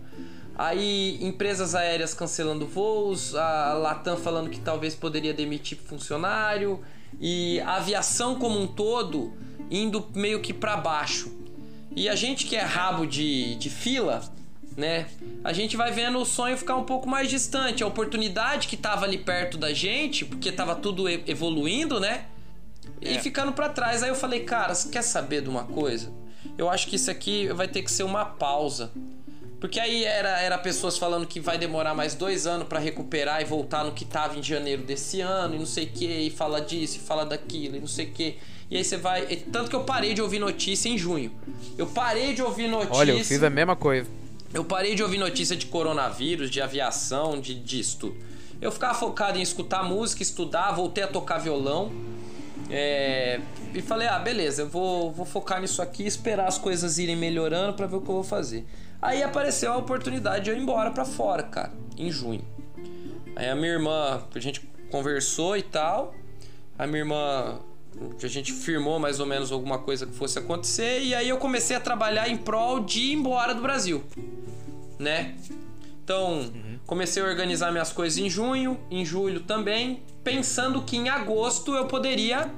Aí, 0.57 1.17
empresas 1.21 1.73
aéreas 1.73 2.13
cancelando 2.13 2.67
voos, 2.67 3.33
a 3.35 3.73
Latam 3.73 4.17
falando 4.17 4.49
que 4.49 4.59
talvez 4.59 4.93
poderia 4.93 5.33
demitir 5.33 5.77
funcionário, 5.77 6.79
e 7.19 7.59
a 7.61 7.77
aviação 7.77 8.35
como 8.35 8.59
um 8.59 8.67
todo 8.67 9.33
indo 9.71 10.05
meio 10.13 10.41
que 10.41 10.53
para 10.53 10.75
baixo. 10.75 11.40
E 11.95 12.07
a 12.07 12.15
gente 12.15 12.45
que 12.45 12.55
é 12.55 12.61
rabo 12.61 13.05
de, 13.05 13.55
de 13.55 13.69
fila, 13.69 14.23
né? 14.77 15.07
A 15.43 15.51
gente 15.51 15.75
vai 15.75 15.91
vendo 15.91 16.17
o 16.19 16.25
sonho 16.25 16.57
ficar 16.57 16.75
um 16.75 16.83
pouco 16.83 17.07
mais 17.09 17.29
distante. 17.29 17.83
A 17.83 17.87
oportunidade 17.87 18.67
que 18.67 18.77
tava 18.77 19.05
ali 19.05 19.17
perto 19.17 19.57
da 19.57 19.73
gente, 19.73 20.23
porque 20.25 20.51
tava 20.51 20.75
tudo 20.75 21.09
e- 21.09 21.23
evoluindo, 21.27 21.99
né? 21.99 22.25
E 23.01 23.15
É. 23.17 23.19
ficando 23.19 23.51
pra 23.51 23.67
trás. 23.69 24.03
Aí 24.03 24.09
eu 24.09 24.15
falei, 24.15 24.41
cara, 24.41 24.73
você 24.73 24.89
quer 24.89 25.01
saber 25.01 25.41
de 25.41 25.49
uma 25.49 25.63
coisa? 25.65 26.11
Eu 26.57 26.69
acho 26.69 26.87
que 26.87 26.95
isso 26.95 27.11
aqui 27.11 27.47
vai 27.49 27.67
ter 27.67 27.81
que 27.81 27.91
ser 27.91 28.03
uma 28.03 28.23
pausa. 28.25 28.91
Porque 29.59 29.79
aí 29.79 30.03
era, 30.03 30.39
era 30.41 30.57
pessoas 30.57 30.97
falando 30.97 31.27
que 31.27 31.39
vai 31.39 31.55
demorar 31.57 31.93
mais 31.93 32.15
dois 32.15 32.47
anos 32.47 32.67
pra 32.67 32.79
recuperar 32.79 33.41
e 33.41 33.45
voltar 33.45 33.83
no 33.83 33.91
que 33.91 34.03
tava 34.05 34.39
em 34.39 34.41
janeiro 34.41 34.81
desse 34.81 35.21
ano, 35.21 35.53
e 35.53 35.59
não 35.59 35.67
sei 35.67 35.83
o 35.85 35.89
que, 35.91 36.07
e 36.07 36.29
fala 36.31 36.59
disso, 36.59 36.97
e 36.97 36.99
fala 36.99 37.23
daquilo, 37.25 37.75
e 37.75 37.79
não 37.79 37.87
sei 37.87 38.07
o 38.07 38.11
que. 38.11 38.37
E 38.71 38.77
aí 38.77 38.83
você 38.85 38.95
vai. 38.95 39.25
Tanto 39.51 39.69
que 39.69 39.75
eu 39.75 39.83
parei 39.83 40.13
de 40.13 40.21
ouvir 40.21 40.39
notícia 40.39 40.87
em 40.87 40.97
junho. 40.97 41.29
Eu 41.77 41.87
parei 41.87 42.33
de 42.33 42.41
ouvir 42.41 42.69
notícia. 42.69 42.95
Olha, 42.95 43.11
eu 43.11 43.25
fiz 43.25 43.43
a 43.43 43.49
mesma 43.49 43.75
coisa. 43.75 44.09
Eu 44.53 44.63
parei 44.63 44.95
de 44.95 45.03
ouvir 45.03 45.17
notícia 45.17 45.55
de 45.57 45.65
coronavírus, 45.65 46.49
de 46.49 46.61
aviação, 46.61 47.39
de 47.39 47.53
disso 47.53 47.97
tudo. 47.99 48.17
Eu 48.61 48.71
ficava 48.71 48.93
focado 48.93 49.37
em 49.37 49.41
escutar 49.41 49.83
música, 49.83 50.23
estudar, 50.23 50.71
voltei 50.71 51.03
a 51.03 51.07
tocar 51.07 51.37
violão. 51.37 51.91
é, 52.69 53.41
e 53.73 53.81
falei, 53.81 54.07
ah, 54.07 54.19
beleza, 54.19 54.61
eu 54.61 54.69
vou, 54.69 55.11
vou 55.11 55.25
focar 55.25 55.59
nisso 55.59 55.81
aqui, 55.81 56.05
esperar 56.05 56.47
as 56.47 56.57
coisas 56.57 56.97
irem 56.97 57.15
melhorando 57.15 57.73
pra 57.73 57.87
ver 57.87 57.97
o 57.97 58.01
que 58.01 58.09
eu 58.09 58.15
vou 58.15 58.23
fazer. 58.23 58.65
Aí 59.01 59.23
apareceu 59.23 59.71
a 59.73 59.77
oportunidade 59.77 60.45
de 60.45 60.49
eu 60.51 60.55
ir 60.55 60.61
embora 60.61 60.91
pra 60.91 61.03
fora, 61.03 61.43
cara, 61.43 61.73
em 61.97 62.11
junho. 62.11 62.45
Aí 63.35 63.49
a 63.49 63.55
minha 63.55 63.71
irmã, 63.71 64.23
a 64.33 64.39
gente 64.39 64.61
conversou 64.91 65.57
e 65.57 65.61
tal. 65.61 66.13
A 66.77 66.85
minha 66.85 66.99
irmã, 66.99 67.59
a 68.23 68.27
gente 68.27 68.51
firmou 68.53 68.99
mais 68.99 69.19
ou 69.19 69.25
menos 69.25 69.51
alguma 69.51 69.77
coisa 69.79 70.05
que 70.05 70.13
fosse 70.13 70.37
acontecer. 70.39 71.01
E 71.01 71.13
aí 71.15 71.29
eu 71.29 71.37
comecei 71.37 71.75
a 71.75 71.79
trabalhar 71.79 72.29
em 72.29 72.37
prol 72.37 72.79
de 72.79 72.99
ir 73.01 73.13
embora 73.13 73.53
do 73.53 73.61
Brasil, 73.61 74.03
né? 74.99 75.35
Então, 76.03 76.51
comecei 76.85 77.21
a 77.21 77.25
organizar 77.25 77.71
minhas 77.71 77.91
coisas 77.93 78.17
em 78.17 78.29
junho, 78.29 78.79
em 78.89 79.05
julho 79.05 79.41
também, 79.41 80.01
pensando 80.23 80.81
que 80.81 80.97
em 80.97 81.09
agosto 81.09 81.73
eu 81.73 81.85
poderia 81.85 82.51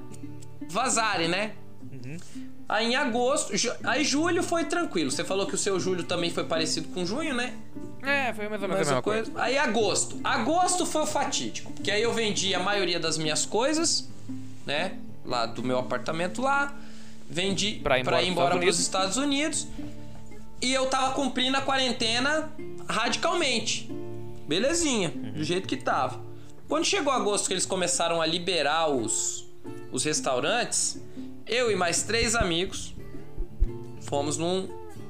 vazar, 0.69 1.19
né? 1.27 1.53
Aí 2.67 2.87
em 2.87 2.95
agosto, 2.95 3.55
ju- 3.55 3.73
aí 3.83 4.03
julho 4.03 4.41
foi 4.41 4.63
tranquilo. 4.65 5.11
Você 5.11 5.23
falou 5.23 5.45
que 5.45 5.53
o 5.53 5.57
seu 5.57 5.79
julho 5.79 6.03
também 6.03 6.31
foi 6.31 6.45
parecido 6.45 6.87
com 6.89 7.05
junho, 7.05 7.33
né? 7.35 7.53
É, 8.01 8.33
foi 8.33 8.49
mais 8.49 8.61
ou 8.61 8.67
menos 8.67 8.75
a 8.75 8.79
Mesma 8.79 8.95
mesma 8.95 9.01
coisa. 9.01 9.31
coisa. 9.31 9.41
Aí 9.45 9.57
agosto. 9.57 10.19
Agosto 10.23 10.85
foi 10.85 11.01
o 11.03 11.05
fatídico. 11.05 11.71
Porque 11.73 11.91
aí 11.91 12.01
eu 12.01 12.13
vendi 12.13 12.55
a 12.55 12.59
maioria 12.59 12.99
das 12.99 13.17
minhas 13.17 13.45
coisas, 13.45 14.09
né? 14.65 14.97
Lá 15.25 15.45
do 15.45 15.63
meu 15.63 15.79
apartamento 15.79 16.41
lá. 16.41 16.75
Vendi 17.29 17.79
Pra 17.83 17.97
ir 17.97 18.01
embora 18.01 18.17
ir 18.17 18.25
pros 18.25 18.31
embora 18.31 18.47
Estados 18.55 18.65
pros 18.65 18.79
Estados 18.79 19.17
Unidos. 19.17 19.67
E 20.61 20.73
eu 20.73 20.85
tava 20.87 21.13
cumprindo 21.13 21.57
a 21.57 21.61
quarentena 21.61 22.49
radicalmente. 22.87 23.89
Belezinha, 24.47 25.09
do 25.09 25.43
jeito 25.43 25.67
que 25.67 25.77
tava. 25.77 26.21
Quando 26.67 26.85
chegou 26.85 27.11
agosto 27.11 27.47
que 27.47 27.53
eles 27.53 27.65
começaram 27.65 28.21
a 28.21 28.25
liberar 28.25 28.89
os, 28.89 29.45
os 29.91 30.03
restaurantes, 30.03 31.01
eu 31.45 31.71
e 31.71 31.75
mais 31.75 32.03
três 32.03 32.35
amigos 32.35 32.93
fomos 34.01 34.37
num 34.37 34.67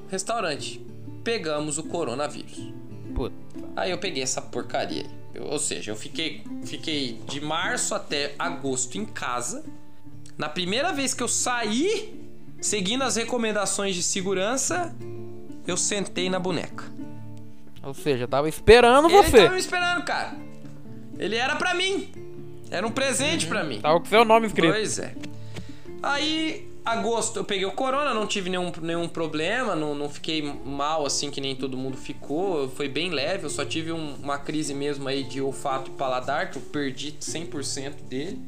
restaurante. 0.09 0.85
Pegamos 1.23 1.77
o 1.77 1.83
coronavírus. 1.83 2.71
Puta. 3.15 3.35
Aí 3.75 3.91
eu 3.91 3.97
peguei 3.97 4.23
essa 4.23 4.41
porcaria. 4.41 5.05
Eu- 5.33 5.45
ou 5.45 5.59
seja, 5.59 5.91
eu 5.91 5.95
fiquei, 5.95 6.43
fiquei 6.65 7.19
de 7.27 7.41
março 7.41 7.93
até 7.95 8.35
agosto 8.37 8.97
em 8.97 9.05
casa. 9.05 9.63
Na 10.37 10.49
primeira 10.49 10.91
vez 10.91 11.13
que 11.13 11.21
eu 11.23 11.27
saí, 11.27 12.19
seguindo 12.61 13.03
as 13.03 13.15
recomendações 13.15 13.95
de 13.95 14.03
segurança, 14.03 14.93
eu 15.67 15.77
sentei 15.77 16.29
na 16.29 16.39
boneca. 16.39 16.83
Ou 17.83 17.93
seja, 17.93 18.27
tava 18.27 18.47
esperando 18.49 19.09
Ele 19.09 19.17
você. 19.23 19.37
tava 19.37 19.53
me 19.53 19.59
esperando, 19.59 20.03
cara. 20.03 20.35
Ele 21.19 21.35
era 21.35 21.55
pra 21.55 21.73
mim. 21.73 22.09
Era 22.71 22.87
um 22.87 22.91
presente 22.91 23.45
pra 23.45 23.63
mim. 23.63 23.79
Tava 23.81 23.99
com 23.99 24.05
seu 24.05 24.25
nome 24.25 24.47
escrito. 24.47 24.71
Pois 24.73 24.97
é. 24.99 25.13
Aí, 26.01 26.67
agosto, 26.83 27.37
eu 27.39 27.43
peguei 27.45 27.65
o 27.65 27.71
corona, 27.71 28.13
não 28.13 28.25
tive 28.25 28.49
nenhum, 28.49 28.71
nenhum 28.81 29.07
problema, 29.07 29.75
não, 29.75 29.93
não 29.95 30.09
fiquei 30.09 30.41
mal 30.65 31.05
assim 31.05 31.29
que 31.29 31.39
nem 31.39 31.55
todo 31.55 31.77
mundo 31.77 31.95
ficou. 31.97 32.67
Foi 32.69 32.87
bem 32.89 33.09
leve, 33.11 33.45
eu 33.45 33.49
só 33.49 33.63
tive 33.63 33.91
um- 33.91 34.15
uma 34.15 34.37
crise 34.37 34.73
mesmo 34.73 35.07
aí 35.07 35.23
de 35.23 35.39
olfato 35.41 35.91
e 35.91 35.93
paladar, 35.93 36.49
que 36.51 36.57
eu 36.57 36.61
perdi 36.61 37.15
100% 37.19 38.03
dele. 38.03 38.39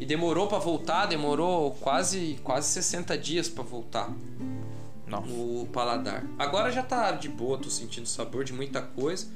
E 0.00 0.06
demorou 0.06 0.46
pra 0.46 0.58
voltar, 0.58 1.04
demorou 1.04 1.72
quase, 1.72 2.40
quase 2.42 2.68
60 2.68 3.18
dias 3.18 3.50
pra 3.50 3.62
voltar 3.62 4.10
Nossa. 5.06 5.28
o 5.30 5.68
paladar. 5.70 6.24
Agora 6.38 6.72
já 6.72 6.82
tá 6.82 7.12
de 7.12 7.28
boa, 7.28 7.58
tô 7.58 7.68
sentindo 7.68 8.06
sabor 8.06 8.42
de 8.42 8.54
muita 8.54 8.80
coisa 8.80 9.28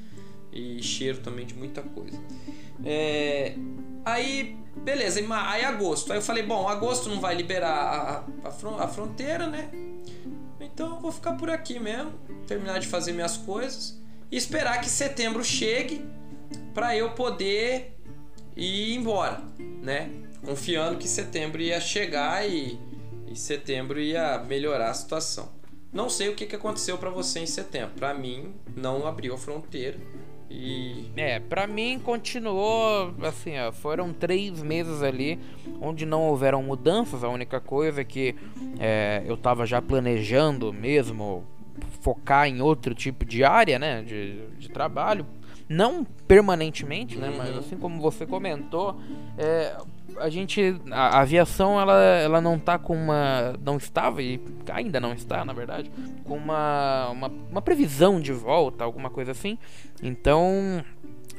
e 0.51 0.81
cheiro 0.81 1.19
também 1.19 1.45
de 1.45 1.53
muita 1.53 1.83
coisa. 1.83 2.19
É, 2.83 3.55
aí, 4.03 4.57
beleza, 4.77 5.21
aí 5.29 5.63
agosto. 5.63 6.11
Aí 6.11 6.17
eu 6.17 6.23
falei, 6.23 6.41
bom, 6.41 6.67
agosto 6.67 7.09
não 7.09 7.19
vai 7.19 7.35
liberar 7.35 8.25
a, 8.43 8.47
a, 8.47 8.85
a 8.85 8.87
fronteira, 8.87 9.45
né? 9.45 9.69
Então 10.59 10.95
eu 10.95 10.99
vou 10.99 11.11
ficar 11.11 11.33
por 11.33 11.47
aqui 11.47 11.79
mesmo, 11.79 12.11
terminar 12.47 12.79
de 12.79 12.87
fazer 12.87 13.11
minhas 13.11 13.37
coisas 13.37 14.01
e 14.31 14.35
esperar 14.35 14.81
que 14.81 14.89
setembro 14.89 15.43
chegue 15.43 16.03
pra 16.73 16.97
eu 16.97 17.11
poder 17.11 17.95
ir 18.55 18.95
embora, 18.95 19.43
né? 19.59 20.24
Confiando 20.45 20.97
que 20.97 21.07
setembro 21.07 21.61
ia 21.61 21.79
chegar 21.79 22.47
e, 22.47 22.77
e 23.27 23.35
setembro 23.35 23.99
ia 23.99 24.37
melhorar 24.47 24.89
a 24.91 24.93
situação. 24.93 25.49
Não 25.91 26.09
sei 26.09 26.29
o 26.29 26.35
que, 26.35 26.45
que 26.45 26.55
aconteceu 26.55 26.97
pra 26.97 27.09
você 27.09 27.39
em 27.39 27.45
setembro. 27.45 27.95
Pra 27.95 28.13
mim, 28.13 28.53
não 28.75 29.07
abriu 29.07 29.33
a 29.33 29.37
fronteira 29.37 29.97
e 30.49 31.05
É, 31.15 31.39
pra 31.39 31.65
mim 31.65 31.99
continuou 32.03 33.13
assim, 33.23 33.57
ó, 33.57 33.71
foram 33.71 34.13
três 34.13 34.61
meses 34.61 35.01
ali 35.01 35.39
onde 35.81 36.05
não 36.05 36.23
houveram 36.27 36.61
mudanças. 36.61 37.23
A 37.23 37.29
única 37.29 37.59
coisa 37.59 38.01
é 38.01 38.03
que 38.03 38.35
é, 38.79 39.23
eu 39.25 39.35
tava 39.37 39.65
já 39.65 39.81
planejando 39.81 40.71
mesmo 40.71 41.43
focar 42.01 42.47
em 42.47 42.61
outro 42.61 42.93
tipo 42.93 43.25
de 43.25 43.43
área, 43.43 43.79
né, 43.79 44.03
de, 44.03 44.45
de 44.59 44.69
trabalho, 44.69 45.25
não 45.67 46.05
permanentemente, 46.27 47.17
né, 47.17 47.33
mas 47.35 47.49
Uhum. 47.49 47.59
assim 47.59 47.77
como 47.77 47.99
você 47.99 48.25
comentou, 48.25 48.95
é, 49.37 49.75
a 50.17 50.29
gente, 50.29 50.75
a, 50.91 51.17
a 51.17 51.21
aviação, 51.21 51.79
ela, 51.79 51.99
ela 51.99 52.41
não 52.41 52.57
tá 52.57 52.77
com 52.77 52.95
uma, 52.95 53.53
não 53.63 53.77
estava 53.77 54.21
e 54.21 54.39
ainda 54.71 54.99
não 54.99 55.13
está, 55.13 55.43
na 55.43 55.53
verdade, 55.53 55.91
com 56.23 56.37
uma, 56.37 57.09
uma, 57.09 57.31
uma 57.51 57.61
previsão 57.61 58.19
de 58.19 58.31
volta, 58.31 58.83
alguma 58.83 59.09
coisa 59.09 59.31
assim. 59.31 59.57
Então, 60.01 60.83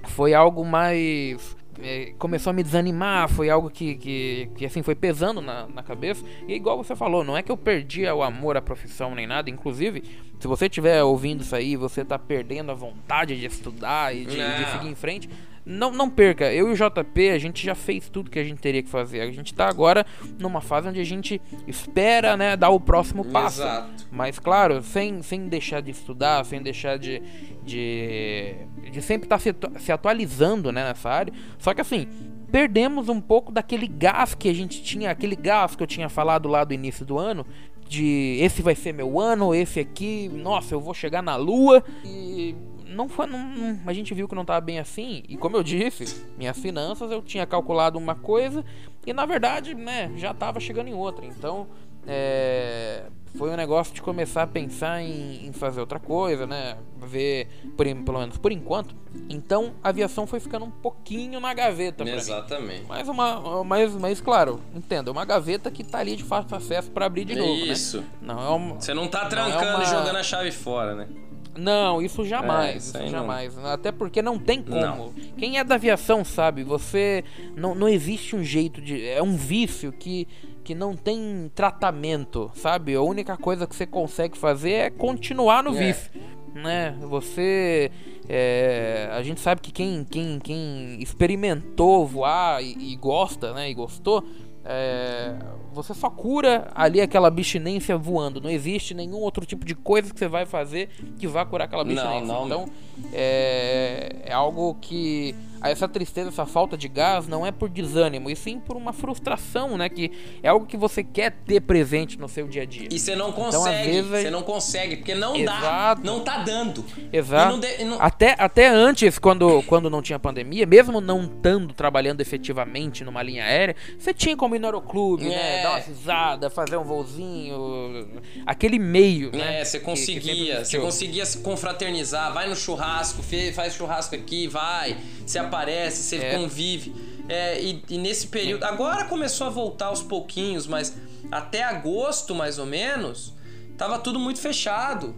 foi 0.04 0.34
algo 0.34 0.64
mais 0.64 1.56
é, 1.80 2.14
começou 2.18 2.50
a 2.50 2.52
me 2.52 2.62
desanimar, 2.62 3.28
foi 3.28 3.50
algo 3.50 3.70
que, 3.70 3.96
que, 3.96 4.50
que, 4.56 4.66
assim 4.66 4.82
foi 4.82 4.94
pesando 4.94 5.40
na, 5.40 5.66
na 5.66 5.82
cabeça. 5.82 6.24
E 6.46 6.54
igual 6.54 6.76
você 6.76 6.94
falou, 6.94 7.24
não 7.24 7.36
é 7.36 7.42
que 7.42 7.52
eu 7.52 7.56
perdi 7.56 8.06
o 8.06 8.22
amor 8.22 8.56
à 8.56 8.62
profissão 8.62 9.14
nem 9.14 9.26
nada. 9.26 9.50
Inclusive, 9.50 10.02
se 10.38 10.46
você 10.46 10.66
estiver 10.66 11.02
ouvindo 11.02 11.42
isso 11.42 11.54
aí, 11.54 11.76
você 11.76 12.04
tá 12.04 12.18
perdendo 12.18 12.70
a 12.70 12.74
vontade 12.74 13.38
de 13.38 13.46
estudar 13.46 14.14
e 14.14 14.24
de, 14.24 14.36
de, 14.36 14.70
seguir 14.70 14.88
em 14.88 14.94
frente. 14.94 15.28
Não, 15.68 15.90
não 15.90 16.08
perca, 16.08 16.52
eu 16.52 16.68
e 16.68 16.72
o 16.72 16.76
JP, 16.76 17.30
a 17.30 17.38
gente 17.38 17.64
já 17.66 17.74
fez 17.74 18.08
tudo 18.08 18.30
que 18.30 18.38
a 18.38 18.44
gente 18.44 18.60
teria 18.60 18.80
que 18.84 18.88
fazer. 18.88 19.20
A 19.20 19.30
gente 19.32 19.52
tá 19.52 19.68
agora 19.68 20.06
numa 20.38 20.60
fase 20.60 20.88
onde 20.88 21.00
a 21.00 21.04
gente 21.04 21.42
espera, 21.66 22.36
né, 22.36 22.56
dar 22.56 22.70
o 22.70 22.78
próximo 22.78 23.24
passo. 23.24 23.62
Exato. 23.62 24.06
Mas 24.12 24.38
claro, 24.38 24.80
sem, 24.80 25.20
sem 25.22 25.48
deixar 25.48 25.82
de 25.82 25.90
estudar, 25.90 26.44
sem 26.46 26.62
deixar 26.62 26.96
de, 27.00 27.20
de, 27.64 28.54
de 28.92 29.02
sempre 29.02 29.26
estar 29.26 29.38
tá 29.38 29.72
se, 29.78 29.84
se 29.84 29.90
atualizando 29.90 30.70
né, 30.70 30.84
nessa 30.84 31.10
área. 31.10 31.32
Só 31.58 31.74
que 31.74 31.80
assim, 31.80 32.06
perdemos 32.52 33.08
um 33.08 33.20
pouco 33.20 33.50
daquele 33.50 33.88
gás 33.88 34.36
que 34.36 34.48
a 34.48 34.54
gente 34.54 34.80
tinha, 34.84 35.10
aquele 35.10 35.34
gás 35.34 35.74
que 35.74 35.82
eu 35.82 35.86
tinha 35.86 36.08
falado 36.08 36.48
lá 36.48 36.62
do 36.62 36.74
início 36.74 37.04
do 37.04 37.18
ano, 37.18 37.44
de 37.88 38.38
esse 38.40 38.62
vai 38.62 38.76
ser 38.76 38.92
meu 38.92 39.18
ano, 39.18 39.52
esse 39.52 39.80
aqui, 39.80 40.28
nossa, 40.28 40.74
eu 40.74 40.80
vou 40.80 40.94
chegar 40.94 41.22
na 41.22 41.34
lua 41.34 41.82
e 42.04 42.54
não 42.86 43.08
foi, 43.08 43.26
não, 43.26 43.38
não, 43.38 43.80
a 43.86 43.92
gente 43.92 44.14
viu 44.14 44.28
que 44.28 44.34
não 44.34 44.42
estava 44.42 44.60
bem 44.60 44.78
assim. 44.78 45.22
E 45.28 45.36
como 45.36 45.56
eu 45.56 45.62
disse, 45.62 46.24
minhas 46.36 46.58
finanças 46.58 47.10
eu 47.10 47.22
tinha 47.22 47.46
calculado 47.46 47.98
uma 47.98 48.14
coisa 48.14 48.64
e 49.06 49.12
na 49.12 49.26
verdade, 49.26 49.74
né, 49.74 50.12
já 50.16 50.30
estava 50.30 50.60
chegando 50.60 50.88
em 50.88 50.94
outra. 50.94 51.24
Então, 51.24 51.66
é, 52.06 53.04
foi 53.36 53.50
um 53.50 53.56
negócio 53.56 53.92
de 53.92 54.00
começar 54.00 54.42
a 54.42 54.46
pensar 54.46 55.02
em, 55.02 55.46
em 55.46 55.52
fazer 55.52 55.80
outra 55.80 55.98
coisa, 55.98 56.46
né? 56.46 56.76
Ver, 56.96 57.48
por, 57.76 57.86
pelo 57.86 58.18
menos 58.18 58.38
por 58.38 58.52
enquanto. 58.52 58.94
Então, 59.28 59.74
a 59.82 59.88
aviação 59.88 60.26
foi 60.26 60.40
ficando 60.40 60.64
um 60.64 60.70
pouquinho 60.70 61.40
na 61.40 61.52
gaveta 61.52 62.04
Exatamente. 62.04 62.80
mim. 62.80 62.86
Mas, 62.88 63.08
uma, 63.08 63.64
mas, 63.64 63.94
mas, 63.94 64.20
claro, 64.20 64.60
entenda, 64.74 65.10
uma 65.10 65.24
gaveta 65.24 65.70
que 65.70 65.84
tá 65.84 65.98
ali 65.98 66.16
de 66.16 66.24
fácil 66.24 66.56
acesso 66.56 66.90
para 66.90 67.06
abrir 67.06 67.24
de 67.24 67.34
novo, 67.34 67.52
Isso. 67.52 68.00
né? 68.00 68.06
Não 68.22 68.40
é 68.40 68.48
uma, 68.48 68.74
Você 68.80 68.94
não 68.94 69.08
tá 69.08 69.26
trancando 69.26 69.64
é 69.64 69.74
uma... 69.74 69.82
e 69.82 69.86
jogando 69.86 70.16
a 70.16 70.22
chave 70.22 70.52
fora, 70.52 70.94
né? 70.94 71.08
Não, 71.56 72.02
isso 72.02 72.24
jamais, 72.24 72.94
É, 72.94 72.98
isso 73.04 73.08
jamais. 73.08 73.56
Até 73.64 73.90
porque 73.92 74.20
não 74.22 74.38
tem 74.38 74.62
como. 74.62 74.80
Não. 74.80 75.12
Quem 75.38 75.58
é 75.58 75.64
da 75.64 75.76
aviação 75.76 76.24
sabe, 76.24 76.62
você 76.62 77.24
não, 77.56 77.74
não 77.74 77.88
existe 77.88 78.36
um 78.36 78.42
jeito 78.44 78.80
de, 78.80 79.06
é 79.08 79.22
um 79.22 79.36
vício 79.36 79.92
que 79.92 80.26
que 80.62 80.74
não 80.74 80.96
tem 80.96 81.48
tratamento, 81.54 82.50
sabe? 82.56 82.92
A 82.96 83.00
única 83.00 83.36
coisa 83.36 83.68
que 83.68 83.76
você 83.76 83.86
consegue 83.86 84.36
fazer 84.36 84.72
é 84.72 84.90
continuar 84.90 85.62
no 85.62 85.70
É. 85.70 85.78
vício, 85.78 86.10
né? 86.54 86.96
Você 87.02 87.88
é, 88.28 89.08
a 89.12 89.22
gente 89.22 89.40
sabe 89.40 89.60
que 89.60 89.70
quem 89.70 90.04
quem, 90.04 90.40
quem 90.40 91.00
experimentou 91.00 92.04
voar 92.04 92.60
e, 92.64 92.92
e 92.92 92.96
gosta, 92.96 93.52
né? 93.54 93.70
E 93.70 93.74
gostou 93.74 94.24
é, 94.64 95.36
você 95.76 95.94
só 95.94 96.08
cura 96.10 96.70
ali 96.74 97.00
aquela 97.00 97.28
abstinência 97.28 97.96
voando. 97.98 98.40
Não 98.40 98.50
existe 98.50 98.94
nenhum 98.94 99.18
outro 99.18 99.44
tipo 99.44 99.64
de 99.64 99.74
coisa 99.74 100.12
que 100.12 100.18
você 100.18 100.26
vai 100.26 100.46
fazer 100.46 100.88
que 101.18 101.26
vá 101.26 101.44
curar 101.44 101.66
aquela 101.66 101.84
Não, 101.84 101.92
abstinência. 101.92 102.26
não, 102.34 102.46
então, 102.46 102.68
é, 103.12 104.22
é 104.24 104.32
algo 104.32 104.74
que. 104.80 105.34
Essa 105.70 105.88
tristeza, 105.88 106.28
essa 106.28 106.46
falta 106.46 106.76
de 106.76 106.88
gás 106.88 107.26
não 107.28 107.44
é 107.46 107.52
por 107.52 107.68
desânimo, 107.68 108.30
e 108.30 108.36
sim 108.36 108.58
por 108.58 108.76
uma 108.76 108.92
frustração, 108.92 109.76
né? 109.76 109.88
Que 109.88 110.10
é 110.42 110.48
algo 110.48 110.66
que 110.66 110.76
você 110.76 111.02
quer 111.02 111.32
ter 111.44 111.60
presente 111.60 112.18
no 112.18 112.28
seu 112.28 112.46
dia 112.48 112.62
a 112.62 112.64
dia. 112.64 112.88
E 112.90 112.98
você 112.98 113.14
não 113.16 113.30
Então, 113.30 113.44
consegue, 113.44 113.90
vezes, 113.90 114.10
você 114.10 114.30
não 114.30 114.42
consegue, 114.42 114.96
porque 114.96 115.14
não 115.14 115.32
dá, 115.44 115.58
Exato. 115.58 116.02
não 116.04 116.20
tá 116.20 116.38
dando. 116.38 116.84
Exato. 117.12 117.52
Não 117.52 117.60
de- 117.60 117.84
não- 117.84 118.00
Até, 118.00 118.34
até 118.38 118.68
antes, 118.68 119.18
quando, 119.18 119.62
quando 119.64 119.88
não 119.90 120.00
tinha 120.02 120.18
pandemia, 120.18 120.66
mesmo 120.66 121.00
não 121.00 121.24
estando 121.24 121.74
trabalhando 121.74 122.20
efetivamente 122.20 123.04
numa 123.04 123.22
linha 123.22 123.44
aérea, 123.44 123.74
você 123.98 124.12
tinha 124.14 124.36
como 124.36 124.54
ir 124.54 124.58
no 124.58 124.66
aeroclube, 124.66 125.24
né? 125.28 125.60
É. 125.60 125.62
Dar 125.62 125.70
uma 125.70 125.78
risada, 125.78 126.50
fazer 126.50 126.76
um 126.76 126.84
voozinho. 126.84 128.08
Aquele 128.44 128.78
meio, 128.78 129.30
né? 129.32 129.60
É, 129.60 129.64
você 129.64 129.78
que- 129.78 129.84
que 129.86 129.96
sempre 129.96 130.20
conseguia, 130.20 130.64
você 130.64 130.78
conseguia 130.78 131.26
se 131.26 131.38
confraternizar, 131.38 132.32
vai 132.32 132.48
no 132.48 132.56
churrasco, 132.56 133.22
faz 133.54 133.74
churrasco 133.74 134.14
aqui, 134.14 134.46
vai, 134.46 134.96
você 135.24 135.38
aparece, 135.56 136.02
você 136.02 136.16
É. 136.16 136.36
convive. 136.36 136.94
É, 137.28 137.60
e, 137.60 137.82
e 137.88 137.98
nesse 137.98 138.28
período, 138.28 138.64
agora 138.64 139.04
começou 139.06 139.46
a 139.46 139.50
voltar 139.50 139.86
aos 139.86 140.02
pouquinhos, 140.02 140.66
mas 140.66 140.94
até 141.30 141.62
agosto, 141.64 142.34
mais 142.34 142.58
ou 142.58 142.66
menos, 142.66 143.32
tava 143.76 143.98
tudo 143.98 144.18
muito 144.18 144.40
fechado. 144.40 145.14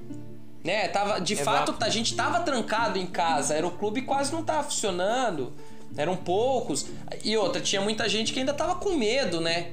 Né? 0.64 0.88
Tava, 0.88 1.20
de 1.20 1.34
Exato. 1.34 1.72
fato, 1.72 1.84
a 1.84 1.88
gente 1.88 2.14
tava 2.14 2.40
trancado 2.40 2.98
em 2.98 3.06
casa, 3.06 3.54
era 3.54 3.66
o 3.66 3.70
clube 3.70 4.02
quase 4.02 4.32
não 4.32 4.42
tava 4.42 4.64
funcionando. 4.64 5.52
Eram 5.96 6.16
poucos. 6.16 6.86
E 7.24 7.36
outra, 7.36 7.60
tinha 7.60 7.80
muita 7.80 8.08
gente 8.08 8.32
que 8.32 8.38
ainda 8.38 8.52
tava 8.52 8.74
com 8.74 8.94
medo, 8.94 9.40
né? 9.40 9.72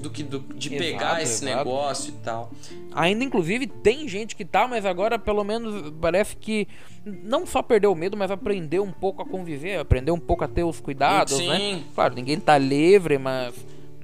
Do 0.00 0.08
que 0.10 0.22
do- 0.22 0.40
de 0.54 0.68
Exato, 0.74 0.82
pegar 0.90 1.22
esse 1.22 1.44
exato. 1.44 1.58
negócio 1.58 2.08
e 2.10 2.12
tal. 2.24 2.50
Ainda, 2.92 3.22
inclusive, 3.22 3.66
tem 3.66 4.08
gente 4.08 4.34
que 4.34 4.44
tá, 4.44 4.66
mas 4.66 4.86
agora 4.86 5.18
pelo 5.18 5.44
menos 5.44 5.92
parece 6.00 6.34
que 6.36 6.66
não 7.04 7.44
só 7.46 7.62
perdeu 7.62 7.92
o 7.92 7.94
medo, 7.94 8.16
mas 8.16 8.30
aprendeu 8.30 8.82
um 8.82 8.90
pouco 8.92 9.20
a 9.22 9.26
conviver, 9.26 9.78
aprendeu 9.78 10.14
um 10.14 10.18
pouco 10.20 10.42
a 10.42 10.48
ter 10.48 10.64
os 10.64 10.80
cuidados, 10.80 11.38
né? 11.38 11.56
Sim. 11.58 11.84
Claro, 11.94 12.14
ninguém 12.14 12.40
tá 12.40 12.56
livre, 12.56 13.18
mas 13.18 13.54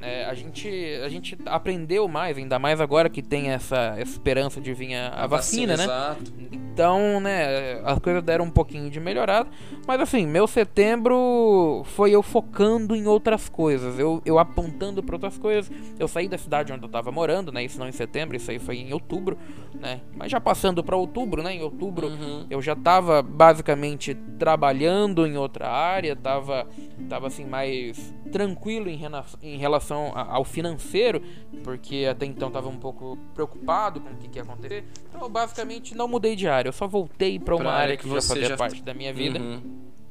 é, 0.07 0.25
a, 0.25 0.35
gente, 0.35 0.69
a 1.05 1.09
gente 1.09 1.37
aprendeu 1.47 2.07
mais, 2.07 2.39
ainda 2.39 2.61
mais 2.61 2.81
agora 2.81 3.09
que 3.09 3.21
tem 3.21 3.51
essa 3.51 4.01
esperança 4.01 4.61
de 4.61 4.73
vir 4.73 4.95
a, 4.95 5.09
a 5.09 5.27
vacina, 5.27 5.77
né? 5.77 5.83
Exato. 5.83 6.33
Então, 6.53 7.19
né, 7.21 7.81
as 7.85 7.99
coisas 7.99 8.23
deram 8.23 8.45
um 8.45 8.51
pouquinho 8.51 8.91
de 8.91 9.01
melhorada. 9.01 9.49
Mas 9.87 9.99
assim, 9.99 10.27
meu 10.27 10.47
setembro 10.47 11.83
foi 11.87 12.11
eu 12.11 12.23
focando 12.23 12.95
em 12.95 13.07
outras 13.07 13.49
coisas. 13.49 13.99
Eu, 13.99 14.21
eu 14.27 14.39
apontando 14.39 15.03
para 15.03 15.17
outras 15.17 15.39
coisas. 15.39 15.73
Eu 15.99 16.07
saí 16.07 16.29
da 16.29 16.37
cidade 16.37 16.73
onde 16.73 16.85
eu 16.85 16.89
tava 16.89 17.11
morando, 17.11 17.51
né? 17.51 17.65
Isso 17.65 17.79
não 17.79 17.89
em 17.89 17.93
setembro, 17.93 18.37
isso 18.37 18.51
aí 18.51 18.59
foi 18.59 18.77
em 18.77 18.93
outubro, 18.93 19.39
né? 19.81 20.03
Mas 20.15 20.31
já 20.31 20.39
passando 20.39 20.85
para 20.85 20.97
outubro, 20.97 21.43
né? 21.43 21.55
Em 21.55 21.63
outubro 21.63 22.09
Uhum. 22.09 22.47
eu 22.51 22.61
já 22.61 22.77
tava 22.77 23.23
basicamente 23.23 24.15
trabalhando 24.39 25.27
em 25.27 25.37
outra 25.37 25.69
área, 25.69 26.15
tava, 26.15 26.67
tava 27.09 27.27
assim 27.27 27.47
mais 27.47 28.15
tranquilo 28.31 28.91
em, 28.91 29.01
em 29.43 29.57
relação 29.57 29.96
a- 30.15 30.35
ao 30.35 30.45
financeiro, 30.45 31.21
porque 31.65 32.07
até 32.11 32.27
então 32.27 32.51
tava 32.51 32.69
um 32.69 32.77
pouco 32.79 33.19
preocupado 33.35 34.01
com 34.01 34.11
o 34.11 34.17
que, 34.17 34.29
que 34.29 34.39
ia 34.39 34.43
acontecer. 34.43 34.85
Então 35.09 35.23
eu 35.23 35.29
basicamente 35.29 35.95
não 35.97 36.07
mudei 36.09 36.35
de 36.37 36.47
área, 36.49 36.69
eu 36.69 36.73
só 36.73 36.87
voltei 36.87 37.39
para 37.39 37.55
uma 37.55 37.65
Pra 37.65 37.73
área 37.73 37.97
que, 37.97 38.03
que 38.05 38.09
já 38.15 38.23
fazia 38.23 38.49
já- 38.49 38.57
parte 38.57 38.83
da 38.83 38.93
minha 38.95 39.13
vida. 39.13 39.39
Uhum. 39.39 39.63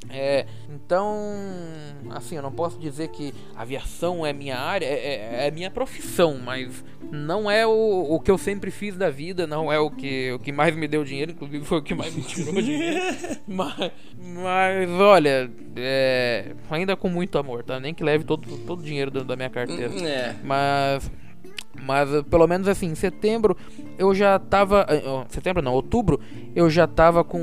É, 0.10 0.46
então, 0.70 1.18
assim, 2.12 2.36
eu 2.36 2.42
não 2.42 2.52
posso 2.52 2.78
dizer 2.80 3.10
que 3.10 3.34
aviação 3.56 4.26
é 4.26 4.32
minha 4.32 4.58
área, 4.58 4.86
é, 4.86 4.90
é- 5.44 5.48
é 5.48 5.52
minha 5.52 5.70
profissão, 5.72 6.38
mas 6.44 6.84
não 7.12 7.50
é 7.50 7.66
o, 7.68 7.72
o 8.10 8.20
que 8.20 8.30
eu 8.32 8.38
sempre 8.38 8.72
fiz 8.72 8.96
da 8.96 9.10
vida, 9.10 9.46
não 9.48 9.72
é 9.72 9.80
o 9.80 9.90
que, 9.90 10.32
o 10.34 10.40
que 10.40 10.52
mais 10.52 10.76
me 10.76 10.88
deu 10.88 11.04
dinheiro, 11.04 11.32
inclusive 11.32 11.66
foi 11.66 11.80
o 11.80 11.82
que 11.84 11.94
mais 11.96 12.14
me 12.16 12.22
tirou 12.22 12.54
dinheiro. 12.62 12.98
mas, 13.48 13.92
mas, 14.18 14.90
olha, 14.92 15.50
é, 15.76 16.54
ainda 16.70 16.96
com 16.96 17.10
muito 17.10 17.38
amor, 17.38 17.64
tá? 17.64 17.80
Nem 17.80 17.94
que 17.94 18.04
leve 18.04 18.24
todo, 18.24 18.48
todo 18.66 18.80
o 18.80 18.84
dinheiro 18.84 19.12
da, 19.12 19.22
da 19.24 19.36
minha 19.36 19.50
carteira. 19.50 19.94
É. 20.08 20.36
Mas. 20.44 21.12
Mas 21.78 22.10
pelo 22.32 22.48
menos 22.48 22.70
assim, 22.70 22.88
em 22.88 22.96
setembro 22.96 23.56
eu 23.98 24.16
já 24.16 24.40
tava. 24.40 24.86
eh, 24.90 25.04
Setembro 25.28 25.62
não, 25.62 25.74
outubro 25.74 26.22
eu 26.56 26.70
já 26.70 26.88
tava 26.88 27.22
com. 27.22 27.38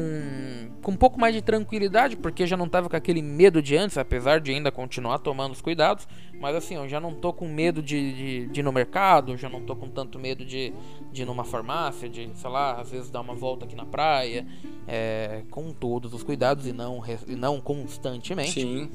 Com 0.83 0.91
um 0.93 0.97
pouco 0.97 1.19
mais 1.21 1.35
de 1.35 1.41
tranquilidade, 1.41 2.17
porque 2.17 2.47
já 2.47 2.57
não 2.57 2.69
tava 2.69 2.89
com 2.89 2.97
aquele 2.97 3.23
medo 3.23 3.63
de 3.63 3.77
antes, 3.77 3.97
apesar 3.97 4.41
de 4.41 4.51
ainda 4.51 4.71
continuar 4.73 5.19
tomando 5.21 5.53
os 5.53 5.61
cuidados. 5.61 6.09
Mas 6.41 6.57
assim, 6.57 6.75
eu 6.75 6.89
já 6.89 6.99
não 7.01 7.15
tô 7.15 7.33
com 7.33 7.47
medo 7.49 7.81
de, 7.81 8.13
de, 8.13 8.47
de 8.49 8.61
ir 8.61 8.63
no 8.65 8.73
mercado, 8.73 9.37
já 9.37 9.49
não 9.49 9.61
tô 9.63 9.77
com 9.77 9.89
tanto 9.89 10.19
medo 10.19 10.45
de, 10.45 10.73
de 11.13 11.23
ir 11.23 11.25
numa 11.25 11.45
farmácia, 11.45 12.09
de, 12.09 12.29
sei 12.35 12.51
lá, 12.51 12.81
às 12.81 12.91
vezes 12.91 13.11
dar 13.11 13.21
uma 13.21 13.35
volta 13.35 13.65
aqui 13.65 13.77
na 13.77 13.85
praia, 13.87 14.45
eh, 14.89 15.45
com 15.51 15.73
todos 15.73 16.13
os 16.13 16.25
cuidados 16.25 16.67
e 16.67 16.73
não, 16.73 17.01
e 17.29 17.37
não 17.37 17.61
constantemente. 17.61 18.61
Sim. 18.61 18.91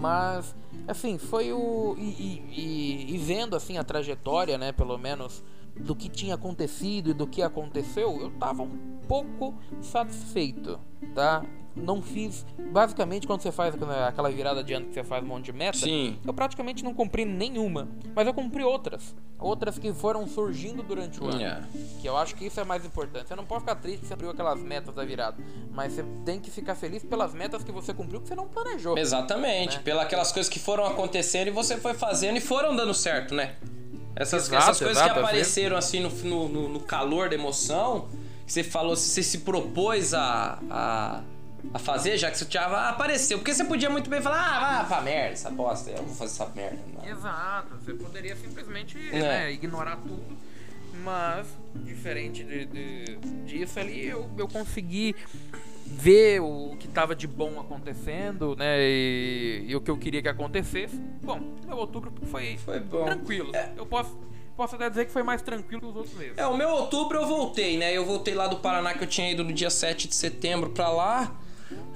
Mas, 0.00 0.54
assim, 0.86 1.18
foi 1.18 1.52
o. 1.52 1.96
E, 1.98 2.02
e- 2.02 2.44
e- 2.52 3.14
e 3.14 3.18
vendo 3.18 3.56
assim 3.56 3.78
a 3.78 3.84
trajetória, 3.84 4.56
né, 4.58 4.72
pelo 4.72 4.96
menos, 4.98 5.42
do 5.78 5.94
que 5.94 6.08
tinha 6.08 6.34
acontecido 6.34 7.10
e 7.10 7.14
do 7.14 7.26
que 7.26 7.42
aconteceu, 7.42 8.20
eu 8.20 8.30
tava 8.32 8.62
um 8.62 8.98
pouco 9.06 9.54
satisfeito, 9.80 10.78
tá? 11.14 11.44
não 11.76 12.00
fiz. 12.00 12.44
Basicamente, 12.72 13.26
quando 13.26 13.42
você 13.42 13.52
faz 13.52 13.74
aquela 14.08 14.30
virada 14.30 14.64
de 14.64 14.72
ano 14.72 14.86
que 14.86 14.94
você 14.94 15.04
faz 15.04 15.22
um 15.22 15.26
monte 15.26 15.46
de 15.46 15.52
meta, 15.52 15.78
Sim. 15.78 16.18
eu 16.26 16.32
praticamente 16.32 16.82
não 16.82 16.94
cumpri 16.94 17.24
nenhuma. 17.24 17.88
Mas 18.14 18.26
eu 18.26 18.32
cumpri 18.32 18.64
outras. 18.64 19.14
Outras 19.38 19.78
que 19.78 19.92
foram 19.92 20.26
surgindo 20.26 20.82
durante 20.82 21.22
o 21.22 21.26
ano. 21.26 21.42
É. 21.42 21.62
Que 22.00 22.08
eu 22.08 22.16
acho 22.16 22.34
que 22.34 22.46
isso 22.46 22.58
é 22.58 22.64
mais 22.64 22.84
importante. 22.84 23.28
Você 23.28 23.36
não 23.36 23.44
pode 23.44 23.60
ficar 23.60 23.76
triste 23.76 24.00
que 24.00 24.06
você 24.06 24.14
cumpriu 24.14 24.30
aquelas 24.30 24.60
metas 24.60 24.94
da 24.94 25.04
virada. 25.04 25.36
Mas 25.70 25.92
você 25.92 26.04
tem 26.24 26.40
que 26.40 26.50
ficar 26.50 26.74
feliz 26.74 27.04
pelas 27.04 27.34
metas 27.34 27.62
que 27.62 27.70
você 27.70 27.92
cumpriu 27.92 28.20
que 28.20 28.28
você 28.28 28.34
não 28.34 28.48
planejou. 28.48 28.96
Exatamente. 28.96 29.76
Né? 29.76 29.82
Pelas 29.82 30.06
aquelas 30.06 30.32
coisas 30.32 30.50
que 30.50 30.58
foram 30.58 30.86
acontecendo 30.86 31.48
e 31.48 31.50
você 31.50 31.76
foi 31.76 31.92
fazendo 31.92 32.38
e 32.38 32.40
foram 32.40 32.74
dando 32.74 32.94
certo, 32.94 33.34
né? 33.34 33.56
Essas, 34.16 34.44
Exato, 34.48 34.62
essas 34.62 34.78
coisas 34.78 34.96
exato, 34.96 35.12
que 35.14 35.20
apareceram 35.20 35.76
assim 35.76 36.00
no, 36.00 36.08
no, 36.10 36.48
no- 36.48 36.68
no 36.70 36.80
calor 36.80 37.28
da 37.28 37.34
emoção, 37.34 38.08
que 38.46 38.52
você 38.52 38.64
falou, 38.64 38.96
você 38.96 39.22
se 39.22 39.38
propôs 39.40 40.14
a, 40.14 40.58
a, 40.70 41.22
a 41.74 41.78
fazer, 41.78 42.16
já 42.16 42.30
que 42.30 42.38
você 42.38 42.46
tinha 42.46 42.62
ah, 42.62 42.88
apareceu. 42.88 43.38
Porque 43.38 43.52
você 43.52 43.64
podia 43.64 43.90
muito 43.90 44.08
bem 44.08 44.22
falar, 44.22 44.40
ah, 44.40 44.82
vá 44.82 44.84
pra 44.84 45.00
merda, 45.02 45.32
essa 45.34 45.50
bosta, 45.50 45.90
eu 45.90 45.98
não 45.98 46.04
vou 46.06 46.14
fazer 46.16 46.32
essa 46.42 46.52
merda. 46.54 46.78
Não. 46.96 47.06
Exato, 47.06 47.68
você 47.76 47.92
poderia 47.92 48.34
simplesmente 48.36 48.96
É. 49.12 49.20
né, 49.20 49.52
ignorar 49.52 49.96
tudo, 49.96 50.24
mas 51.04 51.46
diferente 51.84 52.42
de, 52.42 52.64
de- 52.64 53.16
disso 53.44 53.78
ali, 53.78 54.06
eu, 54.06 54.30
eu 54.38 54.48
consegui 54.48 55.14
ver 55.86 56.40
o 56.40 56.76
que 56.78 56.86
estava 56.86 57.14
de 57.14 57.26
bom 57.26 57.60
acontecendo, 57.60 58.56
né, 58.56 58.76
e, 58.80 59.64
e 59.68 59.76
o 59.76 59.80
que 59.80 59.90
eu 59.90 59.96
queria 59.96 60.20
que 60.22 60.28
acontecesse. 60.28 60.96
Bom, 61.22 61.40
meu 61.66 61.76
outubro 61.76 62.12
foi, 62.26 62.56
Foi 62.58 62.80
bom. 62.80 63.04
tranquilo. 63.04 63.52
Eu 63.76 63.86
posso, 63.86 64.18
posso 64.56 64.74
até 64.76 64.88
dizer 64.90 65.06
que 65.06 65.12
foi 65.12 65.22
mais 65.22 65.42
tranquilo 65.42 65.80
que 65.80 65.88
os 65.88 65.96
outros 65.96 66.14
meses. 66.14 66.36
É, 66.36 66.46
o 66.46 66.56
meu 66.56 66.68
outubro 66.70 67.18
eu 67.18 67.26
voltei, 67.26 67.76
né? 67.76 67.96
Eu 67.96 68.04
voltei 68.04 68.34
lá 68.34 68.46
do 68.46 68.56
Paraná 68.56 68.94
que 68.94 69.04
eu 69.04 69.08
tinha 69.08 69.30
ido 69.30 69.44
no 69.44 69.52
dia 69.52 69.70
7 69.70 70.08
de 70.08 70.14
setembro 70.14 70.70
pra 70.70 70.88
lá. 70.88 71.34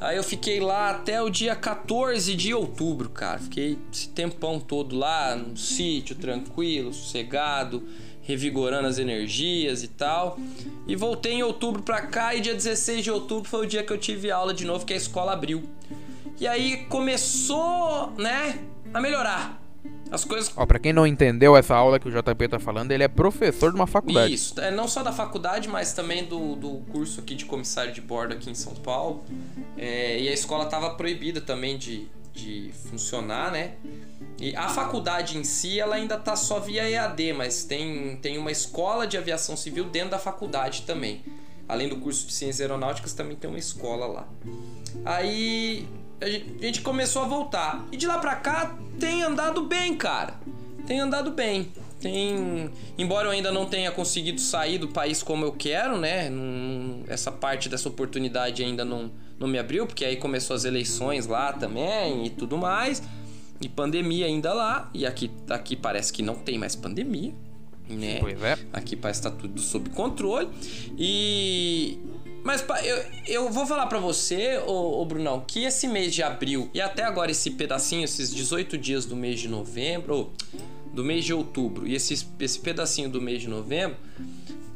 Aí 0.01 0.17
eu 0.17 0.25
fiquei 0.25 0.59
lá 0.59 0.91
até 0.91 1.23
o 1.23 1.31
dia 1.31 1.55
14 1.55 2.35
de 2.35 2.53
outubro, 2.53 3.09
cara. 3.11 3.39
Fiquei 3.39 3.79
esse 3.93 4.09
tempão 4.09 4.59
todo 4.59 4.97
lá, 4.97 5.37
no 5.37 5.57
sítio, 5.57 6.17
tranquilo, 6.17 6.93
sossegado, 6.93 7.83
revigorando 8.23 8.89
as 8.89 8.99
energias 8.99 9.83
e 9.83 9.89
tal. 9.89 10.39
E 10.87 10.97
voltei 10.97 11.35
em 11.35 11.43
outubro 11.43 11.83
pra 11.83 12.03
cá 12.03 12.35
e 12.35 12.41
dia 12.41 12.55
16 12.55 13.05
de 13.05 13.11
outubro 13.11 13.49
foi 13.49 13.65
o 13.65 13.69
dia 13.69 13.83
que 13.83 13.93
eu 13.93 13.99
tive 13.99 14.31
aula 14.31 14.55
de 14.55 14.65
novo, 14.65 14.85
que 14.85 14.93
a 14.93 14.97
escola 14.97 15.33
abriu. 15.33 15.63
E 16.39 16.47
aí 16.47 16.87
começou, 16.89 18.13
né, 18.17 18.59
a 18.93 19.01
melhorar. 19.01 19.61
As 20.11 20.25
coisas 20.25 20.53
Ó, 20.57 20.67
pra 20.67 20.79
quem 20.79 20.93
não 20.93 21.07
entendeu 21.07 21.57
essa 21.57 21.75
aula 21.75 22.01
que 22.01 22.09
o 22.09 22.11
JP 22.11 22.49
tá 22.49 22.59
falando, 22.59 22.91
ele 22.91 23.05
é 23.05 23.09
professor 23.09 23.71
de 23.71 23.77
uma 23.77 23.87
faculdade. 23.87 24.35
Isso, 24.35 24.61
é, 24.61 24.71
não 24.71 24.89
só 24.89 25.05
da 25.05 25.13
faculdade, 25.13 25.69
mas 25.69 25.93
também 25.93 26.25
do, 26.25 26.57
do 26.57 26.79
curso 26.91 27.21
aqui 27.21 27.35
de 27.37 27.45
comissário 27.45 27.93
de 27.93 28.01
bordo 28.01 28.35
aqui 28.35 28.51
em 28.51 28.55
São 28.55 28.75
Paulo. 28.75 29.23
É, 29.79 30.21
e 30.21 30.29
a 30.29 30.33
escola 30.33 30.65
estava 30.65 30.91
proibida 30.95 31.41
também 31.41 31.79
de, 31.79 32.09
de 32.33 32.73
funcionar, 32.91 33.51
né? 33.51 33.75
E 34.39 34.57
a 34.57 34.69
faculdade 34.69 35.37
em 35.37 35.45
si, 35.45 35.79
ela 35.79 35.97
ainda 35.97 36.17
tá 36.17 36.35
só 36.35 36.59
via 36.59 36.89
EAD, 36.89 37.35
mas 37.35 37.65
tem, 37.65 38.17
tem 38.17 38.39
uma 38.39 38.51
escola 38.51 39.07
de 39.07 39.19
aviação 39.19 39.57
civil 39.57 39.85
dentro 39.85 40.11
da 40.11 40.19
faculdade 40.19 40.83
também. 40.83 41.23
Além 41.69 41.89
do 41.89 41.97
curso 41.99 42.27
de 42.27 42.33
ciências 42.33 42.61
aeronáuticas, 42.61 43.13
também 43.13 43.37
tem 43.37 43.49
uma 43.49 43.59
escola 43.59 44.07
lá. 44.07 44.29
Aí 45.05 45.87
a 46.21 46.29
gente, 46.29 46.83
começou 46.83 47.23
a 47.23 47.25
voltar. 47.27 47.87
E 47.91 47.97
de 47.97 48.07
lá 48.07 48.19
pra 48.19 48.37
cá 48.37 48.77
tem 48.99 49.23
andado 49.23 49.63
bem, 49.67 49.97
cara. 49.97 50.35
Tem 50.87 51.01
andado 51.01 51.31
bem. 51.31 51.73
Tem. 52.01 52.71
Embora 52.97 53.29
eu 53.29 53.33
ainda 53.33 53.53
não 53.53 53.67
tenha 53.67 53.91
conseguido 53.91 54.41
sair 54.41 54.79
do 54.79 54.89
país 54.89 55.23
como 55.23 55.45
eu 55.45 55.53
quero, 55.53 55.99
né? 55.99 56.31
Essa 57.07 57.31
parte 57.31 57.69
dessa 57.69 57.89
oportunidade 57.89 58.63
ainda 58.63 58.85
não, 58.85 59.11
não 59.39 59.47
me 59.47 59.59
abriu, 59.59 59.87
porque 59.87 60.05
aí 60.05 60.17
começou 60.17 60.57
as 60.57 60.65
eleições 60.65 61.27
lá 61.27 61.53
também 61.53 62.27
e 62.27 62.31
tudo 62.31 62.57
mais. 62.57 63.03
E 63.61 63.69
pandemia 63.69 64.27
ainda 64.27 64.55
lá. 64.55 64.91
E 64.95 65.05
aqui, 65.05 65.31
aqui 65.49 65.77
parece 65.77 66.13
que 66.13 66.23
não 66.23 66.37
tem 66.37 66.59
mais 66.59 66.75
pandemia. 66.75 67.35
Né? 67.89 68.19
Pois 68.21 68.43
é. 68.43 68.57
Aqui 68.73 68.97
parece 68.97 69.21
que 69.21 69.29
tá 69.29 69.35
tudo 69.35 69.61
sob 69.61 69.91
controle. 69.91 70.49
E. 70.99 71.99
Mas 72.43 72.65
eu, 72.85 73.05
eu 73.27 73.51
vou 73.51 73.67
falar 73.67 73.87
pra 73.87 73.99
você, 73.99 74.59
ô, 74.67 75.03
ô 75.03 75.05
Brunão, 75.05 75.45
que 75.47 75.65
esse 75.65 75.87
mês 75.87 76.15
de 76.15 76.23
abril 76.23 76.71
e 76.73 76.81
até 76.81 77.03
agora 77.03 77.31
esse 77.31 77.51
pedacinho, 77.51 78.03
esses 78.03 78.35
18 78.35 78.79
dias 78.79 79.05
do 79.05 79.15
mês 79.15 79.41
de 79.41 79.47
novembro, 79.47 80.15
ou 80.15 80.33
do 81.01 81.05
mês 81.05 81.25
de 81.25 81.33
outubro, 81.33 81.87
e 81.87 81.95
esse, 81.95 82.27
esse 82.39 82.59
pedacinho 82.59 83.09
do 83.09 83.21
mês 83.23 83.41
de 83.41 83.49
novembro, 83.49 83.97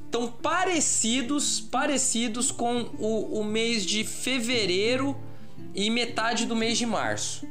estão 0.06 0.28
parecidos, 0.28 1.60
parecidos 1.60 2.50
com 2.50 2.86
o, 2.98 3.40
o 3.40 3.44
mês 3.44 3.84
de 3.84 4.04
fevereiro 4.04 5.14
e 5.74 5.90
metade 5.90 6.46
do 6.46 6.56
mês 6.56 6.78
de 6.78 6.86
março. 6.86 7.46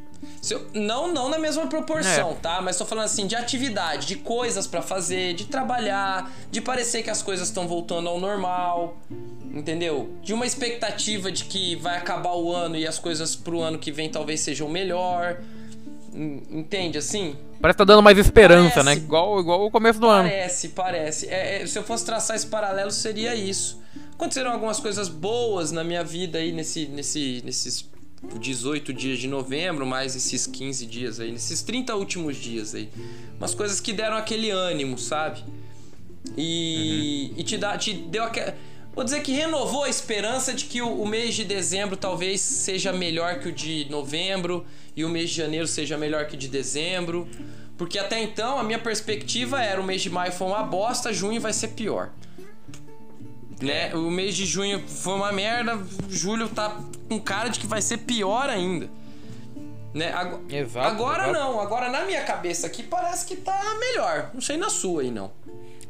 Eu- 0.49 0.65
não, 0.73 1.13
não 1.13 1.29
na 1.29 1.37
mesma 1.37 1.67
proporção, 1.67 2.31
É. 2.31 2.35
tá? 2.35 2.61
Mas 2.61 2.77
tô 2.77 2.85
falando 2.85 3.05
assim 3.05 3.27
de 3.27 3.35
atividade, 3.35 4.07
de 4.07 4.15
coisas 4.15 4.65
pra 4.65 4.81
fazer, 4.81 5.33
de 5.33 5.45
trabalhar, 5.45 6.31
de 6.49 6.61
parecer 6.61 7.03
que 7.03 7.09
as 7.09 7.21
coisas 7.21 7.49
estão 7.49 7.67
voltando 7.67 8.07
ao 8.09 8.19
normal, 8.19 8.97
entendeu? 9.53 10.15
De 10.23 10.33
uma 10.33 10.45
expectativa 10.45 11.31
de 11.31 11.45
que 11.45 11.75
vai 11.75 11.97
acabar 11.97 12.33
o 12.35 12.51
ano 12.51 12.75
e 12.77 12.87
as 12.87 12.97
coisas 12.97 13.35
pro 13.35 13.61
ano 13.61 13.77
que 13.77 13.91
vem 13.91 14.09
talvez 14.09 14.39
sejam 14.39 14.67
melhor. 14.69 15.41
En- 16.13 16.41
Entende 16.59 16.97
assim? 16.97 17.35
Parece 17.61 17.75
que 17.75 17.79
tá 17.79 17.83
dando 17.85 18.01
mais 18.03 18.17
esperança, 18.17 18.83
Parece. 18.83 18.99
né? 18.99 19.03
Igual, 19.05 19.39
igual 19.39 19.65
o 19.65 19.71
começo 19.71 19.99
do 19.99 20.07
ano. 20.07 20.29
Parece, 20.29 20.69
parece. 20.69 21.27
É, 21.27 21.61
é, 21.61 21.65
se 21.67 21.77
eu 21.77 21.83
fosse 21.83 22.05
traçar 22.05 22.35
esse 22.35 22.47
paralelo, 22.47 22.91
seria 22.91 23.33
isso. 23.35 23.81
Aconteceram 24.13 24.51
algumas 24.51 24.79
coisas 24.79 25.07
boas 25.09 25.71
na 25.71 25.83
minha 25.83 26.03
vida 26.03 26.37
aí 26.37 26.51
nesse, 26.51 26.85
nesse, 26.87 27.41
nesses 27.45 27.89
18 28.39 28.93
dias 28.93 29.19
de 29.19 29.27
novembro, 29.27 29.85
mais 29.85 30.15
esses 30.15 30.45
15 30.47 30.85
dias 30.85 31.19
aí, 31.19 31.31
nesses 31.31 31.61
30 31.61 31.95
últimos 31.95 32.37
dias 32.37 32.73
aí. 32.75 32.89
Umas 33.37 33.53
coisas 33.55 33.79
que 33.81 33.91
deram 33.91 34.15
aquele 34.15 34.49
ânimo, 34.49 34.97
sabe? 34.97 35.43
E, 36.37 37.33
e 37.35 37.43
te, 37.43 37.57
dá, 37.57 37.77
te 37.77 37.93
deu 37.93 38.23
aquela. 38.23 38.55
Vou 38.95 39.03
dizer 39.03 39.21
que 39.21 39.31
renovou 39.31 39.83
a 39.83 39.89
esperança 39.89 40.53
de 40.53 40.65
que 40.65 40.81
o, 40.81 41.01
o 41.01 41.07
mês 41.07 41.33
de 41.33 41.43
dezembro 41.43 41.97
talvez 41.97 42.41
seja 42.41 42.93
melhor 42.93 43.39
que 43.39 43.49
o 43.49 43.51
de 43.51 43.87
novembro 43.89 44.65
e 44.95 45.03
o 45.03 45.09
mês 45.09 45.31
de 45.31 45.37
janeiro 45.37 45.67
seja 45.67 45.97
melhor 45.97 46.27
que 46.27 46.35
o 46.35 46.37
de 46.37 46.47
dezembro. 46.47 47.27
Porque 47.75 47.97
até 47.97 48.21
então 48.21 48.59
a 48.59 48.63
minha 48.63 48.77
perspectiva 48.77 49.61
era 49.61 49.81
o 49.81 49.83
mês 49.83 50.01
de 50.03 50.09
maio 50.11 50.31
foi 50.31 50.45
uma 50.47 50.61
bosta, 50.61 51.11
junho 51.11 51.41
vai 51.41 51.51
ser 51.51 51.69
pior. 51.69 52.11
Né? 53.59 53.95
O 53.95 54.11
mês 54.11 54.35
de 54.35 54.45
junho 54.45 54.79
foi 54.87 55.13
uma 55.13 55.31
merda, 55.31 55.81
julho 56.09 56.47
tá 56.49 56.79
com 57.09 57.19
cara 57.19 57.49
de 57.49 57.59
que 57.59 57.65
vai 57.65 57.81
ser 57.81 57.97
pior 57.99 58.47
ainda. 58.47 58.89
Né? 59.93 60.11
Ago- 60.11 60.41
Exato, 60.49 60.87
Agora 60.87 61.23
exato. 61.29 61.39
não, 61.39 61.59
agora 61.59 61.89
na 61.89 62.03
minha 62.05 62.21
cabeça 62.23 62.67
aqui 62.67 62.83
parece 62.83 63.25
que 63.25 63.37
tá 63.37 63.59
melhor. 63.79 64.29
Não 64.33 64.41
sei 64.41 64.57
na 64.57 64.69
sua 64.69 65.01
aí 65.01 65.09
não. 65.11 65.31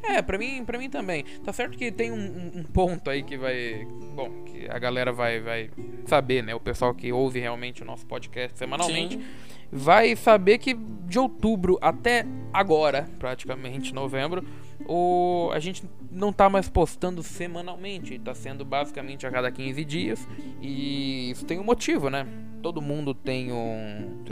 É, 0.04 0.22
pra 0.22 0.38
mim, 0.38 0.64
pra 0.66 0.78
mim 0.78 0.90
também. 0.90 1.24
Tá 1.44 1.54
certo 1.54 1.78
que 1.78 1.92
tem 1.92 2.12
um, 2.12 2.52
um- 2.60 2.64
ponto 2.64 3.10
aí 3.10 3.24
que 3.24 3.38
vai. 3.38 3.88
Bom, 4.14 4.44
que 4.46 4.68
a 4.70 4.78
galera 4.78 5.12
vai, 5.12 5.40
vai 5.40 5.70
saber, 6.06 6.44
né? 6.44 6.54
O 6.54 6.60
pessoal 6.60 6.94
que 6.94 7.12
ouve 7.12 7.40
realmente 7.40 7.82
o 7.82 7.86
nosso 7.86 8.06
podcast 8.06 8.58
semanalmente. 8.58 9.16
Sim. 9.16 9.24
Vai 9.72 10.16
saber 10.16 10.60
que 10.60 10.74
de 10.76 11.18
outubro 11.18 11.80
até 11.82 12.26
agora, 12.52 13.10
praticamente 13.18 13.94
novembro, 13.94 14.46
o, 14.86 15.50
a 15.52 15.60
gente 15.60 15.84
não 16.14 16.32
tá 16.32 16.50
mais 16.50 16.70
postando 16.70 17.24
semanalmente. 17.24 18.18
Tá 18.20 18.34
sendo 18.34 18.64
basicamente 18.64 19.26
a 19.26 19.32
cada 19.32 19.52
15 19.52 19.84
dias. 19.84 20.28
E 20.62 21.32
isso 21.32 21.46
tem 21.46 21.60
um 21.60 21.64
motivo, 21.64 22.10
né? 22.10 22.28
Todo 22.62 22.82
mundo 22.82 23.14
tem 23.14 23.52
um. 23.52 24.24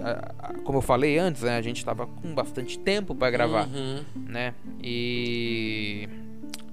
Como 0.64 0.78
eu 0.78 0.82
falei 0.82 1.18
antes, 1.18 1.42
né? 1.42 1.58
A 1.58 1.62
gente 1.62 1.84
tava 1.84 2.08
com 2.08 2.34
bastante 2.34 2.80
tempo 2.80 3.14
pra 3.14 3.30
gravar 3.30 3.68
Uhum. 3.68 4.04
né? 4.16 4.54
E 4.82 6.08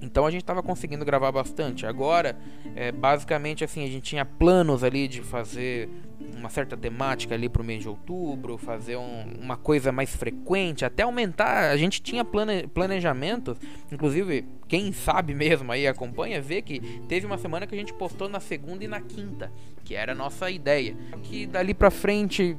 então 0.01 0.25
a 0.25 0.31
gente 0.31 0.45
tava 0.45 0.63
conseguindo 0.63 1.03
gravar 1.03 1.31
bastante. 1.31 1.85
Agora, 1.85 2.37
é, 2.75 2.91
basicamente 2.91 3.63
assim, 3.63 3.83
a 3.83 3.87
gente 3.87 4.03
tinha 4.03 4.23
planos 4.23 4.83
ali 4.83 5.07
de 5.07 5.21
fazer 5.21 5.89
uma 6.37 6.49
certa 6.49 6.75
temática 6.77 7.35
ali 7.35 7.49
pro 7.49 7.63
mês 7.63 7.81
de 7.81 7.89
outubro, 7.89 8.57
fazer 8.57 8.95
um- 8.97 9.33
uma 9.39 9.57
coisa 9.57 9.91
mais 9.91 10.15
frequente, 10.15 10.85
até 10.85 11.03
aumentar. 11.03 11.69
A 11.71 11.77
gente 11.77 12.01
tinha 12.01 12.23
plane, 12.25 12.67
planejamentos, 12.67 13.57
inclusive, 13.91 14.45
quem 14.67 14.91
sabe 14.91 15.33
mesmo 15.33 15.71
aí 15.71 15.87
acompanha, 15.87 16.41
vê 16.41 16.61
que 16.61 16.79
teve 17.07 17.25
uma 17.25 17.37
semana 17.37 17.65
que 17.67 17.75
a 17.75 17.77
gente 17.77 17.93
postou 17.93 18.29
na 18.29 18.39
segunda 18.39 18.83
e 18.83 18.87
na 18.87 19.01
quinta, 19.01 19.51
que 19.83 19.95
era 19.95 20.11
a 20.11 20.15
nossa 20.15 20.49
ideia. 20.49 20.95
Que 21.23 21.45
dali 21.45 21.73
pra 21.73 21.89
frente 21.91 22.55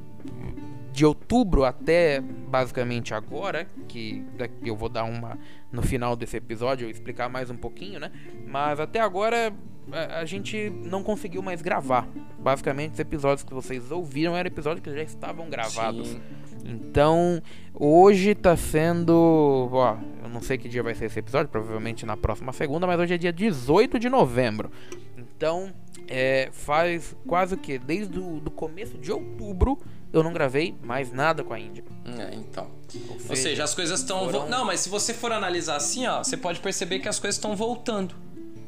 de 0.91 1.05
outubro 1.05 1.63
até 1.63 2.19
basicamente 2.19 3.13
agora, 3.13 3.65
que 3.87 4.23
eu 4.63 4.75
vou 4.75 4.89
dar 4.89 5.05
uma 5.05 5.37
no 5.71 5.81
final 5.81 6.17
desse 6.17 6.35
episódio, 6.35 6.89
explicar 6.89 7.29
mais 7.29 7.49
um 7.49 7.55
pouquinho, 7.55 7.97
né? 7.99 8.11
Mas 8.45 8.77
até 8.77 8.99
agora 8.99 9.53
a, 9.91 10.19
a 10.19 10.25
gente 10.25 10.69
não 10.69 11.03
conseguiu 11.03 11.41
mais 11.41 11.61
gravar. 11.61 12.07
Basicamente, 12.39 12.93
os 12.93 12.99
episódios 12.99 13.43
que 13.43 13.53
vocês 13.53 13.91
ouviram 13.91 14.35
eram 14.35 14.47
episódios 14.47 14.83
que 14.83 14.93
já 14.93 15.03
estavam 15.03 15.49
gravados. 15.49 16.07
Sim. 16.07 16.21
Então, 16.63 17.41
hoje 17.73 18.35
tá 18.35 18.55
sendo. 18.55 19.69
Ó, 19.71 19.97
eu 20.23 20.29
não 20.29 20.41
sei 20.41 20.57
que 20.57 20.69
dia 20.69 20.83
vai 20.83 20.93
ser 20.93 21.05
esse 21.05 21.19
episódio, 21.19 21.49
provavelmente 21.49 22.05
na 22.05 22.15
próxima 22.15 22.53
segunda, 22.53 22.85
mas 22.85 22.99
hoje 22.99 23.15
é 23.15 23.17
dia 23.17 23.33
18 23.33 23.97
de 23.97 24.09
novembro. 24.09 24.71
Então, 25.17 25.73
é, 26.07 26.49
faz 26.51 27.15
quase 27.25 27.55
o 27.55 27.57
que? 27.57 27.79
Desde 27.79 28.19
o 28.19 28.39
do 28.39 28.51
começo 28.51 28.97
de 28.97 29.11
outubro 29.11 29.79
eu 30.13 30.21
não 30.21 30.33
gravei 30.33 30.75
mais 30.83 31.11
nada 31.11 31.43
com 31.43 31.53
a 31.53 31.59
Índia. 31.59 31.83
É, 32.05 32.35
então. 32.35 32.69
Ou 33.09 33.19
seja, 33.19 33.29
Ou 33.29 33.35
seja 33.35 33.63
as 33.63 33.73
coisas 33.73 33.99
estão. 34.01 34.25
Foram... 34.25 34.49
Não, 34.49 34.65
mas 34.65 34.81
se 34.81 34.89
você 34.89 35.13
for 35.13 35.31
analisar 35.31 35.77
assim, 35.77 36.05
ó, 36.05 36.23
você 36.23 36.35
pode 36.35 36.59
perceber 36.59 36.99
que 36.99 37.07
as 37.07 37.19
coisas 37.19 37.37
estão 37.37 37.55
voltando. 37.55 38.13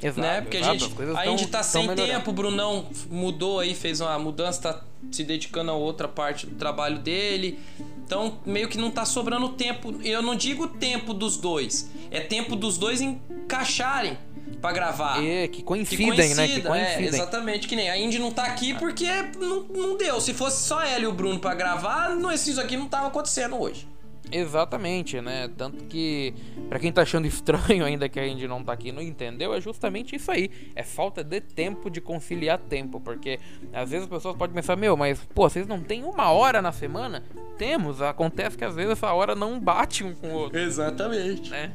Exato, 0.04 0.22
né? 0.22 0.42
Porque 0.42 0.58
exato, 0.58 0.74
a 0.74 0.78
gente, 0.78 1.18
a 1.18 1.28
Indy 1.28 1.48
tá 1.48 1.64
sem 1.64 1.88
tempo, 1.96 2.30
o 2.30 2.34
Brunão 2.34 2.88
mudou 3.10 3.60
aí, 3.60 3.74
fez 3.74 4.02
uma 4.02 4.18
mudança, 4.20 4.62
tá 4.62 4.82
se 5.12 5.24
dedicando 5.24 5.72
a 5.72 5.74
outra 5.74 6.08
parte 6.08 6.46
do 6.46 6.56
trabalho 6.56 7.00
dele. 7.00 7.60
Então, 8.06 8.40
meio 8.46 8.68
que 8.68 8.78
não 8.78 8.92
tá 8.92 9.06
sobrando 9.06 9.50
tempo. 9.50 9.96
Eu 10.04 10.22
não 10.22 10.36
digo 10.36 10.68
tempo 10.68 11.14
dos 11.14 11.38
dois, 11.38 11.90
é 12.12 12.20
tempo 12.20 12.56
dos 12.56 12.78
dois 12.78 13.00
encaixarem 13.02 14.18
para 14.62 14.74
gravar. 14.74 15.24
É, 15.24 15.48
que 15.48 15.64
coincidem, 15.64 16.12
que 16.12 16.16
coincida, 16.16 16.42
né? 16.42 16.48
Que 16.48 16.62
coincidem. 16.62 17.06
É, 17.06 17.08
exatamente, 17.08 17.68
que 17.68 17.76
nem 17.76 17.90
a 17.90 17.98
Indy 17.98 18.20
não 18.20 18.32
tá 18.32 18.44
aqui 18.44 18.74
porque 18.74 19.08
não, 19.40 19.64
não 19.64 19.98
deu. 19.98 20.20
Se 20.20 20.34
fosse 20.34 20.68
só 20.68 20.82
ela 20.82 21.04
e 21.04 21.08
o 21.08 21.14
Bruno 21.14 21.40
para 21.40 21.56
gravar, 21.56 22.16
não, 22.16 22.32
isso 22.32 22.60
aqui 22.60 22.76
não 22.76 22.88
tava 22.88 23.08
acontecendo 23.08 23.60
hoje. 23.60 23.88
Exatamente, 24.32 25.22
né? 25.22 25.50
Tanto 25.58 25.84
que, 25.86 26.34
para 26.70 26.80
quem 26.80 26.92
tá 26.92 27.02
achando 27.02 27.26
estranho 27.28 27.86
ainda 27.86 28.10
que 28.10 28.20
a 28.20 28.24
gente 28.24 28.48
não 28.48 28.64
tá 28.64 28.74
aqui 28.74 28.92
não 28.92 29.02
entendeu, 29.02 29.54
é 29.54 29.62
justamente 29.62 30.16
isso 30.16 30.32
aí. 30.32 30.50
É 30.76 30.84
falta 30.84 31.24
de 31.24 31.40
tempo 31.42 31.90
de 31.90 32.02
conciliar 32.02 32.58
tempo. 32.58 33.00
Porque 33.00 33.40
às 33.72 33.90
vezes 33.90 34.06
as 34.06 34.10
pessoas 34.10 34.36
podem 34.36 34.56
pensar, 34.56 34.76
meu, 34.76 34.96
mas 34.96 35.20
pô, 35.34 35.50
vocês 35.50 35.68
não 35.68 35.82
têm 35.82 36.04
uma 36.04 36.32
hora 36.32 36.62
na 36.62 36.72
semana? 36.72 37.24
Temos, 37.58 38.02
acontece 38.02 38.58
que 38.58 38.66
às 38.66 38.76
vezes 38.76 38.92
essa 38.92 39.12
hora 39.14 39.36
não 39.36 39.60
bate 39.60 40.04
um 40.04 40.14
com 40.14 40.28
o 40.28 40.34
outro. 40.34 40.60
Exatamente. 40.60 41.52
Né? 41.52 41.72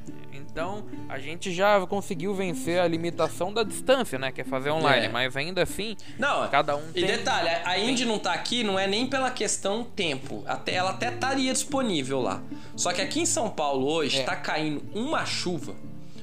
Então 0.58 0.84
a 1.08 1.18
gente 1.18 1.52
já 1.52 1.86
conseguiu 1.86 2.34
vencer 2.34 2.80
a 2.80 2.88
limitação 2.88 3.52
da 3.52 3.62
distância, 3.62 4.18
né? 4.18 4.32
Que 4.32 4.40
é 4.40 4.44
fazer 4.44 4.70
online. 4.70 5.06
É. 5.06 5.08
Mas 5.08 5.36
ainda 5.36 5.62
assim, 5.62 5.96
não, 6.18 6.48
cada 6.48 6.76
um 6.76 6.82
e 6.90 6.94
tem. 6.94 7.04
E 7.04 7.06
detalhe, 7.06 7.48
a 7.64 7.78
Indy 7.78 8.04
não 8.04 8.18
tá 8.18 8.32
aqui 8.32 8.64
não 8.64 8.78
é 8.78 8.86
nem 8.86 9.06
pela 9.06 9.30
questão 9.30 9.84
tempo. 9.84 10.42
Até, 10.46 10.74
ela 10.74 10.90
até 10.90 11.12
estaria 11.12 11.52
disponível 11.52 12.20
lá. 12.20 12.37
Só 12.76 12.92
que 12.92 13.00
aqui 13.00 13.20
em 13.20 13.26
São 13.26 13.50
Paulo 13.50 13.86
hoje 13.86 14.20
é. 14.20 14.22
tá 14.24 14.36
caindo 14.36 14.82
uma 14.94 15.24
chuva. 15.24 15.74